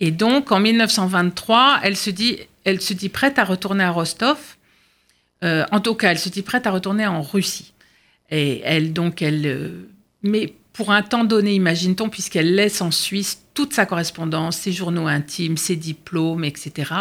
Et 0.00 0.10
donc, 0.10 0.50
en 0.50 0.60
1923, 0.60 1.80
elle 1.82 1.96
se 1.96 2.10
dit, 2.10 2.38
elle 2.64 2.80
se 2.80 2.94
dit 2.94 3.10
prête 3.10 3.38
à 3.38 3.44
retourner 3.44 3.84
à 3.84 3.90
Rostov. 3.90 4.38
Euh, 5.44 5.64
en 5.70 5.80
tout 5.80 5.94
cas, 5.94 6.10
elle 6.10 6.18
se 6.18 6.30
dit 6.30 6.42
prête 6.42 6.66
à 6.66 6.70
retourner 6.70 7.06
en 7.06 7.22
Russie. 7.22 7.72
Et 8.30 8.62
elle, 8.64 8.92
donc, 8.92 9.20
elle. 9.20 9.46
Euh, 9.46 9.88
mais 10.22 10.54
pour 10.72 10.92
un 10.92 11.02
temps 11.02 11.24
donné, 11.24 11.54
imagine-t-on, 11.54 12.08
puisqu'elle 12.08 12.54
laisse 12.54 12.80
en 12.80 12.90
Suisse 12.90 13.42
toute 13.54 13.72
sa 13.72 13.86
correspondance, 13.86 14.56
ses 14.56 14.72
journaux 14.72 15.06
intimes, 15.06 15.56
ses 15.56 15.76
diplômes, 15.76 16.44
etc., 16.44 16.92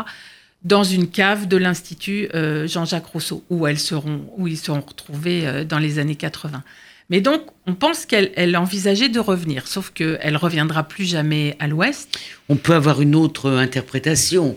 dans 0.64 0.84
une 0.84 1.08
cave 1.08 1.48
de 1.48 1.56
l'Institut 1.56 2.28
euh, 2.34 2.68
Jean-Jacques 2.68 3.06
Rousseau, 3.06 3.46
où, 3.50 3.66
elles 3.66 3.80
seront, 3.80 4.30
où 4.38 4.48
ils 4.48 4.58
seront 4.58 4.82
retrouvés 4.82 5.64
dans 5.64 5.80
les 5.80 6.00
années 6.00 6.16
80. 6.16 6.64
Mais 7.10 7.22
donc, 7.22 7.42
on 7.66 7.74
pense 7.74 8.06
qu'elle 8.06 8.56
envisageait 8.56 9.10
de 9.10 9.20
revenir, 9.20 9.68
sauf 9.68 9.90
qu'elle 9.92 10.38
reviendra 10.38 10.84
plus 10.88 11.06
jamais 11.06 11.56
à 11.60 11.68
l'Ouest. 11.68 12.20
On 12.50 12.56
peut 12.56 12.76
avoir 12.76 13.02
une 13.02 13.16
autre 13.16 13.50
interprétation 13.50 14.56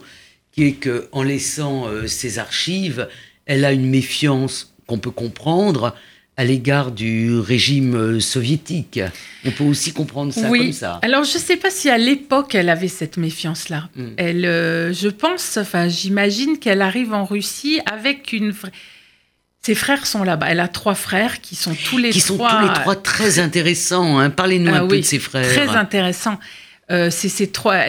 qui 0.53 0.65
est 0.65 0.73
qu'en 0.75 1.23
laissant 1.23 1.89
euh, 1.89 2.07
ses 2.07 2.39
archives, 2.39 3.09
elle 3.47 3.65
a 3.65 3.73
une 3.73 3.89
méfiance 3.89 4.75
qu'on 4.87 4.99
peut 4.99 5.11
comprendre 5.11 5.97
à 6.37 6.45
l'égard 6.45 6.93
du 6.93 7.39
régime 7.39 8.21
soviétique. 8.21 9.01
On 9.45 9.51
peut 9.51 9.65
aussi 9.65 9.93
comprendre 9.93 10.33
ça 10.33 10.49
comme 10.49 10.73
ça. 10.73 10.99
Alors 11.03 11.25
je 11.25 11.35
ne 11.35 11.43
sais 11.43 11.57
pas 11.57 11.71
si 11.71 11.91
à 11.91 11.99
l'époque 11.99 12.55
elle 12.55 12.69
avait 12.69 12.89
cette 12.89 13.17
méfiance-là. 13.17 13.89
Hmm. 13.97 14.13
Elle, 14.17 14.47
euh, 14.47 14.93
je 14.93 15.09
pense, 15.09 15.59
enfin 15.59 15.89
j'imagine 15.89 16.59
qu'elle 16.59 16.83
arrive 16.83 17.13
en 17.13 17.25
Russie 17.25 17.81
avec 17.91 18.33
une. 18.33 18.55
Ses 19.61 19.75
frères 19.75 20.07
sont 20.07 20.25
là-bas. 20.25 20.47
Elle 20.49 20.61
a 20.61 20.69
trois 20.69 20.95
frères 20.95 21.41
qui 21.41 21.55
sont 21.55 21.75
tous 21.75 21.99
les 21.99 22.11
qui 22.11 22.21
trois. 22.21 22.49
Qui 22.49 22.55
sont 22.55 22.61
tous 22.61 22.69
les 22.69 22.75
trois 22.81 22.97
très 22.97 23.39
intéressants. 23.39 24.19
Hein. 24.19 24.31
Parlez-nous 24.31 24.75
ah 24.75 24.81
un 24.81 24.87
peu 24.87 24.97
de 24.97 25.03
ses 25.03 25.19
frères. 25.19 25.47
Très 25.47 25.69
intéressants. 25.77 26.39
Euh, 26.91 27.11
c'est 27.11 27.29
ses 27.29 27.51
trois, 27.51 27.85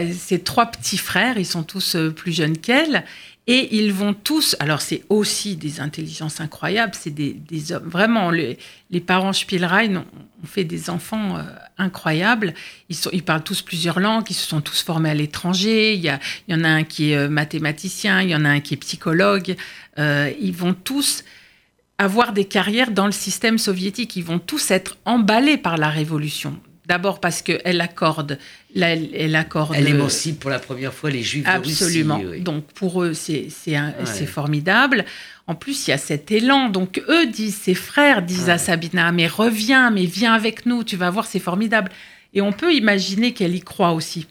trois 0.45 0.67
petits 0.67 0.97
frères, 0.97 1.37
ils 1.37 1.45
sont 1.45 1.63
tous 1.63 1.95
euh, 1.95 2.11
plus 2.11 2.31
jeunes 2.31 2.57
qu'elle. 2.57 3.03
Et 3.45 3.75
ils 3.75 3.91
vont 3.91 4.13
tous, 4.13 4.55
alors 4.59 4.81
c'est 4.81 5.03
aussi 5.09 5.57
des 5.57 5.81
intelligences 5.81 6.39
incroyables, 6.39 6.93
c'est 6.95 7.13
des, 7.13 7.73
hommes, 7.73 7.89
vraiment, 7.89 8.31
les, 8.31 8.57
parents 9.05 9.33
Spielrein 9.33 9.97
ont, 9.97 10.05
fait 10.45 10.63
des 10.63 10.89
enfants 10.89 11.37
euh, 11.37 11.43
incroyables. 11.77 12.53
Ils, 12.89 13.23
parlent 13.23 13.43
tous 13.43 13.61
plusieurs 13.61 13.99
langues, 13.99 14.25
ils 14.29 14.33
se 14.33 14.47
sont 14.47 14.61
tous 14.61 14.81
formés 14.81 15.09
à 15.09 15.13
l'étranger. 15.13 15.93
Il 15.93 16.05
y, 16.05 16.11
il 16.47 16.55
y 16.55 16.55
en 16.55 16.63
a 16.63 16.69
un 16.69 16.83
qui 16.83 17.11
est 17.11 17.27
mathématicien, 17.27 18.21
il 18.21 18.29
y 18.29 18.35
en 18.35 18.45
a 18.45 18.49
un 18.49 18.59
qui 18.61 18.75
est 18.75 18.77
psychologue. 18.77 19.55
ils 19.97 20.55
vont 20.55 20.73
tous 20.73 21.23
avoir 21.97 22.33
des 22.33 22.45
carrières 22.45 22.91
dans 22.91 23.05
le 23.05 23.11
système 23.11 23.57
soviétique. 23.57 24.15
Ils 24.15 24.23
vont 24.23 24.39
tous 24.39 24.71
être 24.71 24.97
emballés 25.05 25.57
par 25.57 25.77
la 25.77 25.89
révolution. 25.89 26.59
D'abord 26.85 27.21
parce 27.21 27.41
qu'elle 27.41 27.79
accorde, 27.79 28.37
elle 28.75 29.35
accorde. 29.35 29.73
Elle 29.73 29.87
émancipe 29.87 30.39
pour 30.39 30.49
la 30.49 30.59
première 30.59 30.93
fois 30.93 31.09
les 31.09 31.23
Juifs 31.23 31.47
Absolument. 31.47 32.19
de 32.19 32.27
Russie. 32.27 32.41
Donc 32.41 32.65
pour 32.73 33.03
eux, 33.03 33.13
c'est 33.13 33.49
formidable. 34.25 35.05
En 35.47 35.55
plus, 35.55 35.87
il 35.87 35.91
y 35.91 35.93
a 35.93 35.97
cet 35.97 36.31
élan. 36.31 36.69
Donc 36.69 37.01
eux 37.07 37.25
disent, 37.27 37.55
ses 37.55 37.73
frères 37.73 38.21
disent 38.21 38.49
à 38.49 38.57
Sabina, 38.57 39.11
mais 39.13 39.27
reviens, 39.27 39.91
mais 39.91 40.05
viens 40.05 40.33
avec 40.33 40.65
nous, 40.65 40.83
tu 40.83 40.97
vas 40.97 41.09
voir, 41.09 41.25
c'est 41.25 41.39
formidable. 41.39 41.89
Et 42.33 42.41
on 42.41 42.51
peut 42.51 42.73
imaginer 42.73 43.33
qu'elle 43.33 43.55
y 43.55 43.61
croit 43.61 43.91
aussi. 43.91 44.27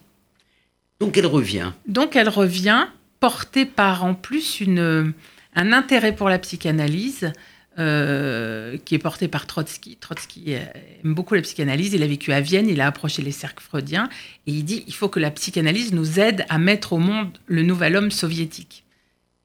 Donc 0.99 1.17
elle 1.17 1.25
revient. 1.25 1.71
Donc 1.87 2.15
elle 2.15 2.29
revient, 2.29 2.85
portée 3.19 3.65
par 3.65 4.03
en 4.03 4.13
plus 4.13 4.61
une, 4.61 5.13
un 5.55 5.71
intérêt 5.71 6.15
pour 6.15 6.29
la 6.29 6.37
psychanalyse 6.37 7.31
euh, 7.79 8.77
qui 8.85 8.95
est 8.95 8.99
porté 8.99 9.27
par 9.27 9.47
Trotsky. 9.47 9.97
Trotsky 9.99 10.53
aime 10.53 11.13
beaucoup 11.13 11.33
la 11.33 11.41
psychanalyse. 11.41 11.93
Il 11.93 12.03
a 12.03 12.07
vécu 12.07 12.31
à 12.31 12.39
Vienne, 12.39 12.69
il 12.69 12.81
a 12.81 12.87
approché 12.87 13.21
les 13.21 13.31
cercles 13.31 13.63
freudiens 13.63 14.09
et 14.45 14.51
il 14.51 14.63
dit 14.63 14.83
il 14.87 14.93
faut 14.93 15.09
que 15.09 15.19
la 15.19 15.31
psychanalyse 15.31 15.93
nous 15.93 16.19
aide 16.19 16.45
à 16.49 16.57
mettre 16.57 16.93
au 16.93 16.97
monde 16.99 17.29
le 17.47 17.63
nouvel 17.63 17.95
homme 17.95 18.11
soviétique. 18.11 18.83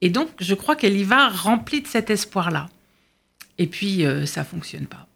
Et 0.00 0.10
donc, 0.10 0.28
je 0.40 0.54
crois 0.54 0.76
qu'elle 0.76 0.96
y 0.96 1.04
va 1.04 1.28
remplie 1.28 1.80
de 1.80 1.86
cet 1.86 2.10
espoir-là. 2.10 2.68
Et 3.58 3.66
puis, 3.66 4.04
euh, 4.04 4.26
ça 4.26 4.44
fonctionne 4.44 4.86
pas. 4.86 5.06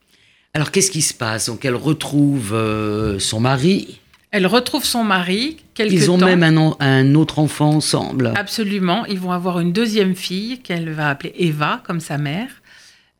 Alors, 0.54 0.70
qu'est-ce 0.70 0.90
qui 0.90 1.02
se 1.02 1.14
passe? 1.14 1.46
Donc, 1.46 1.64
elle 1.64 1.76
retrouve 1.76 2.52
euh, 2.54 3.18
son 3.18 3.40
mari. 3.40 4.00
Elle 4.32 4.46
retrouve 4.46 4.84
son 4.84 5.04
mari. 5.04 5.58
Ils 5.78 6.10
ont 6.10 6.18
même 6.18 6.42
un, 6.42 6.74
un, 6.80 7.14
autre 7.14 7.38
enfant 7.38 7.70
ensemble. 7.70 8.32
Absolument. 8.34 9.04
Ils 9.06 9.20
vont 9.20 9.32
avoir 9.32 9.60
une 9.60 9.72
deuxième 9.72 10.16
fille 10.16 10.58
qu'elle 10.60 10.90
va 10.90 11.10
appeler 11.10 11.34
Eva, 11.36 11.82
comme 11.86 12.00
sa 12.00 12.18
mère. 12.18 12.61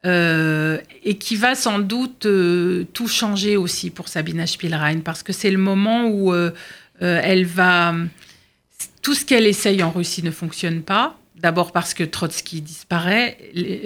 Euh, 0.04 0.78
et 1.04 1.16
qui 1.16 1.36
va 1.36 1.54
sans 1.54 1.78
doute 1.78 2.26
euh, 2.26 2.84
tout 2.92 3.06
changer 3.06 3.56
aussi 3.56 3.90
pour 3.90 4.08
Sabina 4.08 4.48
Spielrein, 4.48 4.98
parce 4.98 5.22
que 5.22 5.32
c'est 5.32 5.50
le 5.50 5.58
moment 5.58 6.08
où 6.08 6.32
euh, 6.32 6.50
elle 7.00 7.46
va... 7.46 7.94
Tout 9.00 9.14
ce 9.14 9.24
qu'elle 9.24 9.46
essaye 9.46 9.82
en 9.82 9.90
Russie 9.90 10.24
ne 10.24 10.32
fonctionne 10.32 10.82
pas. 10.82 11.16
D'abord 11.36 11.70
parce 11.72 11.94
que 11.94 12.02
Trotsky 12.04 12.60
disparaît, 12.60 13.36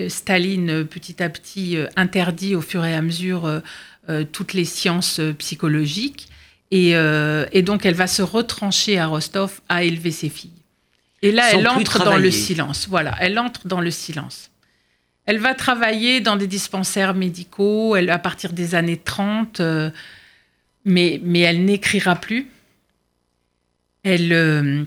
Staline 0.09 0.85
petit 0.85 1.23
à 1.23 1.29
petit 1.31 1.79
interdit 1.97 2.55
au 2.55 2.61
fur 2.61 2.85
et 2.85 2.95
à 2.95 3.01
mesure 3.01 3.63
toutes 4.33 4.53
les 4.53 4.67
sciences 4.67 5.23
psychologiques, 5.39 6.29
et, 6.71 6.91
et, 6.91 7.63
donc 7.63 7.87
elle 7.87 7.95
va 7.95 8.09
se 8.09 8.21
retrancher 8.21 8.99
à 8.99 9.07
Rostov 9.07 9.63
à 9.71 9.85
élever 9.85 10.11
ses 10.11 10.29
filles. 10.29 10.51
Et 11.23 11.33
là, 11.33 11.45
elle 11.55 11.67
entre 11.67 12.05
dans 12.05 12.19
le 12.19 12.31
silence. 12.31 12.87
Voilà, 12.91 13.15
elle 13.21 13.39
entre 13.39 13.67
dans 13.67 13.81
le 13.81 13.91
silence. 13.91 14.51
Elle 15.27 15.39
va 15.39 15.55
travailler 15.55 16.21
dans 16.21 16.37
des 16.37 16.47
dispensaires 16.47 17.15
médicaux 17.15 17.97
elle, 17.97 18.11
à 18.11 18.19
partir 18.19 18.53
des 18.53 18.77
années 18.77 18.97
30, 18.97 19.59
euh, 19.59 19.91
mais, 20.85 21.21
mais 21.25 21.41
elle 21.41 21.65
n'écrira 21.65 22.15
plus. 22.15 22.49
Elle, 24.05 24.33
euh, 24.33 24.85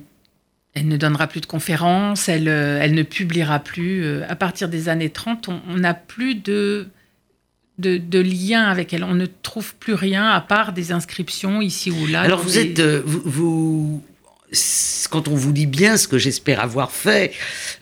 elle 0.74 0.88
ne 0.88 0.96
donnera 0.96 1.28
plus 1.28 1.42
de 1.42 1.46
conférences, 1.46 2.30
elle, 2.30 2.48
euh, 2.48 2.80
elle 2.82 2.94
ne 2.94 3.04
publiera 3.04 3.60
plus. 3.60 4.24
à 4.24 4.36
partir 4.38 4.70
des 4.70 4.88
années 4.88 5.10
30, 5.10 5.50
on 5.50 5.76
n'a 5.76 5.94
plus 5.94 6.36
de, 6.36 6.88
de, 7.78 7.98
de, 7.98 8.20
lien 8.20 8.64
avec 8.64 8.94
elle. 8.94 9.04
On 9.04 9.16
ne 9.16 9.26
trouve 9.26 9.76
plus 9.76 9.94
rien 9.94 10.30
à 10.30 10.40
part 10.40 10.72
des 10.72 10.94
inscriptions 10.94 11.62
ici 11.62 11.92
ou 11.92 12.08
là. 12.08 12.22
Alors 12.22 12.42
vous 12.42 12.58
êtes... 12.58 12.80
vous, 12.80 13.22
vous 13.26 14.04
quand 15.10 15.28
on 15.28 15.36
vous 15.36 15.52
dit 15.52 15.66
bien 15.66 15.98
ce 15.98 16.08
que 16.08 16.18
j'espère 16.18 16.60
avoir 16.60 16.92
fait, 16.92 17.34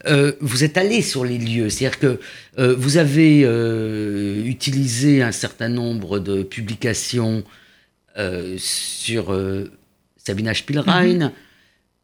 euh, 0.05 0.33
vous 0.41 0.63
êtes 0.63 0.77
allé 0.77 1.01
sur 1.01 1.23
les 1.23 1.37
lieux. 1.37 1.69
C'est-à-dire 1.69 1.99
que 1.99 2.19
euh, 2.59 2.75
vous 2.77 2.97
avez 2.97 3.41
euh, 3.43 4.43
utilisé 4.43 5.21
un 5.21 5.31
certain 5.31 5.69
nombre 5.69 6.19
de 6.19 6.43
publications 6.43 7.43
sur 8.57 9.39
Sabina 10.17 10.55
Spielrein, 10.55 11.13
mhm. 11.13 11.31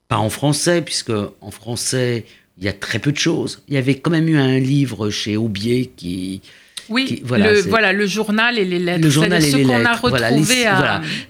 pas 0.07 0.17
en 0.17 0.29
français, 0.29 0.83
puisque 0.83 1.09
en 1.09 1.49
français, 1.49 2.25
il 2.59 2.63
y 2.63 2.67
a 2.67 2.73
très 2.73 2.99
peu 2.99 3.11
de 3.11 3.17
choses. 3.17 3.63
Il 3.67 3.73
y 3.73 3.77
avait 3.77 3.95
quand 3.95 4.11
même 4.11 4.29
eu 4.29 4.37
un 4.37 4.59
livre 4.59 5.09
chez 5.09 5.37
Aubier 5.37 5.91
qui 5.97 6.43
oui, 6.93 7.21
voilà, 7.25 7.51
le, 7.51 7.61
voilà, 7.61 7.91
le 7.91 8.05
journal 8.05 8.57
et 8.59 8.65
les 8.65 8.77
lettres. 8.77 9.03
Le 9.03 9.09
journal 9.09 9.43
et 9.43 9.51
les 9.51 9.63
lettres. 9.63 9.87
a 9.87 9.95
retrouvé 9.95 10.65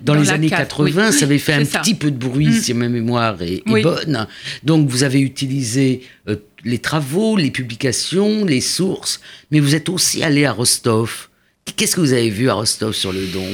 dans, 0.02 0.14
les 0.14 0.30
années 0.30 0.50
80, 0.50 1.12
ça 1.14 1.26
avait 1.26 1.38
fait 1.38 1.54
un 1.54 1.66
petit 1.66 1.96
peu 1.96 2.12
de 2.12 2.18
bruit, 2.18 2.48
mm. 2.48 2.60
si 2.60 2.74
ma 2.74 2.90
mémoire 2.90 3.42
est, 3.42 3.64
bonne. 3.66 4.28
Donc, 4.64 4.90
vous 4.90 5.04
avez 5.04 5.22
utilisé 5.22 6.02
euh, 6.28 6.36
les 6.66 6.80
travaux, 6.80 7.38
les 7.38 7.52
publications, 7.52 8.46
les 8.46 8.62
sources, 8.62 9.22
mais 9.52 9.60
vous 9.60 9.74
êtes 9.74 9.90
aussi 9.90 10.22
allé 10.24 10.46
à 10.46 10.52
Rostov. 10.52 11.30
Qu'est-ce 11.78 11.96
que 11.96 12.02
vous 12.02 12.14
avez 12.14 12.30
vu 12.30 12.50
à 12.50 12.54
Rostov 12.56 12.94
sur 12.94 13.14
le 13.14 13.26
don? 13.28 13.48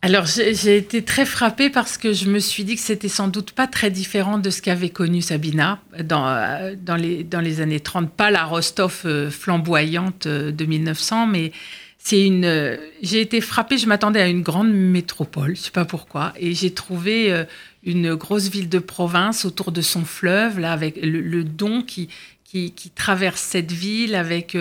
Alors 0.00 0.26
j'ai 0.26 0.76
été 0.76 1.02
très 1.02 1.26
frappée 1.26 1.70
parce 1.70 1.98
que 1.98 2.12
je 2.12 2.30
me 2.30 2.38
suis 2.38 2.62
dit 2.62 2.76
que 2.76 2.80
c'était 2.80 3.08
sans 3.08 3.26
doute 3.26 3.50
pas 3.50 3.66
très 3.66 3.90
différent 3.90 4.38
de 4.38 4.48
ce 4.48 4.62
qu'avait 4.62 4.90
connu 4.90 5.22
Sabina 5.22 5.80
dans, 6.04 6.28
euh, 6.28 6.76
dans, 6.80 6.94
les, 6.94 7.24
dans 7.24 7.40
les 7.40 7.60
années 7.60 7.80
30. 7.80 8.08
Pas 8.12 8.30
la 8.30 8.44
Rostov 8.44 9.02
euh, 9.06 9.28
flamboyante 9.28 10.26
euh, 10.26 10.52
de 10.52 10.64
1900, 10.64 11.26
mais 11.26 11.50
c'est 11.98 12.24
une. 12.24 12.78
J'ai 13.02 13.20
été 13.20 13.40
frappée. 13.40 13.76
Je 13.76 13.88
m'attendais 13.88 14.20
à 14.20 14.28
une 14.28 14.42
grande 14.42 14.72
métropole, 14.72 15.56
je 15.56 15.62
sais 15.62 15.70
pas 15.72 15.84
pourquoi, 15.84 16.32
et 16.38 16.54
j'ai 16.54 16.72
trouvé 16.72 17.44
une 17.82 18.14
grosse 18.14 18.48
ville 18.48 18.68
de 18.68 18.78
province 18.78 19.44
autour 19.44 19.72
de 19.72 19.82
son 19.82 20.04
fleuve 20.04 20.60
là, 20.60 20.72
avec 20.72 20.96
le, 21.02 21.42
Don 21.42 21.82
qui, 21.82 22.08
qui, 22.44 22.70
qui 22.70 22.90
traverse 22.90 23.40
cette 23.40 23.72
ville. 23.72 24.14
Avec 24.14 24.56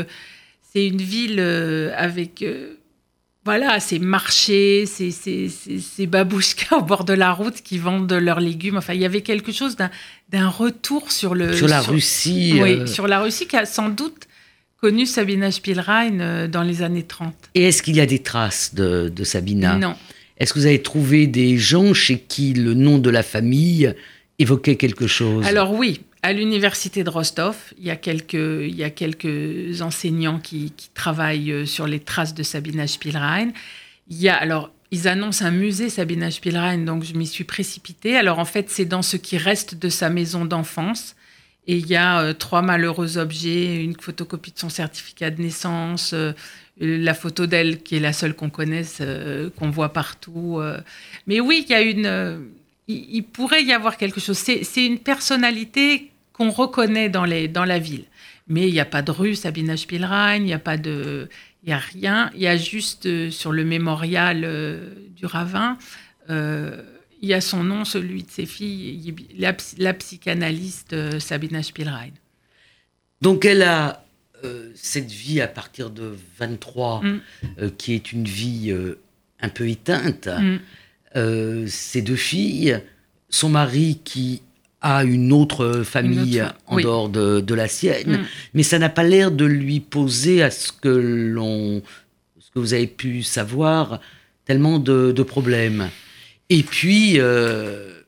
c'est 0.74 0.88
une 0.88 0.98
ville 0.98 1.40
avec 1.96 2.44
voilà, 3.48 3.80
ces 3.80 3.98
marchés, 3.98 4.86
ces, 4.86 5.10
ces, 5.10 6.06
babouchkas 6.06 6.76
au 6.80 6.82
bord 6.82 7.06
de 7.06 7.14
la 7.14 7.32
route 7.32 7.62
qui 7.62 7.78
vendent 7.78 8.12
leurs 8.12 8.42
légumes. 8.42 8.76
Enfin, 8.76 8.94
il 8.94 9.00
y 9.00 9.06
avait 9.06 9.22
quelque 9.22 9.54
chose 9.54 9.78
d'un 9.78 10.50
retour 10.50 11.14
sur 11.14 11.34
le... 11.34 11.54
Sur 11.54 11.70
la 11.70 11.80
Russie. 11.80 12.60
Oui, 12.62 12.72
euh. 12.72 12.86
sur 12.86 13.08
la 13.08 13.22
Russie 13.22 13.48
qui 13.48 13.56
a 13.56 13.66
sans 13.66 13.88
doute 13.88 14.28
connu 14.82 15.06
Sabina 15.06 15.50
Spielrein 15.50 16.20
euh, 16.20 16.48
dans 16.50 16.62
les 16.62 16.82
années 16.82 17.04
30. 17.04 17.34
Et 17.56 17.70
est-ce 17.70 17.82
qu'il 17.82 17.96
y 17.96 18.02
a 18.02 18.06
des 18.06 18.20
traces 18.20 18.76
de, 18.76 19.08
de 19.08 19.24
Sabina? 19.24 19.78
Non. 19.78 19.96
Est-ce 20.38 20.52
que 20.54 20.60
vous 20.60 20.66
avez 20.66 20.82
trouvé 20.82 21.26
des 21.26 21.58
gens 21.58 21.94
chez 21.94 22.20
qui 22.20 22.54
le 22.54 22.74
nom 22.74 22.98
de 22.98 23.10
la 23.10 23.24
famille 23.24 23.96
évoquait 24.40 24.76
quelque 24.76 25.08
chose? 25.08 25.46
Alors 25.46 25.74
oui, 25.74 26.02
à 26.28 26.34
l'université 26.34 27.06
de 27.06 27.10
Rostov, 27.10 27.56
il 27.78 27.86
y 27.86 27.90
a 27.90 27.96
quelques, 27.96 29.82
enseignants 29.82 30.40
qui, 30.40 30.74
travaillent 30.94 31.54
euh, 31.54 31.66
sur 31.66 31.88
les 31.88 32.02
traces 32.02 32.34
de 32.34 32.44
Sabina 32.44 32.86
Spielrein. 32.86 33.52
Il 34.10 34.18
y 34.18 34.28
a, 34.28 34.36
alors, 34.36 34.70
ils 34.92 35.08
annoncent 35.08 35.46
un 35.46 35.52
musée 35.52 35.90
Sabina 35.90 36.30
Spielrein, 36.30 36.80
donc 36.80 37.06
je 37.06 37.14
m'y 37.14 37.26
suis 37.26 37.46
précipitée. 37.46 38.18
Alors, 38.18 38.40
en 38.40 38.46
fait, 38.46 38.70
c'est 38.70 38.84
dans 38.84 39.04
ce 39.04 39.16
qui 39.16 39.38
reste 39.38 39.76
de 39.76 39.88
sa 39.88 40.10
maison 40.10 40.44
d'enfance. 40.44 41.16
Et 41.66 41.78
il 41.78 41.88
y 41.88 41.96
a 41.96 42.20
euh, 42.20 42.34
trois 42.34 42.62
malheureux 42.62 43.18
objets, 43.18 43.82
une 43.82 43.96
photocopie 43.98 44.52
de 44.52 44.60
son 44.60 44.70
certificat 44.70 45.32
de 45.32 45.42
naissance, 45.42 46.12
euh, 46.12 46.34
la 46.78 47.14
photo 47.14 47.46
d'elle 47.46 47.82
qui 47.82 47.96
est 47.96 48.02
la 48.02 48.12
seule 48.12 48.34
qu'on 48.34 48.50
connaisse, 48.50 49.02
qu'on 49.58 49.70
voit 49.70 49.94
partout. 49.94 50.62
Mais 51.26 51.40
oui, 51.40 51.66
il 51.66 51.72
y 51.72 51.74
a 51.74 51.82
une 51.82 52.52
il, 52.88 53.24
pourrait 53.24 53.64
y 53.64 53.74
avoir 53.74 53.98
quelque 53.98 54.20
chose. 54.20 54.38
C'est 54.38 54.86
une 54.86 55.00
personnalité 55.00 56.12
qu'on 56.38 56.52
reconnaît 56.52 57.10
dans, 57.10 57.26
les, 57.26 57.48
dans 57.48 57.66
la 57.66 57.80
ville. 57.80 58.06
Mais 58.48 58.68
il 58.68 58.74
n'y 58.74 58.80
a 58.80 58.86
pas 58.86 59.02
de 59.02 59.12
rue 59.12 59.36
Sabina 59.36 59.76
Spielrein, 59.76 60.36
il 60.36 60.44
n'y 60.44 60.54
a 60.54 60.60
pas 60.60 60.78
de... 60.78 61.28
Il 61.64 61.72
y 61.72 61.74
a 61.74 61.80
rien. 61.80 62.32
Il 62.34 62.42
y 62.42 62.48
a 62.48 62.56
juste 62.56 63.08
euh, 63.08 63.30
sur 63.30 63.52
le 63.52 63.66
mémorial 63.66 64.44
euh, 64.46 64.90
du 65.10 65.26
Ravin, 65.26 65.78
euh, 66.30 66.82
il 67.22 67.28
y 67.28 67.34
a 67.34 67.42
son 67.42 67.64
nom, 67.64 67.84
celui 67.84 68.24
de 68.24 68.30
ses 68.30 68.46
filles, 68.46 69.16
la, 69.38 69.94
psychanalyste 69.94 71.20
Sabina 71.20 71.64
Spielrein. 71.64 72.12
Donc 73.22 73.44
elle 73.44 73.64
a 73.64 74.04
cette 74.76 75.12
vie 75.12 75.42
à 75.42 75.48
partir 75.48 75.90
de 75.90 76.16
23, 76.38 77.02
mm. 77.02 77.72
qui 77.80 77.94
est 77.94 78.12
une 78.12 78.26
vie 78.26 78.72
un 79.42 79.50
peu 79.50 79.68
éteinte. 79.68 80.30
Mm. 81.16 81.68
Ses 81.68 82.04
deux 82.04 82.16
filles, 82.16 82.80
son 83.30 83.50
mari 83.50 84.00
qui 84.04 84.44
a 84.82 85.04
une 85.04 85.34
autre 85.34 85.82
famille 85.84 86.44
en 86.68 86.78
dehors 86.78 87.10
de, 87.10 87.54
la 87.54 87.68
sienne, 87.68 88.18
mm. 88.18 88.26
mais 88.54 88.64
ça 88.64 88.80
n'a 88.80 88.90
pas 88.90 89.04
l'air 89.04 89.32
de 89.32 89.46
lui 89.46 89.80
poser 89.80 90.44
à 90.44 90.52
ce 90.52 90.72
que 90.72 90.90
l'on, 90.90 91.82
ce 92.40 92.52
que 92.52 92.60
vous 92.60 92.74
avez 92.74 92.88
pu 92.88 93.24
savoir, 93.24 94.00
tellement 94.46 94.80
de, 94.80 95.24
problèmes. 95.24 95.90
Et 96.50 96.64
puis, 96.64 97.20
euh, 97.20 98.02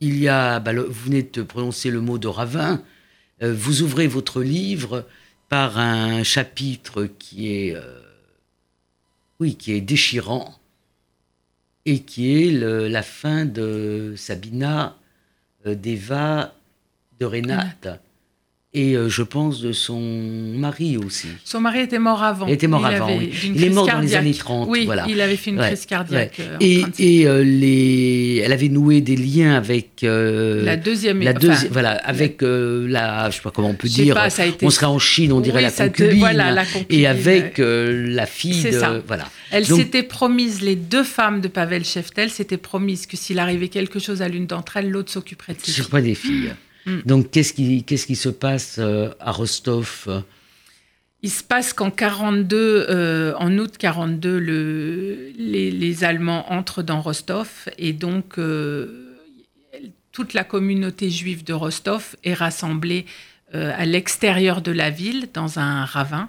il 0.00 0.18
y 0.18 0.28
a, 0.28 0.60
bah, 0.60 0.72
vous 0.74 0.92
venez 0.92 1.22
de 1.22 1.42
prononcer 1.42 1.90
le 1.90 2.00
mot 2.00 2.18
de 2.18 2.28
ravin, 2.28 2.82
euh, 3.42 3.54
vous 3.54 3.82
ouvrez 3.82 4.06
votre 4.06 4.42
livre 4.42 5.06
par 5.48 5.78
un 5.78 6.22
chapitre 6.22 7.08
qui 7.18 7.52
est, 7.52 7.76
oui, 9.40 9.54
qui 9.54 9.72
est 9.72 9.80
déchirant 9.80 10.54
et 11.86 12.00
qui 12.00 12.42
est 12.42 12.50
la 12.50 13.02
fin 13.02 13.44
de 13.44 14.14
Sabina, 14.16 14.88
euh, 14.88 15.05
d'Eva, 15.74 16.54
de 17.18 17.26
Renate 17.26 17.98
et 18.76 18.94
euh, 18.94 19.08
je 19.08 19.22
pense 19.22 19.62
de 19.62 19.72
son 19.72 19.98
mari 19.98 20.98
aussi. 20.98 21.28
Son 21.44 21.60
mari 21.60 21.80
était 21.80 21.98
mort 21.98 22.22
avant. 22.22 22.46
Il 22.46 22.52
était 22.52 22.66
mort 22.66 22.84
avant, 22.84 23.08
oui. 23.16 23.32
Il 23.42 23.64
est 23.64 23.70
mort 23.70 23.86
dans 23.86 24.00
les 24.00 24.14
années 24.14 24.34
30. 24.34 24.68
Oui, 24.68 24.84
voilà. 24.84 25.06
il 25.08 25.18
avait 25.22 25.36
fait 25.36 25.50
une 25.50 25.58
crise 25.58 25.86
cardiaque. 25.86 26.38
Euh, 26.40 26.58
et, 26.60 26.84
et 26.98 27.26
euh, 27.26 27.42
les... 27.42 28.42
elle 28.44 28.52
avait 28.52 28.68
noué 28.68 29.00
des 29.00 29.16
liens 29.16 29.54
avec... 29.54 30.02
la 30.02 30.76
deuxième... 30.76 31.22
La 31.22 31.32
deuxième 31.32 31.72
voilà, 31.72 31.92
avec 31.92 32.42
la... 32.42 33.30
Je 33.30 33.36
sais 33.36 33.42
pas 33.42 33.50
comment 33.50 33.70
on 33.70 33.74
peut 33.74 33.88
dire. 33.88 34.14
Pas, 34.14 34.28
ça 34.28 34.42
a 34.42 34.46
été... 34.46 34.66
On 34.66 34.70
serait 34.70 34.84
en 34.84 34.98
Chine, 34.98 35.32
on 35.32 35.40
dirait 35.40 35.62
la, 35.62 35.70
concubine, 35.70 36.18
voilà, 36.18 36.50
la 36.50 36.66
concubine. 36.66 37.00
Et 37.00 37.06
avec 37.06 37.54
la 37.58 38.26
fille 38.26 38.62
de... 38.62 38.72
Ça. 38.72 39.00
Voilà. 39.06 39.24
Elle 39.52 39.64
s'était 39.64 40.02
promise, 40.02 40.60
les 40.60 40.76
deux 40.76 41.04
femmes 41.04 41.40
de 41.40 41.48
Pavel 41.48 41.82
Sheftel 41.82 42.28
s'étaient 42.28 42.58
promises 42.58 43.06
que 43.06 43.16
s'il 43.16 43.38
arrivait 43.38 43.68
quelque 43.68 43.98
chose 43.98 44.20
à 44.20 44.28
l'une 44.28 44.46
d'entre 44.46 44.76
elles, 44.76 44.90
l'autre 44.90 45.10
s'occuperait 45.10 45.54
de 45.54 45.60
ses 45.62 45.72
Sur 45.72 45.88
pas 45.88 46.02
des 46.02 46.14
filles. 46.14 46.52
Mm. 46.86 47.00
Donc, 47.04 47.30
qu'est-ce 47.30 47.52
qui, 47.52 47.82
qu'est-ce 47.84 48.06
qui 48.06 48.16
se 48.16 48.28
passe 48.28 48.76
euh, 48.78 49.10
à 49.20 49.32
Rostov 49.32 50.24
il 51.22 51.30
se 51.30 51.42
passe 51.42 51.72
qu'en 51.72 51.90
42, 51.90 52.86
euh, 52.88 53.34
en 53.38 53.58
août 53.58 53.78
42, 53.78 54.38
le, 54.38 55.32
les, 55.36 56.04
Allemands 56.04 56.52
entrent 56.52 56.82
dans 56.82 57.00
Rostov 57.00 57.68
et 57.78 57.92
donc 57.94 58.38
euh, 58.38 59.16
toute 60.12 60.34
la 60.34 60.44
communauté 60.44 61.10
juive 61.10 61.42
de 61.42 61.52
Rostov 61.52 62.14
est 62.22 62.34
rassemblée 62.34 63.06
à 63.52 63.86
l'extérieur 63.86 64.60
de 64.60 64.70
la 64.70 64.90
ville 64.90 65.28
dans 65.32 65.58
un 65.58 65.84
ravin 65.84 66.28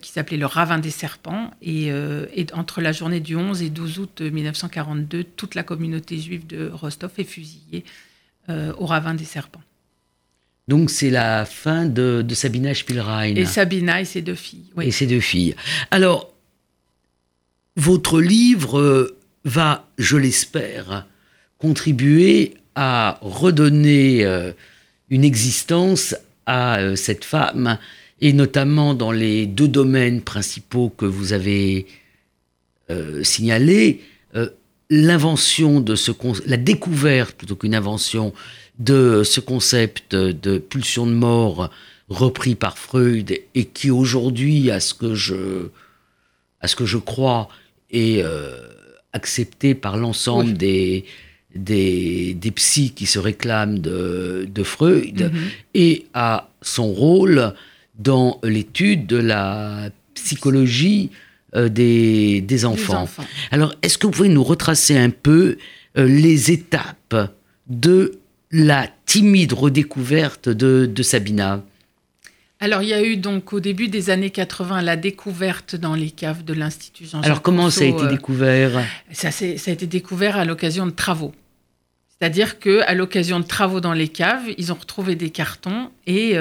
qui 0.00 0.12
s'appelait 0.12 0.36
le 0.36 0.46
ravin 0.46 0.78
des 0.78 0.90
serpents 0.90 1.50
et, 1.60 1.88
et, 1.88 2.46
entre 2.52 2.80
la 2.80 2.92
journée 2.92 3.20
du 3.20 3.34
11 3.34 3.62
et 3.62 3.70
12 3.70 3.98
août 3.98 4.20
1942, 4.20 5.24
toute 5.24 5.54
la 5.54 5.64
communauté 5.64 6.18
juive 6.18 6.46
de 6.46 6.70
Rostov 6.72 7.10
est 7.18 7.24
fusillée 7.24 7.84
euh, 7.84 8.07
au 8.48 8.86
ravin 8.86 9.14
des 9.14 9.24
serpents. 9.24 9.62
Donc 10.68 10.90
c'est 10.90 11.10
la 11.10 11.46
fin 11.46 11.86
de, 11.86 12.24
Sabina 12.32 12.74
Spielrein. 12.74 13.34
Et 13.34 13.46
Sabina 13.46 14.02
et 14.02 14.04
ses 14.04 14.20
deux 14.20 14.34
filles. 14.34 14.70
Et 14.80 14.90
ses 14.90 15.06
deux 15.06 15.20
filles. 15.20 15.56
Alors, 15.90 16.32
votre 17.76 18.20
livre 18.20 18.78
euh, 18.78 19.16
va, 19.44 19.88
je 19.96 20.18
l'espère, 20.18 21.06
contribuer 21.56 22.54
à 22.74 23.18
redonner 23.22 24.24
euh, 24.24 24.52
une 25.08 25.24
existence 25.24 26.14
à 26.44 26.96
cette 26.96 27.24
femme, 27.24 27.78
et 28.20 28.32
notamment 28.32 28.94
dans 28.94 29.12
les 29.12 29.46
deux 29.46 29.68
domaines 29.68 30.22
principaux 30.22 30.88
que 30.88 31.04
vous 31.04 31.34
avez 31.34 31.86
signalés, 33.22 34.00
l'invention 34.90 35.80
de 35.80 35.94
ce 35.94 36.12
la 36.46 36.56
découverte 36.56 37.36
plutôt 37.36 37.56
qu'une 37.56 37.74
invention 37.74 38.32
de 38.78 39.22
ce 39.24 39.40
concept 39.40 40.14
de 40.14 40.58
pulsion 40.58 41.06
de 41.06 41.12
mort 41.12 41.70
repris 42.08 42.54
par 42.54 42.78
Freud 42.78 43.38
et 43.54 43.64
qui 43.66 43.90
aujourd'hui, 43.90 44.70
à 44.70 44.80
ce 44.80 44.94
que 44.94 45.14
je, 45.14 45.68
à 46.60 46.68
ce 46.68 46.76
que 46.76 46.86
je 46.86 46.96
crois, 46.96 47.48
est 47.90 48.22
euh, 48.22 48.56
accepté 49.12 49.74
par 49.74 49.96
l'ensemble 49.96 50.54
des, 50.54 51.04
des, 51.54 52.34
des 52.34 52.50
psys 52.52 52.92
qui 52.92 53.06
se 53.06 53.18
réclament 53.18 53.78
de, 53.78 54.48
de 54.50 54.62
Freud 54.62 55.20
mm-hmm. 55.20 55.50
et 55.74 56.06
à 56.14 56.50
son 56.62 56.92
rôle 56.92 57.54
dans 57.98 58.40
l'étude 58.42 59.06
de 59.06 59.16
la 59.16 59.90
psychologie 60.14 61.10
euh, 61.56 61.70
des, 61.70 62.42
des, 62.42 62.66
enfants. 62.66 63.08
Alors, 63.50 63.74
est-ce 63.80 63.96
que 63.96 64.06
vous 64.06 64.12
pouvez 64.12 64.28
nous 64.28 64.44
retracer 64.44 64.98
un 64.98 65.08
peu 65.08 65.56
euh, 65.96 66.06
les 66.06 66.50
étapes 66.50 67.16
de 67.68 68.18
la 68.50 68.86
timide 69.06 69.54
redécouverte 69.54 70.50
de, 70.50 71.02
Sabina? 71.02 71.64
Alors, 72.60 72.82
il 72.82 72.90
y 72.90 72.92
a 72.92 73.02
eu 73.02 73.16
donc 73.16 73.54
au 73.54 73.60
début 73.60 73.88
des 73.88 74.10
années 74.10 74.28
80 74.28 74.82
la 74.82 74.96
découverte 74.96 75.74
dans 75.74 75.94
les 75.94 76.10
caves 76.10 76.44
de 76.44 76.52
l'Institut 76.52 77.06
Jean-Jacques 77.06 77.24
Alors, 77.24 77.40
comment 77.40 77.70
ça 77.70 77.84
a 77.84 77.86
été 77.86 78.06
découvert? 78.08 78.84
ça, 79.10 79.30
ça, 79.30 79.46
a 79.46 79.70
été 79.72 79.86
découvert 79.86 80.36
à 80.36 80.44
l'occasion 80.44 80.84
de 80.84 80.90
travaux. 80.90 81.32
C'est-à-dire 82.18 82.58
qu'à 82.58 82.92
l'occasion 82.92 83.40
de 83.40 83.46
travaux 83.46 83.80
dans 83.80 83.94
les 83.94 84.08
caves, 84.08 84.42
ils 84.58 84.70
ont 84.70 84.76
retrouvé 84.78 85.14
des 85.14 85.30
cartons 85.30 85.90
et, 86.06 86.36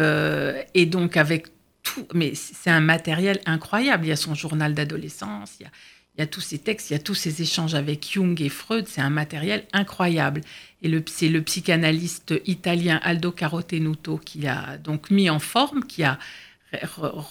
et 0.73 0.85
donc 0.85 1.15
avec 1.15 1.47
tout, 1.87 2.07
mais 2.13 2.33
c'est 2.35 2.69
un 2.69 2.85
matériel 2.93 3.39
incroyable. 3.45 4.05
Il 4.05 4.09
y 4.09 4.17
a 4.19 4.21
son 4.27 4.35
journal 4.35 4.73
d'adolescence, 4.73 5.51
il 5.59 5.63
y 5.63 5.65
a, 5.65 5.71
il 6.15 6.21
y 6.21 6.23
a 6.23 6.27
tous 6.27 6.41
ces 6.41 6.59
textes, 6.59 6.89
il 6.89 6.93
y 6.93 6.95
a 6.95 6.99
tous 6.99 7.15
ces 7.23 7.41
échanges 7.41 7.75
avec 7.75 7.99
Jung 8.11 8.39
et 8.41 8.49
Freud, 8.49 8.85
c'est 8.87 9.01
un 9.01 9.09
matériel 9.21 9.65
incroyable. 9.71 10.41
Et 10.83 10.89
c'est 11.07 11.29
le 11.29 11.41
psychanalyste 11.41 12.33
italien 12.45 12.99
Aldo 13.03 13.31
Carotenuto 13.31 14.17
qui 14.17 14.47
a 14.47 14.77
donc 14.77 15.09
mis 15.11 15.29
en 15.29 15.39
forme, 15.39 15.83
qui 15.85 16.03
a 16.03 16.17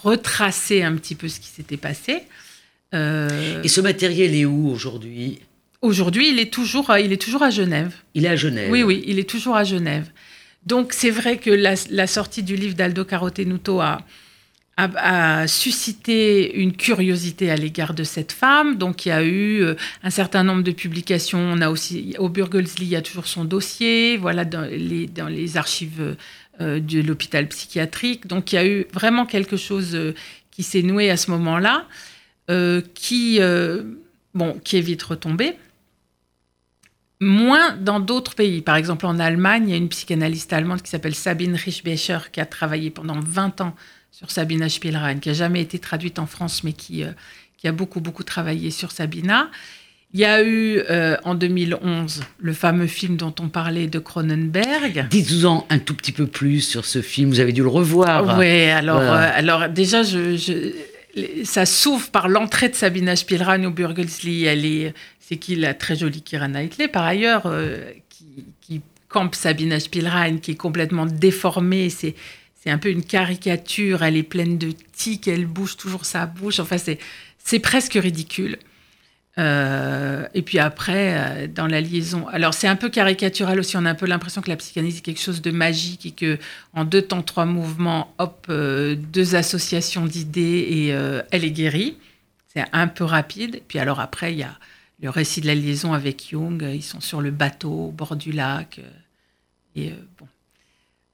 retracé 0.03 0.83
un 0.83 0.95
petit 0.95 1.15
peu 1.15 1.27
ce 1.27 1.39
qui 1.39 1.47
s'était 1.47 1.77
passé. 1.77 2.23
Euh, 2.93 3.61
et 3.63 3.67
ce 3.67 3.81
matériel 3.81 4.33
est 4.33 4.45
où 4.45 4.69
aujourd'hui? 4.69 5.39
Aujourd'hui, 5.81 6.29
il 6.31 6.39
est 6.39 6.51
toujours, 6.51 6.95
il 6.97 7.11
est 7.11 7.21
toujours 7.21 7.43
à 7.43 7.51
Genève. 7.51 7.93
Il 8.15 8.25
est 8.25 8.29
à 8.29 8.35
Genève. 8.35 8.71
Oui, 8.71 8.83
oui, 8.83 9.03
il 9.05 9.19
est 9.19 9.29
toujours 9.29 9.55
à 9.55 9.63
Genève. 9.63 10.09
Donc 10.65 10.91
c'est 10.91 11.11
vrai 11.11 11.37
que 11.37 11.51
la, 11.51 11.75
la 11.89 12.07
sortie 12.07 12.43
du 12.43 12.55
livre 12.55 12.75
d'Aldo 12.75 13.05
Carotenuto 13.05 13.79
a, 13.79 14.01
a, 14.77 15.47
suscité 15.47 16.55
une 16.59 16.73
curiosité 16.73 17.49
à 17.49 17.55
l'égard 17.55 17.93
de 17.93 18.03
cette 18.03 18.31
femme. 18.31 18.77
Donc, 18.77 19.05
il 19.05 19.09
y 19.09 19.11
a 19.11 19.23
eu 19.23 19.63
euh, 19.63 19.75
un 20.03 20.11
certain 20.11 20.43
nombre 20.43 20.61
de 20.61 20.71
publications. 20.71 21.39
On 21.39 21.61
a 21.61 21.69
aussi, 21.69 22.15
au 22.19 22.29
Burgelsli, 22.29 22.85
il 22.85 22.89
y 22.89 22.95
a 22.95 23.01
toujours 23.01 23.27
son 23.27 23.43
dossier, 23.43 24.17
voilà, 24.17 24.45
dans 24.45 24.69
les, 24.69 25.57
archives 25.57 26.15
euh, 26.61 26.79
de 26.79 27.01
l'hôpital 27.01 27.47
psychiatrique. 27.47 28.27
Donc, 28.27 28.53
il 28.53 28.55
y 28.55 28.59
a 28.59 28.67
eu 28.67 28.85
vraiment 28.93 29.25
quelque 29.25 29.57
chose 29.57 29.95
euh, 29.95 30.13
qui 30.51 30.61
s'est 30.61 30.83
noué 30.83 31.09
à 31.09 31.17
ce 31.17 31.31
moment-là, 31.31 31.85
qui, 32.93 33.39
bon, 34.33 34.59
qui 34.63 34.77
est 34.77 34.81
vite 34.81 35.03
retombé. 35.03 35.57
Moins 37.19 37.75
dans 37.75 37.99
d'autres 37.99 38.35
pays. 38.35 38.61
Par 38.61 38.77
exemple, 38.77 39.05
en 39.05 39.19
Allemagne, 39.19 39.67
il 39.67 39.71
y 39.71 39.73
a 39.73 39.77
une 39.77 39.89
psychanalyste 39.89 40.53
allemande 40.53 40.81
qui 40.81 40.89
s'appelle 40.89 41.13
Sabine 41.13 41.55
Richbecher 41.55 42.19
qui 42.31 42.39
a 42.39 42.45
travaillé 42.45 42.89
pendant 42.89 43.19
20 43.19 43.61
ans 43.61 43.75
sur 44.11 44.31
Sabina 44.31 44.67
Spielrein, 44.67 45.19
qui 45.19 45.29
a 45.29 45.33
jamais 45.33 45.61
été 45.61 45.79
traduite 45.79 46.17
en 46.17 46.25
France, 46.25 46.63
mais 46.63 46.73
qui, 46.73 47.03
euh, 47.03 47.11
qui 47.57 47.67
a 47.67 47.71
beaucoup, 47.71 47.99
beaucoup 47.99 48.23
travaillé 48.23 48.71
sur 48.71 48.91
Sabina. 48.91 49.49
Il 50.13 50.19
y 50.19 50.25
a 50.25 50.41
eu 50.41 50.79
euh, 50.89 51.17
en 51.23 51.35
2011 51.35 52.23
le 52.39 52.53
fameux 52.53 52.87
film 52.87 53.17
dont 53.17 53.35
on 53.39 53.49
parlait 53.49 53.87
de 53.87 53.99
Cronenberg. 53.99 55.07
Dites-nous 55.09 55.65
un 55.69 55.79
tout 55.79 55.93
petit 55.93 56.13
peu 56.13 56.25
plus 56.25 56.61
sur 56.61 56.85
ce 56.85 57.01
film, 57.01 57.29
vous 57.29 57.39
avez 57.39 57.51
dû 57.51 57.61
le 57.61 57.67
revoir. 57.67 58.39
Oui, 58.39 58.69
alors, 58.69 59.01
euh, 59.01 59.29
alors 59.33 59.69
déjà, 59.69 60.01
je, 60.01 60.71
ça 61.43 61.65
s'ouvre 61.65 62.09
par 62.09 62.29
l'entrée 62.29 62.69
de 62.69 62.75
Sabina 62.75 63.15
Spielrein 63.15 63.65
au 63.65 63.71
Burgelsli. 63.71 64.45
Elle 64.45 64.65
est, 64.65 64.93
c'est 65.19 65.37
qui 65.37 65.55
la 65.55 65.73
très 65.73 65.95
jolie 65.95 66.21
Kira 66.21 66.47
Knightley, 66.47 66.87
par 66.87 67.03
ailleurs, 67.03 67.51
qui, 68.09 68.45
qui, 68.61 68.81
campe 69.09 69.35
Sabina 69.35 69.79
Spielrein, 69.79 70.37
qui 70.37 70.51
est 70.51 70.55
complètement 70.55 71.05
déformée. 71.05 71.89
C'est, 71.89 72.15
c'est 72.57 72.69
un 72.69 72.77
peu 72.77 72.89
une 72.89 73.03
caricature. 73.03 74.03
Elle 74.03 74.17
est 74.17 74.23
pleine 74.23 74.57
de 74.57 74.71
tics, 74.93 75.27
elle 75.27 75.45
bouge 75.45 75.77
toujours 75.77 76.05
sa 76.05 76.25
bouche. 76.25 76.59
Enfin, 76.59 76.77
c'est 76.77 77.59
presque 77.59 77.93
ridicule. 77.93 78.57
Euh, 79.39 80.27
et 80.33 80.41
puis 80.41 80.57
après, 80.57 81.13
euh, 81.15 81.47
dans 81.47 81.67
la 81.67 81.79
liaison, 81.79 82.27
alors 82.27 82.55
c'est 82.55 82.67
un 82.67 82.75
peu 82.75 82.89
caricatural 82.89 83.59
aussi. 83.59 83.77
On 83.77 83.85
a 83.85 83.91
un 83.91 83.95
peu 83.95 84.07
l'impression 84.07 84.41
que 84.41 84.49
la 84.49 84.55
psychanalyse 84.55 84.97
est 84.97 85.01
quelque 85.01 85.21
chose 85.21 85.41
de 85.41 85.51
magique 85.51 86.07
et 86.07 86.11
que 86.11 86.39
en 86.73 86.85
deux 86.85 87.03
temps, 87.03 87.21
trois 87.21 87.45
mouvements, 87.45 88.13
hop, 88.17 88.47
euh, 88.49 88.95
deux 88.95 89.35
associations 89.35 90.05
d'idées 90.05 90.41
et 90.41 90.87
elle 91.31 91.45
est 91.45 91.51
guérie. 91.51 91.97
C'est 92.47 92.65
un 92.73 92.87
peu 92.87 93.03
rapide. 93.03 93.61
Puis 93.67 93.77
alors 93.79 93.99
après, 93.99 94.33
il 94.33 94.39
y 94.39 94.43
a 94.43 94.57
le 94.99 95.11
récit 95.11 95.41
de 95.41 95.47
la 95.47 95.55
liaison 95.55 95.93
avec 95.93 96.29
Jung. 96.31 96.67
Ils 96.73 96.81
sont 96.81 97.01
sur 97.01 97.21
le 97.21 97.29
bateau 97.29 97.71
au 97.87 97.91
bord 97.91 98.15
du 98.15 98.31
lac. 98.31 98.79
et 99.75 99.93
bon, 100.17 100.27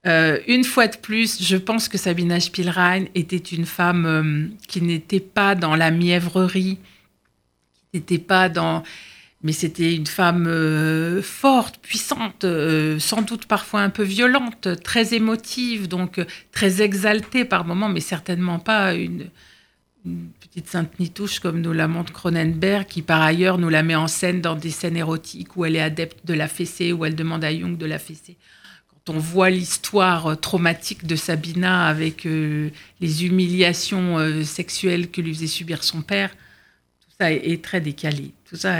euh, 0.05 0.39
une 0.47 0.63
fois 0.65 0.87
de 0.87 0.97
plus, 0.97 1.41
je 1.41 1.55
pense 1.55 1.87
que 1.87 1.97
Sabina 1.97 2.39
Spielrein 2.39 3.05
était 3.15 3.37
une 3.37 3.65
femme 3.65 4.05
euh, 4.05 4.47
qui 4.67 4.81
n'était 4.81 5.21
pas 5.21 5.55
dans 5.55 5.75
la 5.75 5.91
mièvrerie, 5.91 6.77
qui 7.91 7.99
n'était 7.99 8.17
pas 8.17 8.49
dans... 8.49 8.83
Mais 9.43 9.51
c'était 9.51 9.93
une 9.93 10.07
femme 10.07 10.45
euh, 10.47 11.21
forte, 11.21 11.77
puissante, 11.77 12.45
sans 12.99 13.21
doute 13.23 13.45
parfois 13.45 13.81
un 13.81 13.89
peu 13.89 14.03
violente, 14.03 14.69
très 14.83 15.13
émotive, 15.13 15.89
donc 15.89 16.25
très 16.53 16.81
exaltée 16.81 17.43
par 17.43 17.65
moments, 17.65 17.89
mais 17.89 17.99
certainement 17.99 18.59
pas 18.59 18.93
une, 18.93 19.29
une 20.05 20.29
petite 20.39 20.69
sainte 20.69 20.97
nitouche 20.97 21.39
comme 21.39 21.59
nous 21.59 21.73
la 21.73 21.89
montre 21.89 22.13
Cronenberg, 22.13 22.87
qui 22.87 23.01
par 23.01 23.21
ailleurs 23.21 23.57
nous 23.57 23.67
la 23.67 23.83
met 23.83 23.95
en 23.95 24.07
scène 24.07 24.39
dans 24.39 24.55
des 24.55 24.71
scènes 24.71 24.95
érotiques 24.95 25.57
où 25.57 25.65
elle 25.65 25.75
est 25.75 25.81
adepte 25.81 26.25
de 26.25 26.33
la 26.33 26.47
fessée, 26.47 26.93
où 26.93 27.03
elle 27.03 27.15
demande 27.15 27.43
à 27.43 27.53
Jung 27.53 27.77
de 27.77 27.85
la 27.85 27.99
fesser 27.99 28.37
on 29.09 29.19
voit 29.19 29.49
l'histoire 29.49 30.39
traumatique 30.39 31.05
de 31.05 31.15
Sabina 31.15 31.87
avec 31.87 32.25
euh, 32.25 32.69
les 33.01 33.25
humiliations 33.25 34.17
euh, 34.17 34.43
sexuelles 34.43 35.09
que 35.09 35.21
lui 35.21 35.33
faisait 35.33 35.47
subir 35.47 35.83
son 35.83 36.01
père, 36.01 36.29
tout 36.29 37.11
ça 37.19 37.31
est, 37.31 37.61
très 37.61 37.81
décalé. 37.81 38.31
Tout 38.49 38.55
ça 38.55 38.79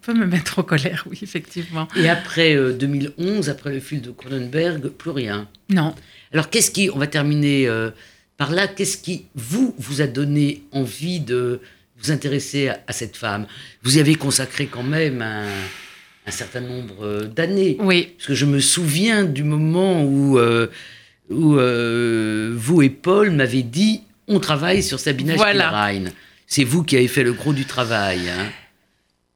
peut 0.00 0.14
me 0.14 0.26
mettre 0.26 0.58
en 0.58 0.62
colère, 0.62 1.06
oui, 1.10 1.18
effectivement. 1.22 1.88
Et 1.96 2.08
après 2.08 2.56
2011, 2.72 3.48
euh, 3.48 3.52
après 3.52 3.72
le 3.72 3.80
film 3.80 4.00
de 4.00 4.10
Cronenberg, 4.10 4.88
plus 4.88 5.10
rien. 5.10 5.46
Non. 5.68 5.94
Alors 6.32 6.48
qu'est-ce 6.50 6.70
qui, 6.70 6.90
on 6.92 6.98
va 6.98 7.06
terminer 7.06 7.68
par 8.36 8.50
là, 8.50 8.66
qu'est-ce 8.66 8.98
qui 8.98 9.26
vous 9.34 9.74
vous 9.78 10.00
a 10.00 10.06
donné 10.06 10.62
envie 10.72 11.20
de 11.20 11.60
vous 11.98 12.10
intéresser 12.10 12.68
à, 12.68 12.80
à 12.86 12.92
cette 12.92 13.16
femme? 13.16 13.46
Vous 13.82 13.98
y 13.98 14.00
avez 14.00 14.14
consacré 14.14 14.66
quand 14.66 14.82
même 14.82 15.22
un 15.22 15.46
un 16.28 16.30
certain 16.30 16.60
nombre 16.60 17.04
euh, 17.04 17.26
d'années. 17.26 17.76
Oui. 17.80 18.12
Parce 18.16 18.28
que 18.28 18.34
je 18.34 18.44
me 18.44 18.60
souviens 18.60 19.24
du 19.24 19.44
moment 19.44 20.04
où, 20.04 20.38
euh, 20.38 20.68
où 21.30 21.56
euh, 21.56 22.52
vous 22.54 22.82
et 22.82 22.90
Paul 22.90 23.30
m'avez 23.30 23.62
dit 23.62 24.02
on 24.28 24.38
travaille 24.40 24.82
sur 24.82 25.00
Sabina 25.00 25.36
voilà. 25.36 25.90
C'est 26.46 26.64
vous 26.64 26.82
qui 26.82 26.96
avez 26.96 27.08
fait 27.08 27.22
le 27.22 27.32
gros 27.32 27.54
du 27.54 27.64
travail. 27.64 28.28
Hein. 28.28 28.46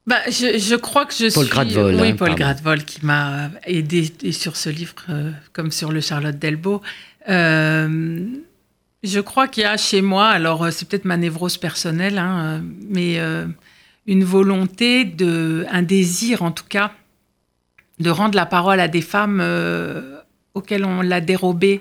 Bah, 0.05 0.17
je, 0.27 0.75
crois 0.75 1.05
que 1.05 1.13
je 1.13 1.33
Paul 1.33 1.45
suis... 1.45 1.51
Gradvol, 1.51 1.95
oui, 1.95 2.09
hein, 2.09 2.15
Paul 2.15 2.35
Gradvol 2.35 2.83
qui 2.83 3.05
m'a 3.05 3.49
aidé 3.65 4.11
sur 4.31 4.55
ce 4.55 4.69
livre, 4.69 4.95
comme 5.53 5.71
sur 5.71 5.91
le 5.91 6.01
Charlotte 6.01 6.37
Delbo. 6.37 6.81
je 7.27 9.19
crois 9.19 9.47
qu'il 9.47 9.63
y 9.63 9.65
a 9.65 9.77
chez 9.77 10.01
moi, 10.01 10.27
alors 10.27 10.67
c'est 10.71 10.87
peut-être 10.87 11.05
ma 11.05 11.17
névrose 11.17 11.57
personnelle, 11.57 12.17
hein, 12.17 12.63
mais 12.89 13.19
une 14.05 14.23
volonté, 14.23 15.05
de, 15.05 15.65
un 15.69 15.81
désir 15.81 16.43
en 16.43 16.51
tout 16.51 16.65
cas, 16.67 16.93
de 17.99 18.09
rendre 18.09 18.35
la 18.35 18.45
parole 18.45 18.79
à 18.79 18.87
des 18.87 19.01
femmes 19.01 19.39
euh, 19.41 20.19
auxquelles 20.53 20.85
on 20.85 21.01
l'a 21.01 21.21
dérobée. 21.21 21.79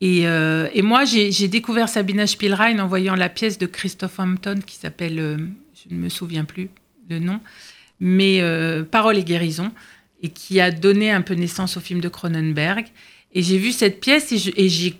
Et, 0.00 0.26
euh, 0.26 0.68
et 0.74 0.82
moi, 0.82 1.04
j'ai 1.04 1.48
découvert 1.48 1.88
Sabina 1.88 2.26
Spielrein 2.26 2.78
en 2.80 2.88
voyant 2.88 3.14
la 3.14 3.28
pièce 3.28 3.58
de 3.58 3.66
Christophe 3.66 4.18
Hampton 4.18 4.60
qui 4.66 4.76
s'appelle, 4.76 5.20
euh, 5.20 5.36
je 5.74 5.94
ne 5.94 6.00
me 6.00 6.08
souviens 6.08 6.44
plus 6.44 6.70
le 7.08 7.18
nom, 7.18 7.40
mais 8.00 8.42
Parole 8.90 9.18
et 9.18 9.24
guérison, 9.24 9.70
et 10.22 10.30
qui 10.30 10.60
a 10.60 10.70
donné 10.70 11.10
un 11.10 11.20
peu 11.20 11.34
naissance 11.34 11.76
au 11.76 11.80
film 11.80 12.00
de 12.00 12.08
Cronenberg. 12.08 12.86
Et 13.32 13.42
j'ai 13.42 13.58
vu 13.58 13.72
cette 13.72 14.00
pièce 14.00 14.32
et 14.32 14.68
j'ai 14.68 14.94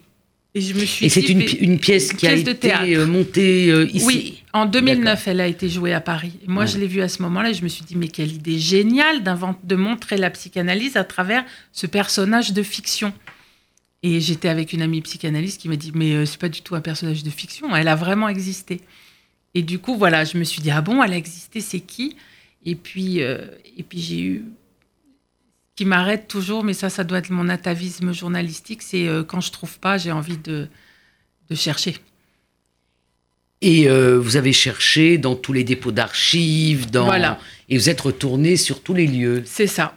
et 0.55 0.61
je 0.61 0.75
me 0.75 0.85
suis. 0.85 1.07
Et 1.07 1.09
c'est 1.09 1.29
une, 1.29 1.43
une, 1.61 1.79
pièce 1.79 2.13
qui 2.13 2.27
a 2.27 2.35
été 2.35 2.97
euh, 2.97 3.07
montée 3.07 3.71
euh, 3.71 3.89
ici. 3.93 4.05
Oui, 4.05 4.43
en 4.53 4.67
2009, 4.67 5.29
elle 5.29 5.41
a 5.41 5.47
été 5.47 5.69
jouée 5.69 5.95
à 5.95 6.01
Paris. 6.01 6.35
moi, 6.47 6.67
je 6.67 6.79
l'ai 6.79 6.87
vue 6.87 7.01
à 7.01 7.09
ce 7.09 7.23
moment-là 7.23 7.51
et 7.51 7.55
je 7.55 7.63
me 7.63 7.69
suis 7.69 7.85
dit, 7.85 7.97
mais 7.97 8.09
quelle 8.09 8.33
idée 8.33 8.59
géniale 8.59 9.23
de 9.23 9.75
montrer 9.77 10.19
la 10.19 10.29
psychanalyse 10.31 10.97
à 10.97 11.05
travers 11.05 11.45
ce 11.73 11.87
personnage 11.87 12.53
de 12.53 12.63
fiction. 12.63 13.15
Et 14.03 14.21
j'étais 14.21 14.49
avec 14.49 14.73
une 14.73 14.83
amie 14.83 15.01
psychanalyste 15.01 15.61
qui 15.61 15.69
m'a 15.69 15.77
dit, 15.77 15.93
mais 15.95 16.13
euh, 16.13 16.27
c'est 16.27 16.41
pas 16.41 16.49
du 16.49 16.61
tout 16.61 16.75
un 16.75 16.81
personnage 16.81 17.23
de 17.23 17.31
fiction, 17.31 17.75
elle 17.75 17.89
a 17.89 17.95
vraiment 17.95 18.29
existé. 18.29 18.81
Et 19.55 19.63
du 19.63 19.79
coup, 19.79 19.97
voilà, 19.97 20.25
je 20.25 20.37
me 20.37 20.45
suis 20.45 20.61
dit, 20.61 20.71
ah 20.71 20.81
bon, 20.81 21.03
elle 21.03 21.13
a 21.13 21.17
existé, 21.17 21.61
c'est 21.61 21.81
qui? 21.81 22.17
Et 22.65 22.75
puis, 22.75 23.19
et 23.19 23.83
puis 23.83 24.01
j'ai 24.01 24.21
eu 24.21 24.45
qui 25.83 25.89
m'arrête 25.89 26.28
toujours, 26.28 26.62
mais 26.62 26.74
ça, 26.74 26.89
ça 26.91 27.03
doit 27.03 27.18
être 27.18 27.30
mon 27.30 27.49
atavisme 27.49 28.12
journalistique, 28.12 28.83
c'est 28.83 29.09
euh, 29.09 29.24
quand 29.24 29.41
je 29.41 29.51
trouve 29.51 29.80
pas, 29.80 29.99
j'ai 29.99 30.12
envie 30.12 30.37
de, 30.37 30.68
de, 31.51 31.55
chercher. 31.57 31.97
Et 33.62 33.91
euh, 33.91 34.16
vous 34.16 34.37
avez 34.37 34.53
cherché 34.53 35.18
dans 35.18 35.35
tous 35.35 35.53
les 35.53 35.64
dépôts 35.64 35.91
d'archives, 35.91 36.89
dans... 36.89 37.07
Voilà. 37.07 37.41
Et 37.68 37.76
vous 37.76 37.89
êtes 37.91 38.01
retourné 38.01 38.57
sur 38.57 38.80
tous 38.80 38.95
les 38.95 39.09
lieux. 39.09 39.43
C'est 39.45 39.66
ça. 39.66 39.97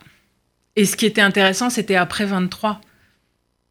Et 0.76 0.86
ce 0.86 0.96
qui 0.96 1.06
était 1.06 1.22
intéressant, 1.22 1.70
c'était 1.70 1.96
après 1.96 2.26
23. 2.26 2.82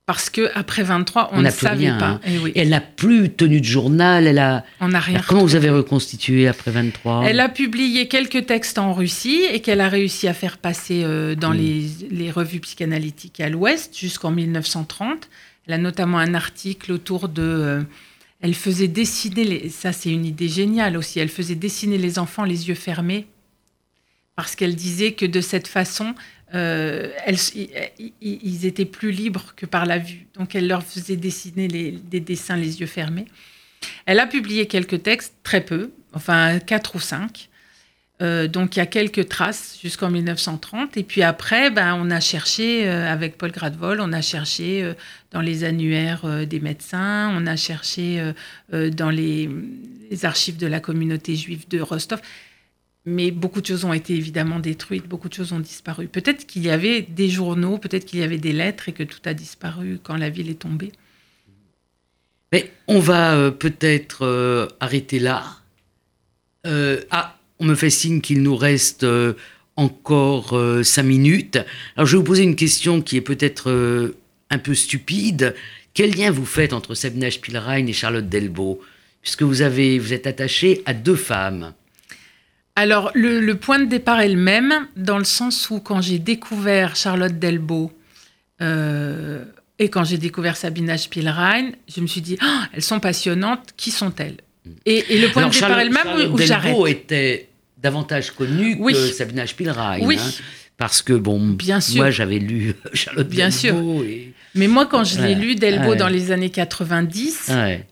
Parce 0.07 0.29
que 0.29 0.51
après 0.55 0.83
23, 0.83 1.31
on, 1.33 1.41
ne 1.41 1.49
savait 1.49 1.89
pas. 1.99 2.09
Hein. 2.09 2.21
Eh 2.27 2.61
elle 2.61 2.69
n'a 2.69 2.83
plus 2.83 3.31
tenu 3.31 3.61
de 3.61 3.65
journal. 3.65 4.27
Elle 4.27 4.39
a. 4.39 4.63
On 4.81 4.89
n'a 4.89 5.01
rien. 5.01 5.23
comment 5.27 5.43
vous 5.43 5.55
avez 5.55 5.71
reconstitué 5.71 6.47
après 6.47 6.71
23 6.71 7.25
Elle 7.25 7.41
a 7.41 7.49
publié 7.49 8.07
quelques 8.07 8.45
textes 8.45 8.79
en 8.79 8.93
Russie 8.93 9.45
et 9.51 9.61
qu'elle 9.61 9.81
a 9.81 9.89
réussi 9.89 10.29
à 10.29 10.35
faire 10.35 10.59
passer 10.59 11.03
euh, 11.05 11.35
dans 11.35 11.53
les, 11.53 11.89
les, 12.11 12.31
revues 12.31 12.61
psychanalytiques 12.61 13.41
à 13.41 13.49
l'Ouest 13.49 13.99
jusqu'en 13.99 14.31
1930. 14.31 15.31
Elle 15.67 15.75
a 15.75 15.79
notamment 15.79 16.19
un 16.19 16.35
article 16.35 16.93
autour 16.93 17.31
de. 17.31 17.43
Euh, 17.43 17.83
elle 18.43 18.55
faisait 18.55 18.89
dessiner 18.89 19.45
les. 19.45 19.69
Ça, 19.71 19.95
c'est 19.95 20.11
une 20.11 20.27
idée 20.27 20.49
géniale 20.49 20.99
aussi. 20.99 21.19
Elle 21.19 21.31
faisait 21.31 21.55
dessiner 21.55 21.97
les 21.97 22.19
enfants 22.19 22.45
les 22.45 22.69
yeux 22.69 22.75
fermés 22.75 23.27
parce 24.37 24.57
qu'elle 24.57 24.75
disait 24.75 25.13
que 25.13 25.27
de 25.27 25.41
cette 25.41 25.69
façon, 25.69 26.15
euh, 26.55 27.09
ils 28.21 28.67
étaient 28.67 28.85
plus 28.85 29.11
libres 29.11 29.55
que 29.57 29.67
par 29.67 29.87
la 29.87 29.99
vue. 29.99 30.27
Donc 30.35 30.55
elle 30.55 30.69
leur 30.69 30.83
faisait 30.83 31.17
dessiner 31.17 31.69
des 31.69 32.21
dessins 32.21 32.57
les 32.57 32.81
yeux 32.81 32.87
fermés. 32.87 33.27
Elle 34.07 34.21
a 34.21 34.27
publié 34.27 34.67
quelques 34.67 35.03
textes, 35.03 35.35
très 35.43 35.61
peu, 35.61 35.91
enfin 36.13 36.59
quatre 36.61 36.95
ou 36.95 37.01
cinq. 37.01 37.49
Euh, 38.23 38.47
donc 38.47 38.77
il 38.77 38.79
y 38.79 38.83
a 38.83 38.87
quelques 38.87 39.29
traces 39.29 39.79
jusqu'en 39.83 40.11
1930. 40.11 40.97
Et 40.97 41.03
puis 41.03 41.23
après, 41.23 41.71
ben, 41.71 41.99
on 42.01 42.11
a 42.11 42.21
cherché, 42.21 42.89
euh, 42.89 43.11
avec 43.13 43.37
Paul 43.37 43.51
Gradvol, 43.51 44.01
on 44.01 44.13
a 44.13 44.23
cherché 44.23 44.93
dans 45.33 45.41
les 45.41 45.65
annuaires 45.65 46.47
des 46.47 46.61
médecins, 46.61 47.33
on 47.37 47.47
a 47.47 47.57
cherché 47.57 48.33
dans 48.71 49.11
les, 49.11 49.51
archives 50.23 50.57
de 50.57 50.69
la 50.69 50.79
communauté 50.79 51.35
juive 51.35 51.67
de 51.69 51.81
Rostov 51.81 52.21
mais 53.07 53.31
beaucoup 53.31 53.61
de 53.61 53.67
choses 53.67 53.85
ont 53.85 53.93
été 53.93 54.15
évidemment 54.15 54.61
détruites, 54.61 55.07
beaucoup 55.07 55.29
de 55.29 55.35
choses 55.35 55.53
ont 55.53 55.61
disparu. 55.61 56.09
Peut-être 56.09 56.47
qu'il 56.47 56.63
y 56.63 56.71
avait 56.71 57.03
des 57.03 57.29
journaux, 57.29 57.79
peut-être 57.79 58.07
qu'il 58.07 58.21
y 58.21 58.23
avait 58.23 58.39
des 58.39 58.53
lettres 58.53 58.89
et 58.89 58.93
que 58.93 59.03
tout 59.03 59.21
a 59.27 59.35
disparu 59.35 59.99
quand 60.03 60.17
la 60.17 60.31
ville 60.31 60.49
est 60.49 60.61
tombée. 60.61 60.93
Mais 62.53 62.71
on 62.87 63.01
va 63.01 63.35
euh, 63.35 63.51
peut-être 63.51 64.25
euh, 64.25 64.69
arrêter 64.81 65.19
là. 65.19 65.45
Euh, 66.67 67.03
ah, 67.11 67.37
on 67.59 67.65
me 67.67 67.75
fait 67.75 67.91
signe 67.91 68.21
qu'il 68.21 68.43
nous 68.43 68.57
reste 68.57 69.07
encore 69.77 70.59
cinq 70.83 71.03
minutes. 71.03 71.59
Alors 71.97 72.07
je 72.07 72.13
vais 72.13 72.19
vous 72.19 72.25
poser 72.25 72.43
une 72.43 72.57
question 72.57 73.03
qui 73.03 73.17
est 73.17 73.21
peut-être 73.21 74.15
un 74.51 74.59
peu 74.59 74.75
stupide. 74.75 75.55
Quel 75.93 76.17
lien 76.17 76.31
vous 76.31 76.47
faites 76.47 76.73
entre 76.73 76.95
Sabina 76.95 77.31
Spielrein 77.31 77.87
et 77.87 77.93
Charlotte 77.93 78.29
Delbo 78.29 78.81
Puisque 79.23 79.43
vous, 79.43 79.63
avez, 79.63 79.99
vous 79.99 80.13
êtes 80.13 80.27
attaché 80.27 80.83
à 80.85 80.95
deux 80.95 81.17
femmes. 81.17 81.73
Alors, 82.77 83.11
le, 83.15 83.53
point 83.55 83.79
de 83.79 83.85
départ 83.85 84.21
est 84.21 84.29
le 84.29 84.41
même, 84.41 84.89
dans 84.97 85.19
le 85.19 85.25
sens 85.25 85.71
où 85.71 85.81
quand 85.81 86.01
j'ai 86.01 86.19
découvert 86.19 86.97
Charlotte 86.97 87.39
Delbo 87.39 87.93
euh, 88.61 89.45
et 89.79 89.89
quand 89.89 90.05
j'ai 90.05 90.19
découvert 90.19 90.57
Sabina 90.57 90.99
Spielrein, 90.99 91.71
je 91.89 92.01
me 92.01 92.07
suis 92.07 92.21
dit, 92.21 92.37
oh, 92.43 92.61
elles 92.73 92.83
sont 92.83 93.01
passionnantes, 93.01 93.71
qui 93.77 93.91
sont-elles 93.91 94.37
et, 94.87 95.19
le 95.19 95.29
point 95.29 95.47
de 95.47 95.53
départ 95.53 95.79
est 95.79 95.85
le 95.85 95.91
même 95.91 96.33
où, 96.33 96.39
j'arrête? 96.39 96.77
était 96.87 97.49
davantage 97.77 98.31
connue 98.31 98.79
que 98.79 98.95
Sabina 98.95 99.47
Spielrein. 99.47 99.99
Oui. 100.01 100.17
Hein, 100.19 100.31
parce 100.77 101.03
que, 101.03 101.13
bon, 101.13 101.39
Bien 101.51 101.81
sûr. 101.81 101.97
moi 101.97 102.11
j'avais 102.11 102.39
lu 102.39 102.75
Charlotte 102.95 103.29
Bien 103.29 103.51
Delbo. 103.51 104.03
Sûr. 104.03 104.09
Mais 104.55 104.69
moi, 104.69 104.87
quand 104.87 105.05
je 105.05 105.21
l'ai 105.21 105.35
lu, 105.35 105.57
Delbo, 105.57 105.95
dans 105.95 106.09
les 106.09 106.31
années 106.31 106.51
90, 106.51 107.51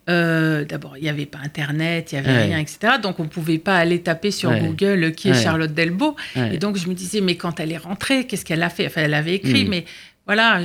euh, 0.09 0.65
d'abord, 0.65 0.97
il 0.97 1.03
n'y 1.03 1.09
avait 1.09 1.27
pas 1.27 1.39
Internet, 1.43 2.13
il 2.13 2.21
n'y 2.21 2.29
avait 2.29 2.45
rien, 2.45 2.59
etc. 2.59 2.95
Donc, 3.03 3.19
on 3.19 3.25
ne 3.25 3.29
pouvait 3.29 3.59
pas 3.59 3.77
aller 3.77 4.01
taper 4.01 4.31
sur 4.31 4.55
Google 4.57 5.13
qui 5.13 5.31
est 5.31 5.43
Charlotte 5.43 5.73
Delbo. 5.73 6.17
Et 6.37 6.59
donc, 6.59 6.77
je 6.77 6.89
me 6.89 6.95
disais, 6.95 7.21
mais 7.21 7.37
quand 7.37 7.61
elle 7.61 7.73
est 7.73 7.79
rentrée, 7.79 8.27
qu'est-ce 8.27 8.45
qu'elle 8.45 8.63
a 8.63 8.71
fait? 8.71 8.87
Enfin, 8.87 9.03
elle 9.03 9.15
avait 9.15 9.35
écrit, 9.35 9.65
mm. 9.65 9.69
mais 9.69 9.85
voilà, 10.27 10.61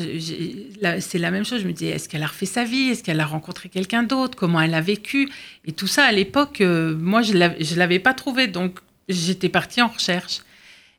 c'est 1.00 1.18
la 1.18 1.32
même 1.32 1.44
chose. 1.44 1.62
Je 1.62 1.68
me 1.68 1.74
disais, 1.74 1.92
est-ce 1.92 2.08
qu'elle 2.08 2.24
a 2.24 2.28
refait 2.28 2.46
sa 2.46 2.64
vie? 2.64 2.90
Est-ce 2.90 3.04
qu'elle 3.04 3.20
a 3.20 3.26
rencontré 3.26 3.70
quelqu'un 3.70 4.04
d'autre? 4.04 4.38
Comment 4.38 4.62
elle 4.62 4.76
a 4.76 4.82
vécu? 4.82 5.30
Et 5.66 5.72
tout 5.72 5.88
ça, 5.88 6.04
à 6.04 6.12
l'époque, 6.12 6.62
euh, 6.62 6.96
moi, 6.96 7.24
je 7.24 7.34
ne 7.34 7.76
l'avais 7.78 8.00
pas 8.00 8.14
trouvé. 8.14 8.48
Donc, 8.48 8.80
j'étais 9.10 9.50
partie 9.50 9.82
en 9.82 9.88
recherche. 9.88 10.42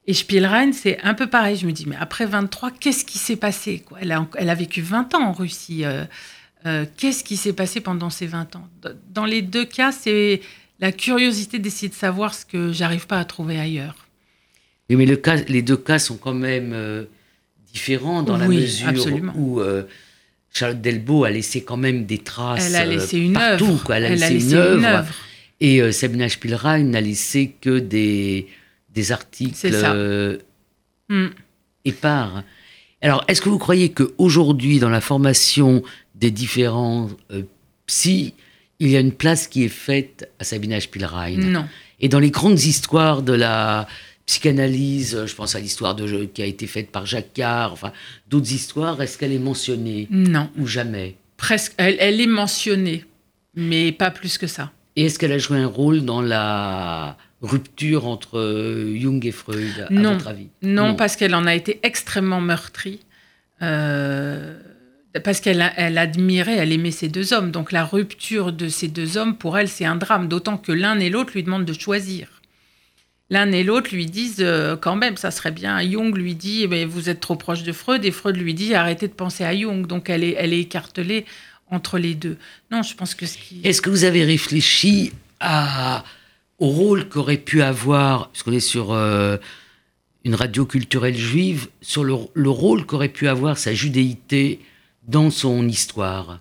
Et 0.08 0.14
Spielrein, 0.14 0.72
c'est 0.72 0.98
un 1.02 1.12
peu 1.12 1.26
pareil. 1.26 1.56
Je 1.56 1.66
me 1.66 1.72
dis, 1.72 1.84
mais 1.86 1.96
après 2.00 2.24
23, 2.24 2.70
qu'est-ce 2.70 3.04
qui 3.04 3.18
s'est 3.18 3.36
passé 3.36 3.80
quoi? 3.80 3.98
Elle, 4.00 4.10
a, 4.10 4.26
elle, 4.36 4.48
a, 4.48 4.54
vécu 4.54 4.80
20 4.80 5.14
ans 5.14 5.22
en 5.22 5.32
Russie. 5.32 5.84
Euh, 5.84 6.04
euh, 6.64 6.86
qu'est-ce 6.96 7.22
qui 7.22 7.36
s'est 7.36 7.52
passé 7.52 7.82
pendant 7.82 8.08
ces 8.08 8.26
20 8.26 8.56
ans? 8.56 8.66
Dans 9.12 9.26
les 9.26 9.42
deux 9.42 9.66
cas, 9.66 9.92
c'est 9.92 10.40
la 10.80 10.92
curiosité 10.92 11.58
d'essayer 11.58 11.90
de 11.90 11.94
savoir 11.94 12.32
ce 12.32 12.46
que 12.46 12.72
j'arrive 12.72 13.06
pas 13.06 13.18
à 13.18 13.26
trouver 13.26 13.60
ailleurs. 13.60 13.96
Oui, 14.88 14.96
mais 14.96 15.04
le 15.04 15.16
cas, 15.16 15.36
les 15.46 15.60
deux 15.60 15.76
cas 15.76 15.98
sont 15.98 16.16
quand 16.16 16.32
même 16.32 16.72
euh, 16.72 17.04
différents 17.74 18.22
dans 18.22 18.38
la 18.38 18.48
mesure 18.48 19.06
où 19.36 19.60
Charlotte 20.54 20.80
Delbo 20.80 21.24
a 21.24 21.30
laissé 21.30 21.62
quand 21.62 21.76
même 21.76 22.06
des 22.06 22.18
traces 22.18 22.66
Elle 22.66 22.76
a 22.76 22.86
laissé 22.86 23.18
une 23.18 23.36
œuvre. 23.36 23.92
Elle 23.92 24.06
a 24.06 24.08
laissé, 24.14 24.52
une, 24.52 24.54
œuvre. 24.54 25.04
Et 25.60 25.92
Sabina 25.92 26.30
Spielrein 26.30 26.82
n'a 26.84 27.02
laissé 27.02 27.54
que 27.60 27.78
des 27.78 28.46
des 28.98 29.12
articles 29.12 29.56
euh, 29.64 30.38
hmm. 31.08 31.28
épars. 31.84 32.42
Alors, 33.00 33.24
est-ce 33.28 33.40
que 33.40 33.48
vous 33.48 33.58
croyez 33.58 33.90
qu'aujourd'hui, 33.90 34.80
dans 34.80 34.88
la 34.88 35.00
formation 35.00 35.84
des 36.16 36.32
différents 36.32 37.08
euh, 37.30 37.42
psy, 37.86 38.34
il 38.80 38.88
y 38.90 38.96
a 38.96 39.00
une 39.00 39.12
place 39.12 39.46
qui 39.46 39.62
est 39.62 39.68
faite 39.68 40.28
à 40.40 40.44
Sabina 40.44 40.80
Spielrein 40.80 41.36
Non. 41.36 41.68
Et 42.00 42.08
dans 42.08 42.18
les 42.18 42.32
grandes 42.32 42.60
histoires 42.60 43.22
de 43.22 43.34
la 43.34 43.86
psychanalyse, 44.26 45.26
je 45.26 45.34
pense 45.34 45.54
à 45.54 45.60
l'histoire 45.60 45.94
de 45.94 46.24
qui 46.24 46.42
a 46.42 46.46
été 46.46 46.66
faite 46.66 46.90
par 46.90 47.06
Jacquard, 47.06 47.72
enfin 47.72 47.92
d'autres 48.28 48.52
histoires, 48.52 49.00
est-ce 49.00 49.16
qu'elle 49.16 49.32
est 49.32 49.38
mentionnée? 49.38 50.08
Non. 50.10 50.50
Ou 50.58 50.66
jamais? 50.66 51.14
Presque. 51.36 51.72
Elle, 51.76 52.20
est 52.20 52.26
mentionnée, 52.26 53.04
mais 53.54 53.92
pas 53.92 54.10
plus 54.10 54.38
que 54.38 54.48
ça. 54.48 54.72
Et 54.96 55.04
est-ce 55.06 55.20
qu'elle 55.20 55.32
a 55.32 55.38
joué 55.38 55.58
un 55.58 55.68
rôle 55.68 56.04
dans 56.04 56.20
la 56.20 57.16
rupture 57.42 58.06
entre 58.06 58.38
euh, 58.38 58.96
Jung 58.98 59.24
et 59.24 59.32
Freud, 59.32 59.86
à 59.88 59.92
non. 59.92 60.14
votre 60.14 60.28
avis? 60.28 60.48
Non, 60.62 60.94
parce 60.94 61.16
qu'elle 61.16 61.34
en 61.34 61.46
a 61.46 61.54
été 61.54 61.80
extrêmement 61.82 62.40
meurtrie. 62.40 63.00
Euh, 63.62 64.58
parce 65.24 65.40
qu'elle 65.40 65.72
elle 65.76 65.98
admirait, 65.98 66.56
elle 66.56 66.72
aimait 66.72 66.90
ces 66.90 67.08
deux 67.08 67.32
hommes. 67.32 67.50
Donc 67.50 67.72
la 67.72 67.84
rupture 67.84 68.52
de 68.52 68.68
ces 68.68 68.88
deux 68.88 69.16
hommes, 69.16 69.36
pour 69.36 69.58
elle, 69.58 69.68
c'est 69.68 69.84
un 69.84 69.96
drame. 69.96 70.28
D'autant 70.28 70.58
que 70.58 70.72
l'un 70.72 70.98
et 71.00 71.10
l'autre 71.10 71.32
lui 71.34 71.42
demandent 71.42 71.64
de 71.64 71.72
choisir. 71.72 72.28
L'un 73.30 73.52
et 73.52 73.62
l'autre 73.62 73.94
lui 73.94 74.06
disent 74.06 74.36
euh, 74.40 74.76
quand 74.76 74.96
même, 74.96 75.16
ça 75.16 75.30
serait 75.30 75.50
bien. 75.50 75.80
Jung 75.82 76.16
lui 76.16 76.34
dit, 76.34 76.62
eh 76.62 76.66
ben, 76.66 76.88
vous 76.88 77.08
êtes 77.08 77.20
trop 77.20 77.36
proche 77.36 77.62
de 77.62 77.72
Freud, 77.72 78.04
et 78.04 78.10
Freud 78.10 78.36
lui 78.36 78.54
dit, 78.54 78.74
arrêtez 78.74 79.06
de 79.06 79.12
penser 79.12 79.44
à 79.44 79.54
Jung. 79.56 79.86
Donc 79.86 80.08
elle 80.08 80.24
est, 80.24 80.34
elle 80.38 80.52
est 80.52 80.60
écartelée 80.60 81.24
entre 81.70 81.98
les 81.98 82.14
deux. 82.14 82.36
Non, 82.70 82.82
je 82.82 82.94
pense 82.94 83.14
que 83.14 83.26
ce 83.26 83.36
qui. 83.38 83.60
Est-ce 83.64 83.82
que 83.82 83.90
vous 83.90 84.04
avez 84.04 84.24
réfléchi 84.24 85.12
à 85.40 86.04
au 86.58 86.68
rôle 86.68 87.08
qu'aurait 87.08 87.36
pu 87.36 87.62
avoir, 87.62 88.30
puisqu'on 88.30 88.52
est 88.52 88.60
sur 88.60 88.92
euh, 88.92 89.36
une 90.24 90.34
radio 90.34 90.66
culturelle 90.66 91.16
juive, 91.16 91.68
sur 91.80 92.04
le, 92.04 92.50
rôle 92.50 92.84
qu'aurait 92.84 93.08
pu 93.08 93.28
avoir 93.28 93.58
sa 93.58 93.72
judéité 93.72 94.60
dans 95.06 95.30
son 95.30 95.68
histoire 95.68 96.40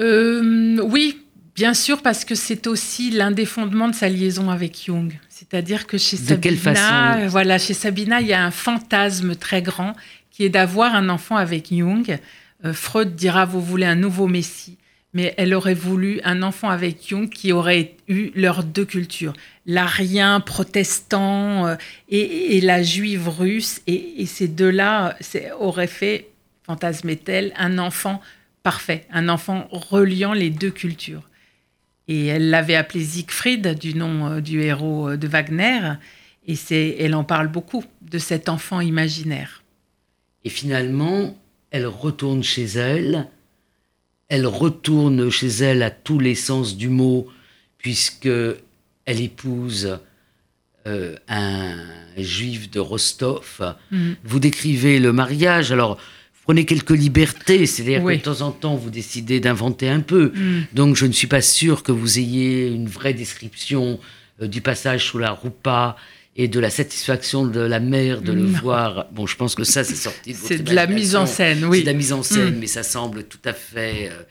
euh, 0.00 0.78
Oui, 0.82 1.18
bien 1.54 1.74
sûr, 1.74 2.02
parce 2.02 2.24
que 2.24 2.34
c'est 2.34 2.66
aussi 2.66 3.10
l'un 3.10 3.30
des 3.30 3.46
fondements 3.46 3.88
de 3.88 3.94
sa 3.94 4.08
liaison 4.08 4.50
avec 4.50 4.84
Jung. 4.84 5.18
C'est-à-dire 5.30 5.86
que 5.86 5.98
chez 5.98 6.16
Sabina, 6.16 7.26
voilà, 7.28 7.58
chez 7.58 7.74
Sabina, 7.74 8.20
il 8.20 8.26
y 8.26 8.32
a 8.32 8.44
un 8.44 8.50
fantasme 8.50 9.34
très 9.34 9.62
grand 9.62 9.94
qui 10.30 10.44
est 10.44 10.50
d'avoir 10.50 10.94
un 10.94 11.08
enfant 11.08 11.36
avec 11.36 11.68
Jung. 11.70 12.18
Euh, 12.64 12.72
Freud 12.74 13.16
dira, 13.16 13.46
vous 13.46 13.62
voulez 13.62 13.86
un 13.86 13.94
nouveau 13.94 14.26
Messie 14.26 14.76
mais 15.12 15.34
elle 15.38 15.54
aurait 15.54 15.74
voulu 15.74 16.20
un 16.24 16.42
enfant 16.42 16.68
avec 16.68 17.08
Jung 17.08 17.28
qui 17.28 17.52
aurait 17.52 17.96
eu 18.06 18.30
leurs 18.34 18.64
deux 18.64 18.84
cultures, 18.84 19.32
l'arien 19.64 20.40
protestant 20.40 21.66
euh, 21.66 21.76
et, 22.08 22.60
la 22.60 22.82
juive 22.82 23.28
russe. 23.28 23.80
Et, 23.86 24.26
ces 24.26 24.48
deux-là 24.48 25.16
auraient 25.58 25.86
fait, 25.86 26.28
fantasmait-elle, 26.64 27.52
un 27.56 27.78
enfant 27.78 28.20
parfait, 28.62 29.06
un 29.10 29.28
enfant 29.28 29.68
reliant 29.70 30.34
les 30.34 30.50
deux 30.50 30.70
cultures. 30.70 31.28
Et 32.08 32.26
elle 32.26 32.50
l'avait 32.50 32.76
appelé 32.76 33.02
Siegfried, 33.02 33.78
du 33.78 33.94
nom 33.94 34.26
euh, 34.30 34.40
du 34.40 34.60
héros 34.60 35.10
euh, 35.10 35.16
de 35.16 35.26
Wagner. 35.26 35.94
Et 36.46 37.02
elle 37.02 37.14
en 37.14 37.24
parle 37.24 37.48
beaucoup, 37.48 37.84
de 38.02 38.18
cet 38.18 38.48
enfant 38.48 38.80
imaginaire. 38.80 39.64
Et 40.44 40.48
finalement, 40.48 41.36
elle 41.70 41.86
retourne 41.86 42.44
chez 42.44 42.64
elle 42.64 43.28
elle 44.28 44.46
retourne 44.46 45.30
chez 45.30 45.48
elle 45.48 45.82
à 45.82 45.90
tous 45.90 46.18
les 46.18 46.34
sens 46.34 46.76
du 46.76 46.88
mot, 46.88 47.28
puisque 47.78 48.28
elle 49.06 49.20
épouse 49.20 49.98
euh, 50.86 51.14
un 51.28 51.76
juif 52.16 52.70
de 52.70 52.80
Rostov. 52.80 53.74
Mm. 53.90 54.12
Vous 54.24 54.40
décrivez 54.40 54.98
le 54.98 55.12
mariage, 55.12 55.72
alors 55.72 55.98
prenez 56.44 56.64
quelques 56.64 56.90
libertés, 56.90 57.66
c'est-à-dire 57.66 58.04
que 58.04 58.14
de 58.14 58.20
temps 58.20 58.40
en 58.40 58.52
temps 58.52 58.76
vous 58.76 58.90
décidez 58.90 59.40
d'inventer 59.40 59.88
un 59.88 60.00
peu. 60.00 60.32
Mm. 60.34 60.66
Donc 60.74 60.96
je 60.96 61.06
ne 61.06 61.12
suis 61.12 61.26
pas 61.26 61.42
sûr 61.42 61.82
que 61.82 61.92
vous 61.92 62.18
ayez 62.18 62.68
une 62.68 62.88
vraie 62.88 63.14
description 63.14 64.00
euh, 64.42 64.48
du 64.48 64.60
passage 64.60 65.06
sous 65.06 65.18
la 65.18 65.30
roupa 65.30 65.96
et 66.38 66.48
de 66.48 66.60
la 66.60 66.68
satisfaction 66.70 67.46
de 67.46 67.60
la 67.60 67.80
mère 67.80 68.20
de 68.20 68.32
le 68.32 68.44
voir. 68.44 69.08
Bon, 69.12 69.26
je 69.26 69.36
pense 69.36 69.54
que 69.54 69.64
ça, 69.64 69.84
c'est 69.84 69.94
sorti 69.94 70.32
de 70.32 70.38
C'est 70.42 70.58
de 70.62 70.74
la 70.74 70.86
mise 70.86 71.16
en 71.16 71.24
scène, 71.26 71.64
oui. 71.64 71.78
C'est 71.78 71.84
de 71.84 71.88
la 71.88 71.94
mise 71.94 72.12
en 72.12 72.22
scène, 72.22 72.58
mais 72.58 72.66
ça 72.66 72.82
semble 72.82 73.24
tout 73.24 73.40
à 73.44 73.54
fait. 73.54 74.10
euh, 74.12 74.22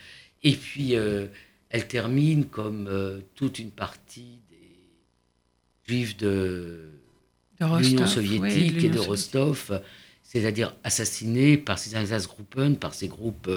et 0.44 0.54
puis, 0.54 0.96
euh, 0.96 1.26
elle 1.70 1.88
termine 1.88 2.46
comme 2.46 2.88
euh, 2.88 3.20
toute 3.36 3.58
une 3.58 3.72
partie 3.72 4.38
des 4.52 5.88
juifs 5.94 6.16
de 6.18 6.92
De 7.60 7.66
l'Union 7.80 8.04
Rostov, 8.04 8.08
soviétique 8.08 8.76
oui, 8.78 8.86
et 8.86 8.90
de. 8.90 9.00
Rostov, 9.00 9.82
c'est-à-dire 10.22 10.76
assassinés 10.84 11.58
par 11.58 11.80
ces 11.80 11.96
Einsatzgruppen, 11.96 12.76
par 12.76 12.94
ces 12.94 13.08
groupes 13.08 13.50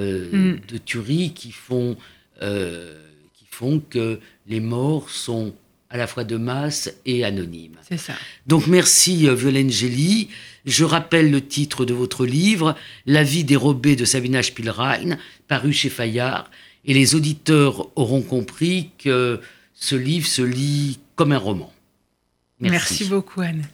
Mm. 0.00 0.58
de 0.68 0.78
tuerie 0.78 1.32
qui 1.34 1.50
font, 1.50 1.96
qui 2.40 3.46
font 3.50 3.80
que 3.80 4.20
les 4.46 4.60
morts 4.60 5.10
sont 5.10 5.52
à 5.90 5.96
la 5.96 6.06
fois 6.06 6.24
de 6.24 6.36
masse 6.36 6.92
et 7.06 7.24
anonymes. 7.24 7.76
C'est 7.88 7.98
ça. 7.98 8.14
Donc 8.46 8.66
merci 8.66 9.28
euh, 9.28 9.34
Violaine 9.34 9.70
Gély. 9.70 10.28
Je 10.66 10.84
rappelle 10.84 11.30
le 11.30 11.40
titre 11.40 11.84
de 11.84 11.94
votre 11.94 12.26
livre, 12.26 12.76
La 13.06 13.22
vie 13.22 13.44
dérobée 13.44 13.96
de 13.96 14.04
Sabina 14.04 14.42
Spielrein, 14.42 15.16
paru 15.46 15.72
chez 15.72 15.88
Fayard. 15.88 16.50
Et 16.84 16.94
les 16.94 17.14
auditeurs 17.14 17.88
auront 17.96 18.22
compris 18.22 18.90
que 18.98 19.40
ce 19.74 19.94
livre 19.94 20.26
se 20.26 20.42
lit 20.42 20.98
comme 21.16 21.32
un 21.32 21.38
roman. 21.38 21.72
Merci 22.60 23.04
beaucoup, 23.04 23.40
Anne. 23.40 23.64